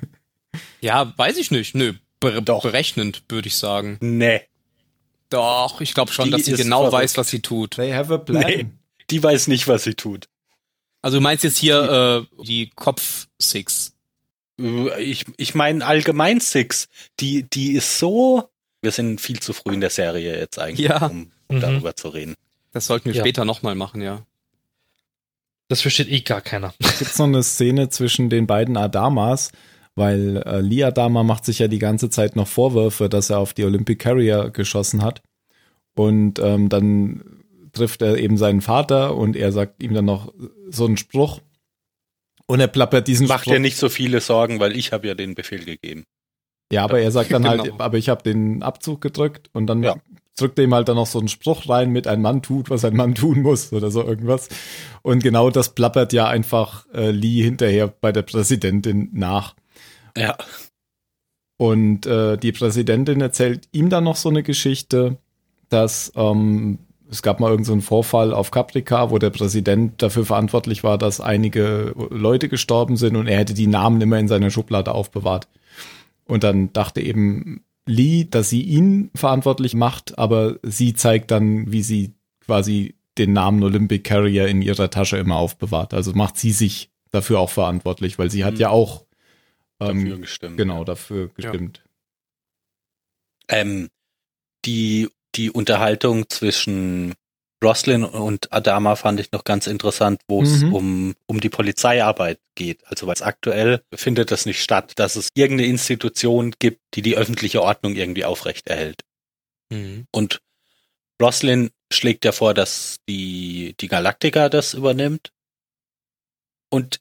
ja, 0.81 1.13
weiß 1.17 1.37
ich 1.37 1.51
nicht. 1.51 1.75
Nö, 1.75 1.95
be 2.21 2.43
doch. 2.43 2.63
berechnend, 2.63 3.23
würde 3.29 3.49
ich 3.49 3.57
sagen. 3.57 3.99
Nee. 4.01 4.43
Doch, 5.31 5.81
ich 5.81 5.95
glaube 5.95 6.13
schon, 6.13 6.27
die 6.27 6.31
dass 6.33 6.45
sie 6.45 6.53
genau 6.53 6.79
verrückt. 6.79 6.93
weiß, 6.95 7.17
was 7.19 7.29
sie 7.29 7.41
tut. 7.41 7.77
They 7.77 7.93
have 7.93 8.13
a 8.13 8.19
plan. 8.19 8.45
Nee, 8.45 8.67
die 9.11 9.23
weiß 9.23 9.49
nicht, 9.49 9.67
was 9.69 9.85
sie 9.85 9.95
tut. 9.95 10.29
Also 11.03 11.19
du 11.19 11.21
meinst 11.21 11.45
jetzt 11.45 11.59
hier 11.59 12.27
äh, 12.39 12.45
die 12.45 12.71
Kopf-Six? 12.75 13.93
Ich, 14.99 15.27
ich 15.37 15.55
meine 15.55 15.85
allgemein 15.85 16.41
Six. 16.41 16.89
Die, 17.21 17.45
die 17.45 17.73
ist 17.73 17.99
so 17.99 18.49
wir 18.87 18.93
sind 18.93 19.21
viel 19.21 19.41
zu 19.41 19.53
früh 19.53 19.75
in 19.75 19.81
der 19.81 19.91
Serie 19.91 20.39
jetzt 20.39 20.61
eigentlich, 20.61 20.89
ja. 20.89 21.07
um 21.09 21.33
mhm. 21.51 21.61
darüber 21.61 21.97
zu 21.97 22.09
reden. 22.09 22.35
Das 22.73 22.87
sollten 22.87 23.07
wir 23.07 23.15
ja. 23.15 23.23
später 23.25 23.45
nochmal 23.45 23.75
machen, 23.75 24.01
ja. 24.01 24.25
Das 25.67 25.81
versteht 25.81 26.09
eh 26.09 26.21
gar 26.21 26.41
keiner. 26.41 26.73
Gibt 26.79 27.19
noch 27.19 27.27
eine 27.27 27.43
Szene 27.43 27.89
zwischen 27.89 28.31
den 28.31 28.47
beiden 28.47 28.77
Adamas, 28.77 29.51
weil 29.97 30.37
äh, 30.47 30.61
Lee 30.61 30.85
Adama 30.85 31.25
macht 31.25 31.45
sich 31.45 31.59
ja 31.59 31.67
die 31.67 31.81
ganze 31.81 32.11
Zeit 32.11 32.37
noch 32.37 32.47
Vorwürfe, 32.47 33.09
dass 33.09 33.29
er 33.29 33.41
auf 33.41 33.55
die 33.55 33.65
Olympic 33.65 33.99
Carrier 33.99 34.51
geschossen 34.51 35.03
hat. 35.03 35.21
Und 35.97 36.39
ähm, 36.39 36.69
dann 36.69 37.43
trifft 37.73 38.03
er 38.03 38.19
eben 38.19 38.37
seinen 38.37 38.61
Vater 38.61 39.17
und 39.17 39.35
er 39.35 39.51
sagt 39.51 39.83
ihm 39.83 39.95
dann 39.95 40.05
noch 40.05 40.33
so 40.71 40.87
einen 40.87 40.97
Spruch. 40.97 41.41
Und 42.47 42.61
er 42.61 42.69
plappert 42.69 43.09
diesen 43.09 43.27
Macht 43.27 43.41
Spruch. 43.41 43.55
dir 43.55 43.59
nicht 43.59 43.79
so 43.79 43.89
viele 43.89 44.21
Sorgen, 44.21 44.61
weil 44.61 44.77
ich 44.77 44.93
habe 44.93 45.09
ja 45.09 45.15
den 45.15 45.35
Befehl 45.35 45.65
gegeben. 45.65 46.05
Ja, 46.73 46.85
aber 46.85 47.01
er 47.01 47.11
sagt 47.11 47.33
dann 47.33 47.45
halt, 47.49 47.65
genau. 47.65 47.77
aber 47.79 47.99
ich 47.99 48.09
habe 48.09 48.23
den 48.23 48.63
Abzug 48.63 49.01
gedrückt 49.01 49.51
und 49.53 49.67
dann 49.67 49.83
ja. 49.83 49.97
drückt 50.37 50.59
er 50.59 50.65
ihm 50.65 50.75
halt 50.75 50.89
dann 50.89 50.97
noch 50.97 51.07
so 51.07 51.19
einen 51.19 51.29
Spruch 51.29 51.69
rein 51.69 51.91
mit 51.91 52.07
ein 52.07 52.23
Mann 52.23 52.43
tut, 52.43 52.71
was 52.71 52.85
ein 52.85 52.97
Mann 52.97 53.15
tun 53.15 53.43
muss 53.43 53.73
oder 53.73 53.91
so 53.91 54.03
irgendwas. 54.03 54.49
Und 55.03 55.23
genau 55.23 55.51
das 55.51 55.75
plappert 55.75 56.13
ja 56.13 56.29
einfach 56.29 56.87
äh, 56.93 57.11
Lee 57.11 57.43
hinterher 57.43 57.89
bei 57.89 58.13
der 58.13 58.23
Präsidentin 58.23 59.11
nach. 59.13 59.55
Ja. 60.17 60.37
Und 61.59 62.07
äh, 62.07 62.37
die 62.37 62.53
Präsidentin 62.53 63.21
erzählt 63.21 63.69
ihm 63.73 63.89
dann 63.89 64.05
noch 64.05 64.17
so 64.17 64.29
eine 64.29 64.43
Geschichte, 64.43 65.17
dass 65.69 66.13
ähm, 66.15 66.79
es 67.11 67.23
gab 67.23 67.41
mal 67.41 67.51
irgendeinen 67.51 67.81
so 67.81 67.87
Vorfall 67.87 68.35
auf 68.35 68.51
Caprica, 68.51 69.11
wo 69.11 69.19
der 69.19 69.31
Präsident 69.31 70.03
dafür 70.03 70.25
verantwortlich 70.25 70.85
war, 70.85 70.99
dass 70.99 71.21
einige 71.21 71.95
Leute 72.11 72.49
gestorben 72.49 72.97
sind 72.97 73.17
und 73.17 73.27
er 73.29 73.39
hätte 73.39 73.55
die 73.55 73.69
Namen 73.69 74.01
immer 74.01 74.19
in 74.19 74.29
seiner 74.29 74.51
Schublade 74.51 74.93
aufbewahrt. 74.93 75.49
Und 76.27 76.45
dann 76.45 76.73
dachte 76.73 77.01
eben 77.01 77.65
Lee, 77.87 78.25
dass 78.25 78.51
sie 78.51 78.63
ihn 78.63 79.11
verantwortlich 79.15 79.75
macht, 79.75 80.19
aber 80.19 80.59
sie 80.63 80.95
zeigt 80.95 81.31
dann, 81.31 81.71
wie 81.71 81.83
sie 81.83 82.15
quasi 82.45 82.97
den 83.17 83.33
Namen 83.33 83.63
Olympic 83.63 84.03
Carrier 84.03 84.49
in 84.49 84.61
ihrer 84.61 84.91
Tasche 84.91 85.17
immer 85.17 85.37
aufbewahrt. 85.37 85.95
Also 85.95 86.13
macht 86.13 86.37
sie 86.37 86.53
sich 86.53 86.91
dafür 87.11 87.39
auch 87.39 87.51
verantwortlich, 87.51 88.19
weil 88.19 88.31
sie 88.31 88.45
hat 88.45 88.55
mhm. 88.55 88.61
ja 88.61 88.71
auch 88.71 89.07
ähm, 89.81 90.05
dafür 90.05 90.19
gestimmt. 90.19 90.57
Genau, 90.57 90.85
dafür 90.85 91.29
gestimmt. 91.29 91.83
Ja. 93.51 93.59
Ähm, 93.59 93.89
die, 94.65 95.09
die 95.37 95.51
Unterhaltung 95.51 96.29
zwischen 96.29 97.15
Roslin 97.65 98.05
und 98.05 98.53
Adama 98.53 98.97
fand 98.97 99.19
ich 99.19 99.33
noch 99.33 99.45
ganz 99.45 99.67
interessant, 99.67 100.21
wo 100.29 100.43
es 100.43 100.63
mhm. 100.63 100.75
um, 100.75 101.15
um 101.27 101.41
die 101.41 101.49
Polizeiarbeit 101.49 102.39
geht. 102.55 102.87
Also 102.87 103.07
weil 103.07 103.23
aktuell 103.23 103.83
findet 103.95 104.31
das 104.31 104.45
nicht 104.45 104.63
statt, 104.63 104.93
dass 104.97 105.17
es 105.17 105.31
irgendeine 105.35 105.69
Institution 105.69 106.55
gibt, 106.59 106.81
die 106.95 107.03
die 107.03 107.17
öffentliche 107.17 107.63
Ordnung 107.63 107.95
irgendwie 107.95 108.25
aufrechterhält. 108.25 109.03
Mhm. 109.71 110.07
Und 110.13 110.41
Roslin 111.21 111.71
schlägt 111.91 112.25
ja 112.25 112.33
vor, 112.33 112.53
dass 112.53 112.97
die, 113.09 113.75
die 113.81 113.89
Galaktika 113.89 114.49
das 114.49 114.75
übernimmt. 114.75 115.33
Und 116.71 117.01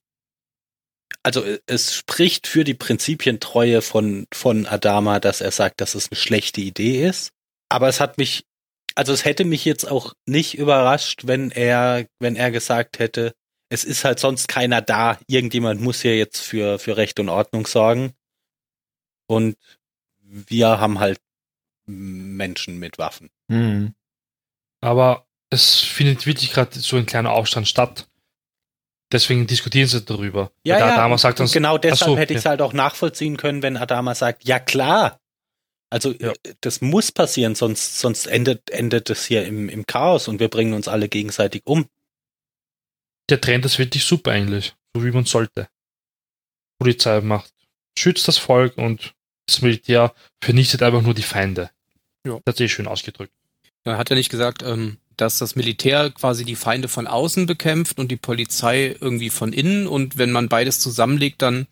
also 1.23 1.43
es 1.65 1.95
spricht 1.95 2.47
für 2.47 2.63
die 2.63 2.75
Prinzipientreue 2.75 3.81
von, 3.81 4.27
von 4.31 4.67
Adama, 4.67 5.19
dass 5.19 5.41
er 5.41 5.51
sagt, 5.51 5.81
dass 5.81 5.95
es 5.95 6.11
eine 6.11 6.19
schlechte 6.19 6.61
Idee 6.61 7.05
ist. 7.07 7.31
Aber 7.67 7.89
es 7.89 7.99
hat 7.99 8.17
mich 8.17 8.45
also 8.95 9.11
es 9.13 9.25
hätte 9.25 9.45
mich 9.45 9.65
jetzt 9.65 9.89
auch 9.89 10.13
nicht 10.25 10.57
überrascht, 10.57 11.27
wenn 11.27 11.51
er, 11.51 12.07
wenn 12.19 12.35
er 12.35 12.49
gesagt 12.51 12.99
hätte, 12.99 13.35
es 13.69 13.83
ist 13.83 14.05
halt 14.05 14.19
sonst 14.19 14.47
keiner 14.47 14.81
da. 14.81 15.19
Irgendjemand 15.27 15.81
muss 15.81 16.01
hier 16.01 16.17
jetzt 16.17 16.39
für, 16.39 16.79
für 16.79 16.97
Recht 16.97 17.19
und 17.19 17.29
Ordnung 17.29 17.67
sorgen. 17.67 18.13
Und 19.27 19.57
wir 20.23 20.79
haben 20.79 20.99
halt 20.99 21.19
Menschen 21.85 22.79
mit 22.79 22.97
Waffen. 22.97 23.29
Mhm. 23.47 23.93
Aber 24.81 25.27
es 25.49 25.79
findet 25.79 26.25
wirklich 26.25 26.51
gerade 26.51 26.79
so 26.79 26.95
ein 26.95 27.05
kleiner 27.05 27.31
Aufstand 27.31 27.67
statt. 27.67 28.07
Deswegen 29.11 29.45
diskutieren 29.45 29.87
sie 29.87 30.01
darüber. 30.01 30.51
Ja, 30.63 30.79
ja 30.79 30.93
Adama 30.93 31.17
sagt 31.17 31.39
uns, 31.39 31.51
genau 31.51 31.77
deshalb 31.77 32.11
so, 32.11 32.17
hätte 32.17 32.33
ich 32.33 32.39
es 32.39 32.43
ja. 32.43 32.51
halt 32.51 32.61
auch 32.61 32.73
nachvollziehen 32.73 33.37
können, 33.37 33.61
wenn 33.61 33.77
Adama 33.77 34.15
sagt, 34.15 34.45
ja 34.45 34.59
klar, 34.59 35.19
also 35.89 36.11
ja. 36.13 36.31
Äh, 36.43 36.55
das 36.61 36.81
muss 36.81 37.11
passieren, 37.11 37.55
sonst, 37.55 37.99
sonst 37.99 38.27
endet, 38.27 38.69
endet 38.69 39.09
es 39.09 39.25
hier 39.25 39.45
im, 39.45 39.69
im 39.69 39.85
Chaos 39.85 40.27
und 40.27 40.39
wir 40.39 40.49
bringen 40.49 40.73
uns 40.73 40.87
alle 40.87 41.09
gegenseitig 41.09 41.61
um. 41.65 41.87
Der 43.29 43.41
Trend 43.41 43.65
ist 43.65 43.79
wirklich 43.79 44.03
super 44.03 44.31
eigentlich, 44.31 44.75
so 44.95 45.03
wie 45.03 45.11
man 45.11 45.25
sollte. 45.25 45.67
Polizei 46.79 47.21
macht, 47.21 47.51
schützt 47.97 48.27
das 48.27 48.37
Volk 48.37 48.77
und 48.77 49.13
das 49.47 49.61
Militär 49.61 50.13
vernichtet 50.43 50.83
einfach 50.83 51.01
nur 51.01 51.13
die 51.13 51.23
Feinde. 51.23 51.71
Ja. 52.25 52.39
Das 52.45 52.55
ist 52.55 52.61
eh 52.61 52.67
schön 52.67 52.87
ausgedrückt. 52.87 53.33
Er 53.83 53.97
hat 53.97 54.09
ja 54.09 54.15
nicht 54.15 54.29
gesagt, 54.29 54.63
ähm, 54.63 54.97
dass 55.15 55.37
das 55.37 55.55
Militär 55.55 56.09
quasi 56.09 56.43
die 56.43 56.55
Feinde 56.55 56.87
von 56.87 57.07
außen 57.07 57.45
bekämpft 57.45 57.99
und 57.99 58.11
die 58.11 58.17
Polizei 58.17 58.95
irgendwie 58.99 59.29
von 59.29 59.53
innen 59.53 59.87
und 59.87 60.17
wenn 60.17 60.31
man 60.31 60.49
beides 60.49 60.79
zusammenlegt, 60.79 61.41
dann 61.41 61.67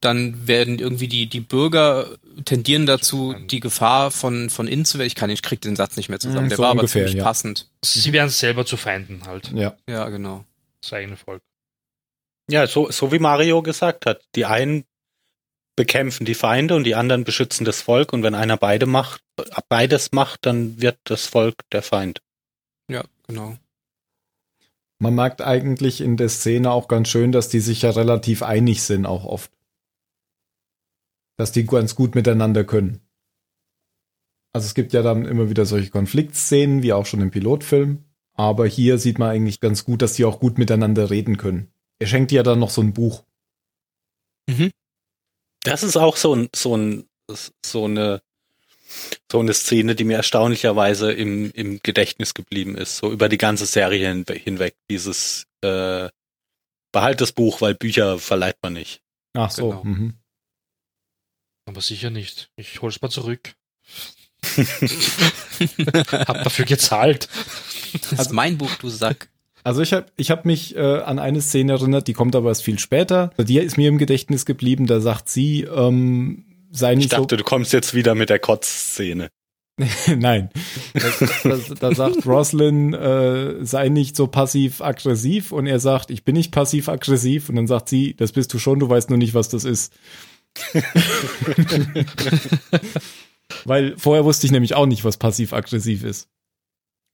dann 0.00 0.46
werden 0.46 0.78
irgendwie 0.78 1.08
die, 1.08 1.28
die 1.28 1.40
Bürger 1.40 2.06
tendieren 2.44 2.86
dazu, 2.86 3.34
die 3.50 3.60
Gefahr 3.60 4.10
von, 4.10 4.48
von 4.48 4.68
innen 4.68 4.84
zu 4.84 4.98
werden. 4.98 5.08
Ich 5.08 5.14
kann, 5.14 5.30
ich 5.30 5.42
krieg 5.42 5.60
den 5.60 5.76
Satz 5.76 5.96
nicht 5.96 6.08
mehr 6.08 6.20
zusammen. 6.20 6.48
Der 6.48 6.56
so 6.56 6.62
war 6.62 6.72
ungefähr, 6.72 7.02
aber 7.02 7.08
ziemlich 7.08 7.18
ja. 7.18 7.24
passend. 7.24 7.68
Sie 7.84 8.12
werden 8.12 8.30
selber 8.30 8.64
zu 8.64 8.76
Feinden 8.76 9.22
halt. 9.26 9.50
Ja. 9.52 9.76
Ja, 9.88 10.08
genau. 10.08 10.44
Das 10.80 10.92
eigene 10.92 11.16
Volk. 11.16 11.42
Ja, 12.50 12.66
so, 12.66 12.90
so 12.90 13.12
wie 13.12 13.18
Mario 13.18 13.62
gesagt 13.62 14.06
hat. 14.06 14.22
Die 14.34 14.44
einen 14.44 14.84
bekämpfen 15.76 16.24
die 16.24 16.34
Feinde 16.34 16.74
und 16.74 16.84
die 16.84 16.94
anderen 16.94 17.24
beschützen 17.24 17.64
das 17.64 17.82
Volk 17.82 18.12
und 18.12 18.22
wenn 18.22 18.34
einer 18.34 18.56
beide 18.56 18.86
macht, 18.86 19.22
beides 19.68 20.12
macht, 20.12 20.44
dann 20.46 20.80
wird 20.80 20.98
das 21.04 21.26
Volk 21.26 21.54
der 21.70 21.82
Feind. 21.82 22.20
Ja, 22.90 23.04
genau. 23.26 23.56
Man 24.98 25.14
merkt 25.14 25.40
eigentlich 25.40 26.00
in 26.00 26.16
der 26.16 26.28
Szene 26.28 26.72
auch 26.72 26.88
ganz 26.88 27.08
schön, 27.08 27.30
dass 27.30 27.48
die 27.48 27.60
sich 27.60 27.82
ja 27.82 27.90
relativ 27.90 28.42
einig 28.42 28.82
sind, 28.82 29.06
auch 29.06 29.24
oft 29.24 29.52
dass 31.38 31.52
die 31.52 31.64
ganz 31.64 31.94
gut 31.94 32.14
miteinander 32.14 32.64
können. 32.64 33.00
Also 34.52 34.66
es 34.66 34.74
gibt 34.74 34.92
ja 34.92 35.02
dann 35.02 35.24
immer 35.24 35.48
wieder 35.48 35.64
solche 35.64 35.90
Konfliktszenen, 35.90 36.82
wie 36.82 36.92
auch 36.92 37.06
schon 37.06 37.22
im 37.22 37.30
Pilotfilm. 37.30 38.04
Aber 38.34 38.66
hier 38.66 38.98
sieht 38.98 39.18
man 39.18 39.30
eigentlich 39.30 39.60
ganz 39.60 39.84
gut, 39.84 40.02
dass 40.02 40.14
die 40.14 40.24
auch 40.24 40.40
gut 40.40 40.58
miteinander 40.58 41.10
reden 41.10 41.36
können. 41.36 41.72
Er 41.98 42.06
schenkt 42.06 42.32
ja 42.32 42.42
dann 42.42 42.58
noch 42.58 42.70
so 42.70 42.82
ein 42.82 42.92
Buch. 42.92 43.24
Mhm. 44.48 44.70
Das 45.62 45.82
ist 45.82 45.96
auch 45.96 46.16
so 46.16 46.34
ein, 46.34 46.48
so 46.54 46.76
ein, 46.76 47.04
so 47.64 47.84
eine, 47.84 48.20
so 49.30 49.40
eine 49.40 49.54
Szene, 49.54 49.94
die 49.94 50.04
mir 50.04 50.16
erstaunlicherweise 50.16 51.12
im, 51.12 51.50
im 51.52 51.80
Gedächtnis 51.82 52.34
geblieben 52.34 52.76
ist, 52.76 52.96
so 52.98 53.12
über 53.12 53.28
die 53.28 53.38
ganze 53.38 53.66
Serie 53.66 54.08
hinweg. 54.08 54.76
Dieses 54.88 55.46
äh, 55.60 56.08
Behalt 56.90 57.20
das 57.20 57.32
Buch, 57.32 57.60
weil 57.60 57.74
Bücher 57.74 58.18
verleiht 58.18 58.56
man 58.62 58.72
nicht. 58.72 59.02
Ach 59.34 59.50
so. 59.50 59.70
Genau. 59.70 59.84
Mhm. 59.84 60.14
Aber 61.68 61.82
sicher 61.82 62.08
nicht. 62.08 62.48
Ich 62.56 62.80
hol's 62.80 63.02
mal 63.02 63.10
zurück. 63.10 63.54
hab 66.26 66.42
dafür 66.42 66.64
gezahlt. 66.64 67.28
Das 68.10 68.20
ist 68.20 68.32
mein 68.32 68.56
Buch, 68.56 68.74
du 68.76 68.88
Sack. 68.88 69.28
Also 69.64 69.82
ich 69.82 69.92
habe 69.92 70.06
ich 70.16 70.30
hab 70.30 70.46
mich 70.46 70.76
äh, 70.76 70.80
an 70.80 71.18
eine 71.18 71.42
Szene 71.42 71.72
erinnert, 71.72 72.08
die 72.08 72.14
kommt 72.14 72.34
aber 72.34 72.48
erst 72.48 72.62
viel 72.62 72.78
später. 72.78 73.32
Die 73.36 73.58
ist 73.58 73.76
mir 73.76 73.90
im 73.90 73.98
Gedächtnis 73.98 74.46
geblieben. 74.46 74.86
Da 74.86 75.00
sagt 75.00 75.28
sie, 75.28 75.64
ähm, 75.64 76.46
sei 76.70 76.94
nicht 76.94 77.04
Ich 77.04 77.10
dachte, 77.10 77.34
so 77.34 77.36
du 77.36 77.44
kommst 77.44 77.74
jetzt 77.74 77.92
wieder 77.92 78.14
mit 78.14 78.30
der 78.30 78.38
Kotz-Szene. 78.38 79.28
Nein. 80.16 80.48
Da, 81.80 81.94
sagt 81.94 82.24
Roslyn, 82.24 82.94
äh, 82.94 83.62
sei 83.62 83.90
nicht 83.90 84.16
so 84.16 84.26
passiv-aggressiv 84.26 85.52
und 85.52 85.66
er 85.66 85.80
sagt, 85.80 86.10
ich 86.10 86.24
bin 86.24 86.34
nicht 86.34 86.50
passiv-aggressiv 86.50 87.50
und 87.50 87.56
dann 87.56 87.66
sagt 87.66 87.90
sie, 87.90 88.14
das 88.16 88.32
bist 88.32 88.54
du 88.54 88.58
schon, 88.58 88.80
du 88.80 88.88
weißt 88.88 89.10
nur 89.10 89.18
nicht, 89.18 89.34
was 89.34 89.50
das 89.50 89.64
ist. 89.64 89.92
Weil 93.64 93.96
vorher 93.98 94.24
wusste 94.24 94.46
ich 94.46 94.52
nämlich 94.52 94.74
auch 94.74 94.86
nicht, 94.86 95.04
was 95.04 95.16
passiv-aggressiv 95.16 96.04
ist. 96.04 96.28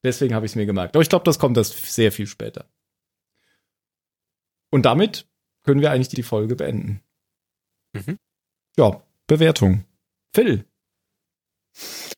Deswegen 0.03 0.35
habe 0.35 0.47
ich 0.47 0.53
es 0.53 0.57
mir 0.57 0.67
gemerkt. 0.67 0.95
Aber 0.95 1.03
ich 1.03 1.09
glaube, 1.09 1.25
das 1.25 1.39
kommt 1.39 1.57
erst 1.57 1.93
sehr 1.93 2.13
viel 2.13 2.27
später. 2.27 2.69
Und 4.71 4.83
damit 4.83 5.27
können 5.63 5.81
wir 5.81 5.91
eigentlich 5.91 6.09
die 6.09 6.23
Folge 6.23 6.57
beenden. 6.57 7.03
Mhm. 7.95 8.19
Ja, 8.77 9.03
Bewertung. 9.27 9.85
Phil. 10.35 10.67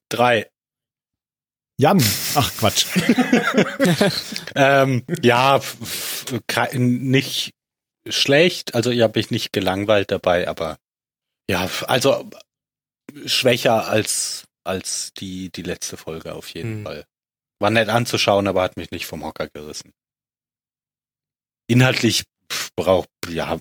Drei. 0.09 0.51
Jan. 1.79 2.03
Ach, 2.35 2.53
Quatsch. 2.57 2.87
ähm, 4.55 5.05
ja, 5.22 5.61
nicht 6.72 7.55
schlecht. 8.09 8.74
Also, 8.74 8.91
ich 8.91 9.03
habe 9.03 9.18
mich 9.18 9.31
nicht 9.31 9.53
gelangweilt 9.53 10.11
dabei, 10.11 10.49
aber 10.49 10.79
ja, 11.49 11.68
also 11.86 12.28
schwächer 13.26 13.88
als, 13.88 14.47
als 14.64 15.12
die, 15.14 15.51
die 15.51 15.62
letzte 15.62 15.97
Folge 15.97 16.34
auf 16.34 16.49
jeden 16.51 16.78
hm. 16.78 16.84
Fall. 16.84 17.05
War 17.61 17.70
nett 17.70 17.88
anzuschauen, 17.88 18.47
aber 18.49 18.62
hat 18.62 18.76
mich 18.76 18.90
nicht 18.90 19.07
vom 19.07 19.24
Hocker 19.24 19.49
gerissen. 19.49 19.92
Inhaltlich 21.68 22.24
braucht, 22.76 23.09
ja, 23.28 23.59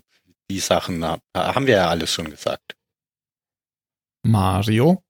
die 0.49 0.59
Sachen 0.59 1.03
haben 1.03 1.67
wir 1.67 1.75
ja 1.75 1.89
alles 1.89 2.13
schon 2.13 2.29
gesagt. 2.29 2.75
Mario? 4.23 5.01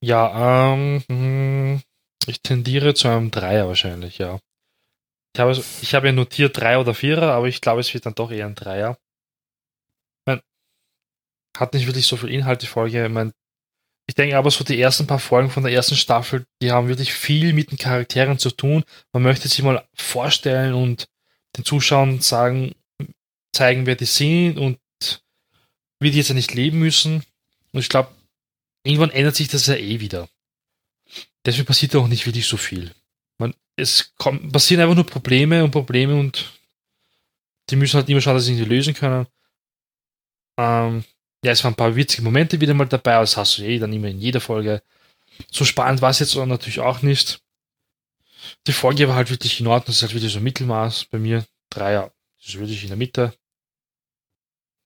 Ja, 0.00 0.72
ähm, 0.72 1.02
hm, 1.08 1.82
ich 2.26 2.40
tendiere 2.40 2.94
zu 2.94 3.08
einem 3.08 3.30
Dreier 3.30 3.66
wahrscheinlich, 3.66 4.18
ja. 4.18 4.38
Ich 5.34 5.40
habe, 5.40 5.52
ich 5.52 5.94
habe 5.94 6.06
ja 6.06 6.12
notiert 6.12 6.56
drei 6.56 6.78
oder 6.78 6.94
vierer, 6.94 7.32
aber 7.32 7.46
ich 7.46 7.60
glaube, 7.60 7.80
es 7.80 7.92
wird 7.92 8.06
dann 8.06 8.14
doch 8.14 8.30
eher 8.30 8.46
ein 8.46 8.54
Dreier 8.54 8.96
hat 11.58 11.74
nicht 11.74 11.86
wirklich 11.86 12.06
so 12.06 12.16
viel 12.16 12.30
Inhalt, 12.30 12.62
die 12.62 12.66
Folge. 12.66 13.04
Ich, 13.04 13.10
mein, 13.10 13.32
ich 14.06 14.14
denke 14.14 14.36
aber 14.36 14.50
so 14.50 14.64
die 14.64 14.80
ersten 14.80 15.06
paar 15.06 15.18
Folgen 15.18 15.50
von 15.50 15.62
der 15.62 15.72
ersten 15.72 15.96
Staffel, 15.96 16.44
die 16.62 16.72
haben 16.72 16.88
wirklich 16.88 17.12
viel 17.12 17.52
mit 17.52 17.70
den 17.70 17.78
Charakteren 17.78 18.38
zu 18.38 18.50
tun. 18.50 18.84
Man 19.12 19.22
möchte 19.22 19.48
sich 19.48 19.62
mal 19.62 19.86
vorstellen 19.94 20.74
und 20.74 21.08
den 21.56 21.64
Zuschauern 21.64 22.20
sagen, 22.20 22.74
zeigen, 23.52 23.86
wer 23.86 23.96
die 23.96 24.04
sind 24.04 24.58
und 24.58 24.78
wie 26.00 26.10
die 26.10 26.18
jetzt 26.18 26.28
ja 26.28 26.34
nicht 26.34 26.54
leben 26.54 26.78
müssen. 26.78 27.24
Und 27.72 27.80
ich 27.80 27.88
glaube, 27.88 28.10
irgendwann 28.84 29.10
ändert 29.10 29.36
sich 29.36 29.48
das 29.48 29.66
ja 29.66 29.74
eh 29.74 30.00
wieder. 30.00 30.28
Deswegen 31.44 31.66
passiert 31.66 31.96
auch 31.96 32.08
nicht 32.08 32.26
wirklich 32.26 32.46
so 32.46 32.56
viel. 32.56 32.94
Man, 33.38 33.54
es 33.76 34.14
kommt, 34.16 34.52
passieren 34.52 34.82
einfach 34.82 34.94
nur 34.94 35.06
Probleme 35.06 35.64
und 35.64 35.70
Probleme 35.70 36.14
und 36.14 36.52
die 37.70 37.76
müssen 37.76 37.96
halt 37.96 38.08
immer 38.08 38.20
schauen, 38.20 38.34
dass 38.34 38.46
sie 38.46 38.54
sie 38.54 38.64
lösen 38.64 38.94
können. 38.94 39.26
Ähm, 40.58 41.04
ja, 41.44 41.52
es 41.52 41.62
waren 41.64 41.72
ein 41.72 41.76
paar 41.76 41.96
witzige 41.96 42.22
Momente 42.22 42.60
wieder 42.60 42.74
mal 42.74 42.86
dabei, 42.86 43.14
aber 43.14 43.22
das 43.22 43.36
hast 43.36 43.58
du 43.58 43.62
eh 43.62 43.78
dann 43.78 43.92
immer 43.92 44.08
in 44.08 44.18
jeder 44.18 44.40
Folge. 44.40 44.82
So 45.50 45.64
spannend 45.64 46.02
war 46.02 46.10
es 46.10 46.18
jetzt 46.18 46.34
natürlich 46.34 46.80
auch 46.80 47.02
nicht. 47.02 47.40
Die 48.66 48.72
Folge 48.72 49.08
war 49.08 49.14
halt 49.14 49.30
wirklich 49.30 49.60
in 49.60 49.66
Ordnung, 49.66 49.86
das 49.86 49.96
ist 49.96 50.02
halt 50.02 50.14
wieder 50.14 50.28
so 50.28 50.40
Mittelmaß 50.40 51.06
bei 51.06 51.18
mir. 51.18 51.44
Dreier, 51.70 52.12
das 52.38 52.48
ist 52.48 52.58
wirklich 52.58 52.82
in 52.82 52.88
der 52.88 52.96
Mitte. 52.96 53.34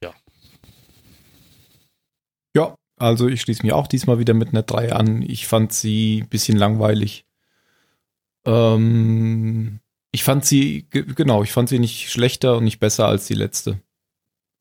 Ja. 0.03 0.15
Ja, 2.55 2.77
also 2.99 3.29
ich 3.29 3.41
schließe 3.41 3.63
mich 3.63 3.73
auch 3.73 3.87
diesmal 3.87 4.19
wieder 4.19 4.35
mit 4.35 4.51
einer 4.51 4.63
3 4.63 4.93
an. 4.93 5.23
Ich 5.23 5.47
fand 5.47 5.73
sie 5.73 6.23
ein 6.23 6.29
bisschen 6.29 6.57
langweilig. 6.59 7.25
Ähm, 8.45 9.81
ich 10.11 10.25
fand 10.25 10.45
sie, 10.45 10.87
genau, 10.91 11.43
ich 11.43 11.53
fand 11.53 11.69
sie 11.69 11.79
nicht 11.79 12.11
schlechter 12.11 12.57
und 12.57 12.65
nicht 12.65 12.81
besser 12.81 13.07
als 13.07 13.27
die 13.27 13.35
letzte. 13.35 13.81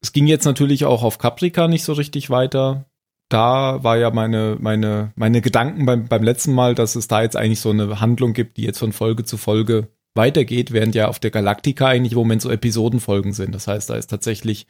Es 0.02 0.14
ging 0.14 0.28
jetzt 0.28 0.45
natürlich 0.45 0.86
auch 0.86 1.04
auf 1.04 1.18
Caprica 1.20 1.68
nicht 1.68 1.84
so 1.84 1.93
richtig 1.93 2.30
weiter. 2.30 2.86
da 3.30 3.82
war 3.84 3.97
ja 3.97 4.12
meine, 4.12 4.58
meine, 4.60 5.14
meine 5.16 5.41
Gedanken 5.41 5.86
beim, 5.86 6.08
beim 6.08 6.24
letzten 6.24 6.54
Mal, 6.54 6.76
dass 6.76 6.95
es 6.95 7.08
da 7.08 7.22
jetzt 7.22 7.38
eigentlich 7.38 7.62
so 7.62 7.70
eine 7.70 8.02
Handlung 8.02 8.34
gibt, 8.34 8.58
die 8.58 8.64
jetzt 8.64 8.80
von 8.80 8.91
Folge 8.91 9.24
zu 9.24 9.38
Folge 9.38 9.88
weitergeht, 10.16 10.72
während 10.74 10.95
ja 10.95 11.08
auf 11.08 11.20
der 11.20 11.32
Galaktika 11.32 11.88
eigentlich 11.88 12.12
im 12.12 12.18
Moment 12.18 12.41
so 12.41 12.49
Episodenfolgen 12.49 13.32
sind. 13.32 13.56
Das 13.56 13.68
heißt, 13.68 13.89
da 13.89 13.95
ist 13.95 14.08
tatsächlich 14.08 14.68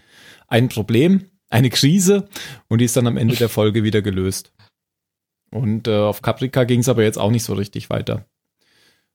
ein 0.48 0.70
Problem, 0.70 1.26
eine 1.50 1.72
Krise 1.72 2.30
und 2.68 2.80
die 2.80 2.86
ist 2.86 2.96
dann 2.96 3.08
am 3.08 3.18
Ende 3.18 3.36
der 3.36 3.50
Folge 3.50 3.84
wieder 3.84 4.04
gelöst. 4.04 4.54
Und 5.50 5.88
äh, 5.88 5.98
auf 5.98 6.22
Caprica 6.22 6.64
ging 6.64 6.82
es 6.82 6.90
aber 6.90 7.04
jetzt 7.04 7.18
auch 7.18 7.32
nicht 7.32 7.44
so 7.44 7.54
richtig 7.54 7.90
weiter. 7.90 8.26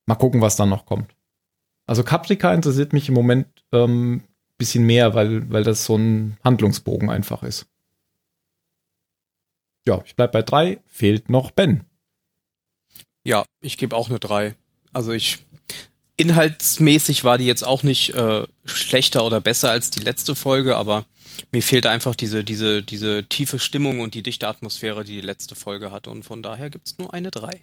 Mal 0.07 0.17
gucken, 0.17 0.41
was 0.41 0.57
dann 0.57 0.69
noch 0.69 0.87
kommt. 0.87 1.15
Also 1.87 2.03
Caprica 2.03 2.53
interessiert 2.53 2.93
mich 2.93 3.09
im 3.09 3.15
Moment 3.15 3.47
ähm, 3.73 4.25
bisschen 4.59 4.85
mehr, 4.85 5.15
weil, 5.15 5.51
weil 5.51 5.65
das 5.65 5.85
so 5.85 5.97
ein 5.97 6.37
Handlungsbogen 6.45 7.11
einfach 7.11 7.43
ist. 7.43 7.67
Ja, 9.87 10.03
ich 10.05 10.17
bleib 10.17 10.33
bei 10.33 10.43
drei. 10.43 10.81
Fehlt 10.87 11.31
noch 11.31 11.51
Ben. 11.51 11.85
Ja, 13.25 13.45
ich 13.61 13.79
gebe 13.79 13.97
auch 13.97 14.09
eine 14.09 14.19
drei. 14.19 14.57
Also 14.93 15.13
ich 15.13 15.45
inhaltsmäßig 16.17 17.25
war 17.25 17.39
die 17.39 17.47
jetzt 17.47 17.65
auch 17.65 17.83
nicht 17.83 18.15
äh, 18.15 18.47
schlechter 18.65 19.25
oder 19.25 19.41
besser 19.41 19.71
als 19.71 19.91
die 19.91 20.01
letzte 20.01 20.35
Folge, 20.35 20.77
aber 20.77 21.05
mir 21.53 21.63
fehlt 21.63 21.87
einfach 21.87 22.15
diese, 22.15 22.45
diese, 22.45 22.83
diese 22.83 23.25
tiefe 23.25 23.59
Stimmung 23.59 24.01
und 24.01 24.15
die 24.15 24.23
dichte 24.23 24.49
Atmosphäre, 24.49 25.05
die 25.05 25.17
die 25.17 25.27
letzte 25.27 25.55
Folge 25.55 25.91
hatte. 25.91 26.11
Und 26.11 26.23
von 26.25 26.43
daher 26.43 26.71
gibt's 26.71 26.97
nur 26.99 27.13
eine 27.13 27.31
3. 27.31 27.63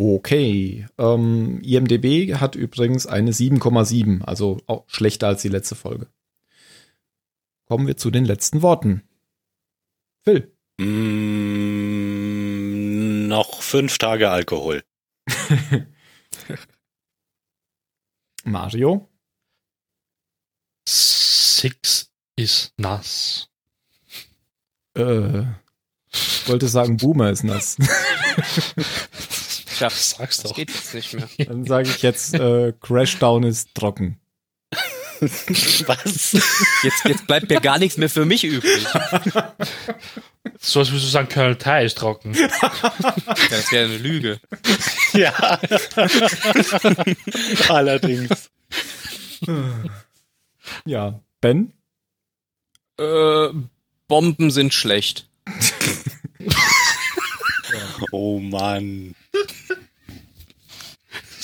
Okay. 0.00 0.86
Ähm, 0.96 1.60
IMDB 1.60 2.34
hat 2.36 2.54
übrigens 2.54 3.06
eine 3.06 3.32
7,7, 3.32 4.22
also 4.22 4.56
auch 4.66 4.84
schlechter 4.86 5.26
als 5.26 5.42
die 5.42 5.50
letzte 5.50 5.74
Folge. 5.74 6.06
Kommen 7.66 7.86
wir 7.86 7.98
zu 7.98 8.10
den 8.10 8.24
letzten 8.24 8.62
Worten. 8.62 9.02
Phil. 10.24 10.56
Mm, 10.80 10.88
noch 13.28 13.60
fünf 13.60 13.98
Tage 13.98 14.30
Alkohol. 14.30 14.82
Mario. 18.44 19.06
Six 20.88 22.10
ist 22.36 22.72
nass. 22.78 23.50
Äh, 24.96 25.42
ich 26.10 26.48
wollte 26.48 26.68
sagen, 26.68 26.96
Boomer 26.96 27.28
ist 27.28 27.44
nass. 27.44 27.76
Tja, 29.80 29.88
sag's 29.94 30.42
doch. 30.42 30.50
Das 30.50 30.56
geht 30.56 30.70
jetzt 30.70 30.94
nicht 30.94 31.14
mehr. 31.14 31.28
Dann 31.46 31.64
sage 31.64 31.88
ich 31.88 32.02
jetzt, 32.02 32.34
äh, 32.34 32.74
Crashdown 32.80 33.44
ist 33.44 33.74
trocken. 33.74 34.20
Was? 35.20 36.32
Jetzt, 36.82 37.04
jetzt 37.04 37.26
bleibt 37.26 37.50
mir 37.50 37.60
gar 37.60 37.78
nichts 37.78 37.98
mehr 37.98 38.08
für 38.08 38.24
mich 38.24 38.42
übrig. 38.44 38.86
So 40.58 40.80
als 40.80 40.90
würdest 40.90 41.06
du 41.06 41.10
sagen, 41.10 41.28
Colonel 41.28 41.56
Thai 41.56 41.84
ist 41.84 41.98
trocken. 41.98 42.32
Ja, 42.32 42.48
das 43.50 43.70
wäre 43.70 43.84
eine 43.86 43.98
Lüge. 43.98 44.40
Ja. 45.12 45.60
Allerdings. 47.68 48.50
Ja. 50.86 51.20
Ben? 51.42 51.74
Äh, 52.98 53.48
Bomben 54.08 54.50
sind 54.50 54.72
schlecht. 54.72 55.28
oh 58.10 58.38
Mann. 58.38 59.14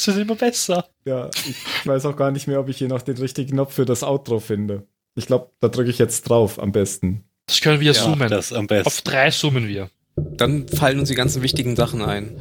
Es 0.09 0.15
wird 0.15 0.29
immer 0.29 0.37
besser. 0.37 0.87
Ja, 1.05 1.29
ich 1.35 1.87
weiß 1.87 2.07
auch 2.07 2.17
gar 2.17 2.31
nicht 2.31 2.47
mehr, 2.47 2.61
ob 2.61 2.69
ich 2.69 2.79
hier 2.79 2.87
noch 2.89 3.03
den 3.03 3.17
richtigen 3.17 3.53
Knopf 3.53 3.75
für 3.75 3.85
das 3.85 4.05
Outro 4.05 4.39
finde. 4.39 4.87
Ich 5.17 5.27
glaube, 5.27 5.51
da 5.61 5.69
drücke 5.69 5.91
ich 5.91 5.99
jetzt 5.99 6.23
drauf 6.29 6.63
am 6.63 6.71
besten. 6.71 7.25
Das 7.47 7.61
können 7.61 7.81
wir 7.81 7.93
ja, 7.93 7.95
zoomen. 7.95 8.29
Das 8.29 8.53
am 8.53 8.67
besten. 8.69 8.87
Auf 8.87 9.01
drei 9.01 9.31
zoomen 9.31 9.67
wir. 9.67 9.91
Dann 10.17 10.69
fallen 10.69 11.01
uns 11.01 11.09
die 11.09 11.15
ganzen 11.15 11.43
wichtigen 11.43 11.75
Sachen 11.75 12.03
ein. 12.03 12.41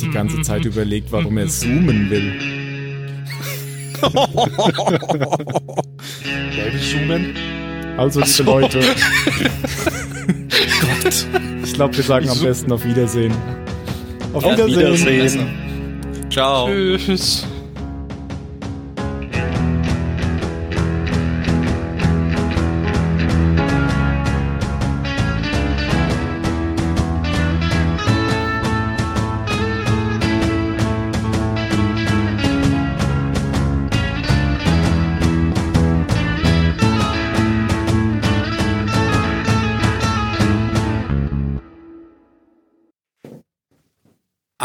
Die 0.00 0.10
ganze 0.10 0.42
Zeit 0.42 0.64
überlegt, 0.64 1.10
warum 1.10 1.38
er 1.38 1.48
zoomen 1.48 2.10
will. 2.10 2.34
Wer 6.56 6.72
will 6.72 6.80
zoomen? 6.80 7.34
Also, 7.96 8.20
liebe 8.20 8.32
so. 8.32 8.44
Leute. 8.44 8.80
Gott. 11.02 11.26
Ich 11.68 11.74
glaube, 11.74 11.94
wir 11.94 12.02
sagen 12.02 12.28
am 12.30 12.40
besten 12.40 12.72
auf 12.72 12.84
Wiedersehen. 12.84 13.32
Auf 14.32 14.42
ja, 14.42 14.52
Wiedersehen. 14.66 15.06
Wiedersehen. 15.06 16.30
Ciao. 16.30 16.66
Tschüss. 16.66 17.46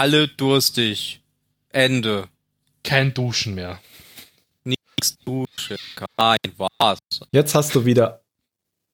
Alle 0.04 0.28
durstig. 0.28 1.24
Ende. 1.70 2.28
Kein 2.84 3.14
Duschen 3.14 3.56
mehr. 3.56 3.80
Nix 4.66 5.18
Duschen. 5.24 5.78
Kein 6.18 6.39
Wasser. 6.58 7.26
Jetzt 7.32 7.56
hast 7.56 7.74
du 7.74 7.86
wieder 7.86 8.22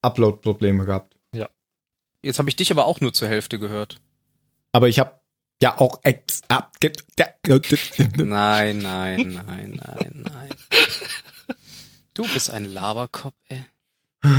Upload-Probleme 0.02 0.84
gehabt. 0.84 1.16
Ja. 1.34 1.48
Jetzt 2.22 2.38
habe 2.38 2.48
ich 2.48 2.54
dich 2.54 2.70
aber 2.70 2.86
auch 2.86 3.00
nur 3.00 3.12
zur 3.12 3.26
Hälfte 3.26 3.58
gehört. 3.58 3.96
Aber 4.70 4.86
ich 4.86 5.00
habe 5.00 5.20
ja 5.60 5.76
auch 5.80 5.98
ex 6.04 6.42
Nein, 8.16 8.78
nein, 8.78 8.78
nein, 8.78 9.80
nein, 9.82 10.24
nein. 10.32 10.50
Du 12.14 12.22
bist 12.22 12.50
ein 12.50 12.66
Laberkopf, 12.66 13.34
ey. 13.48 13.64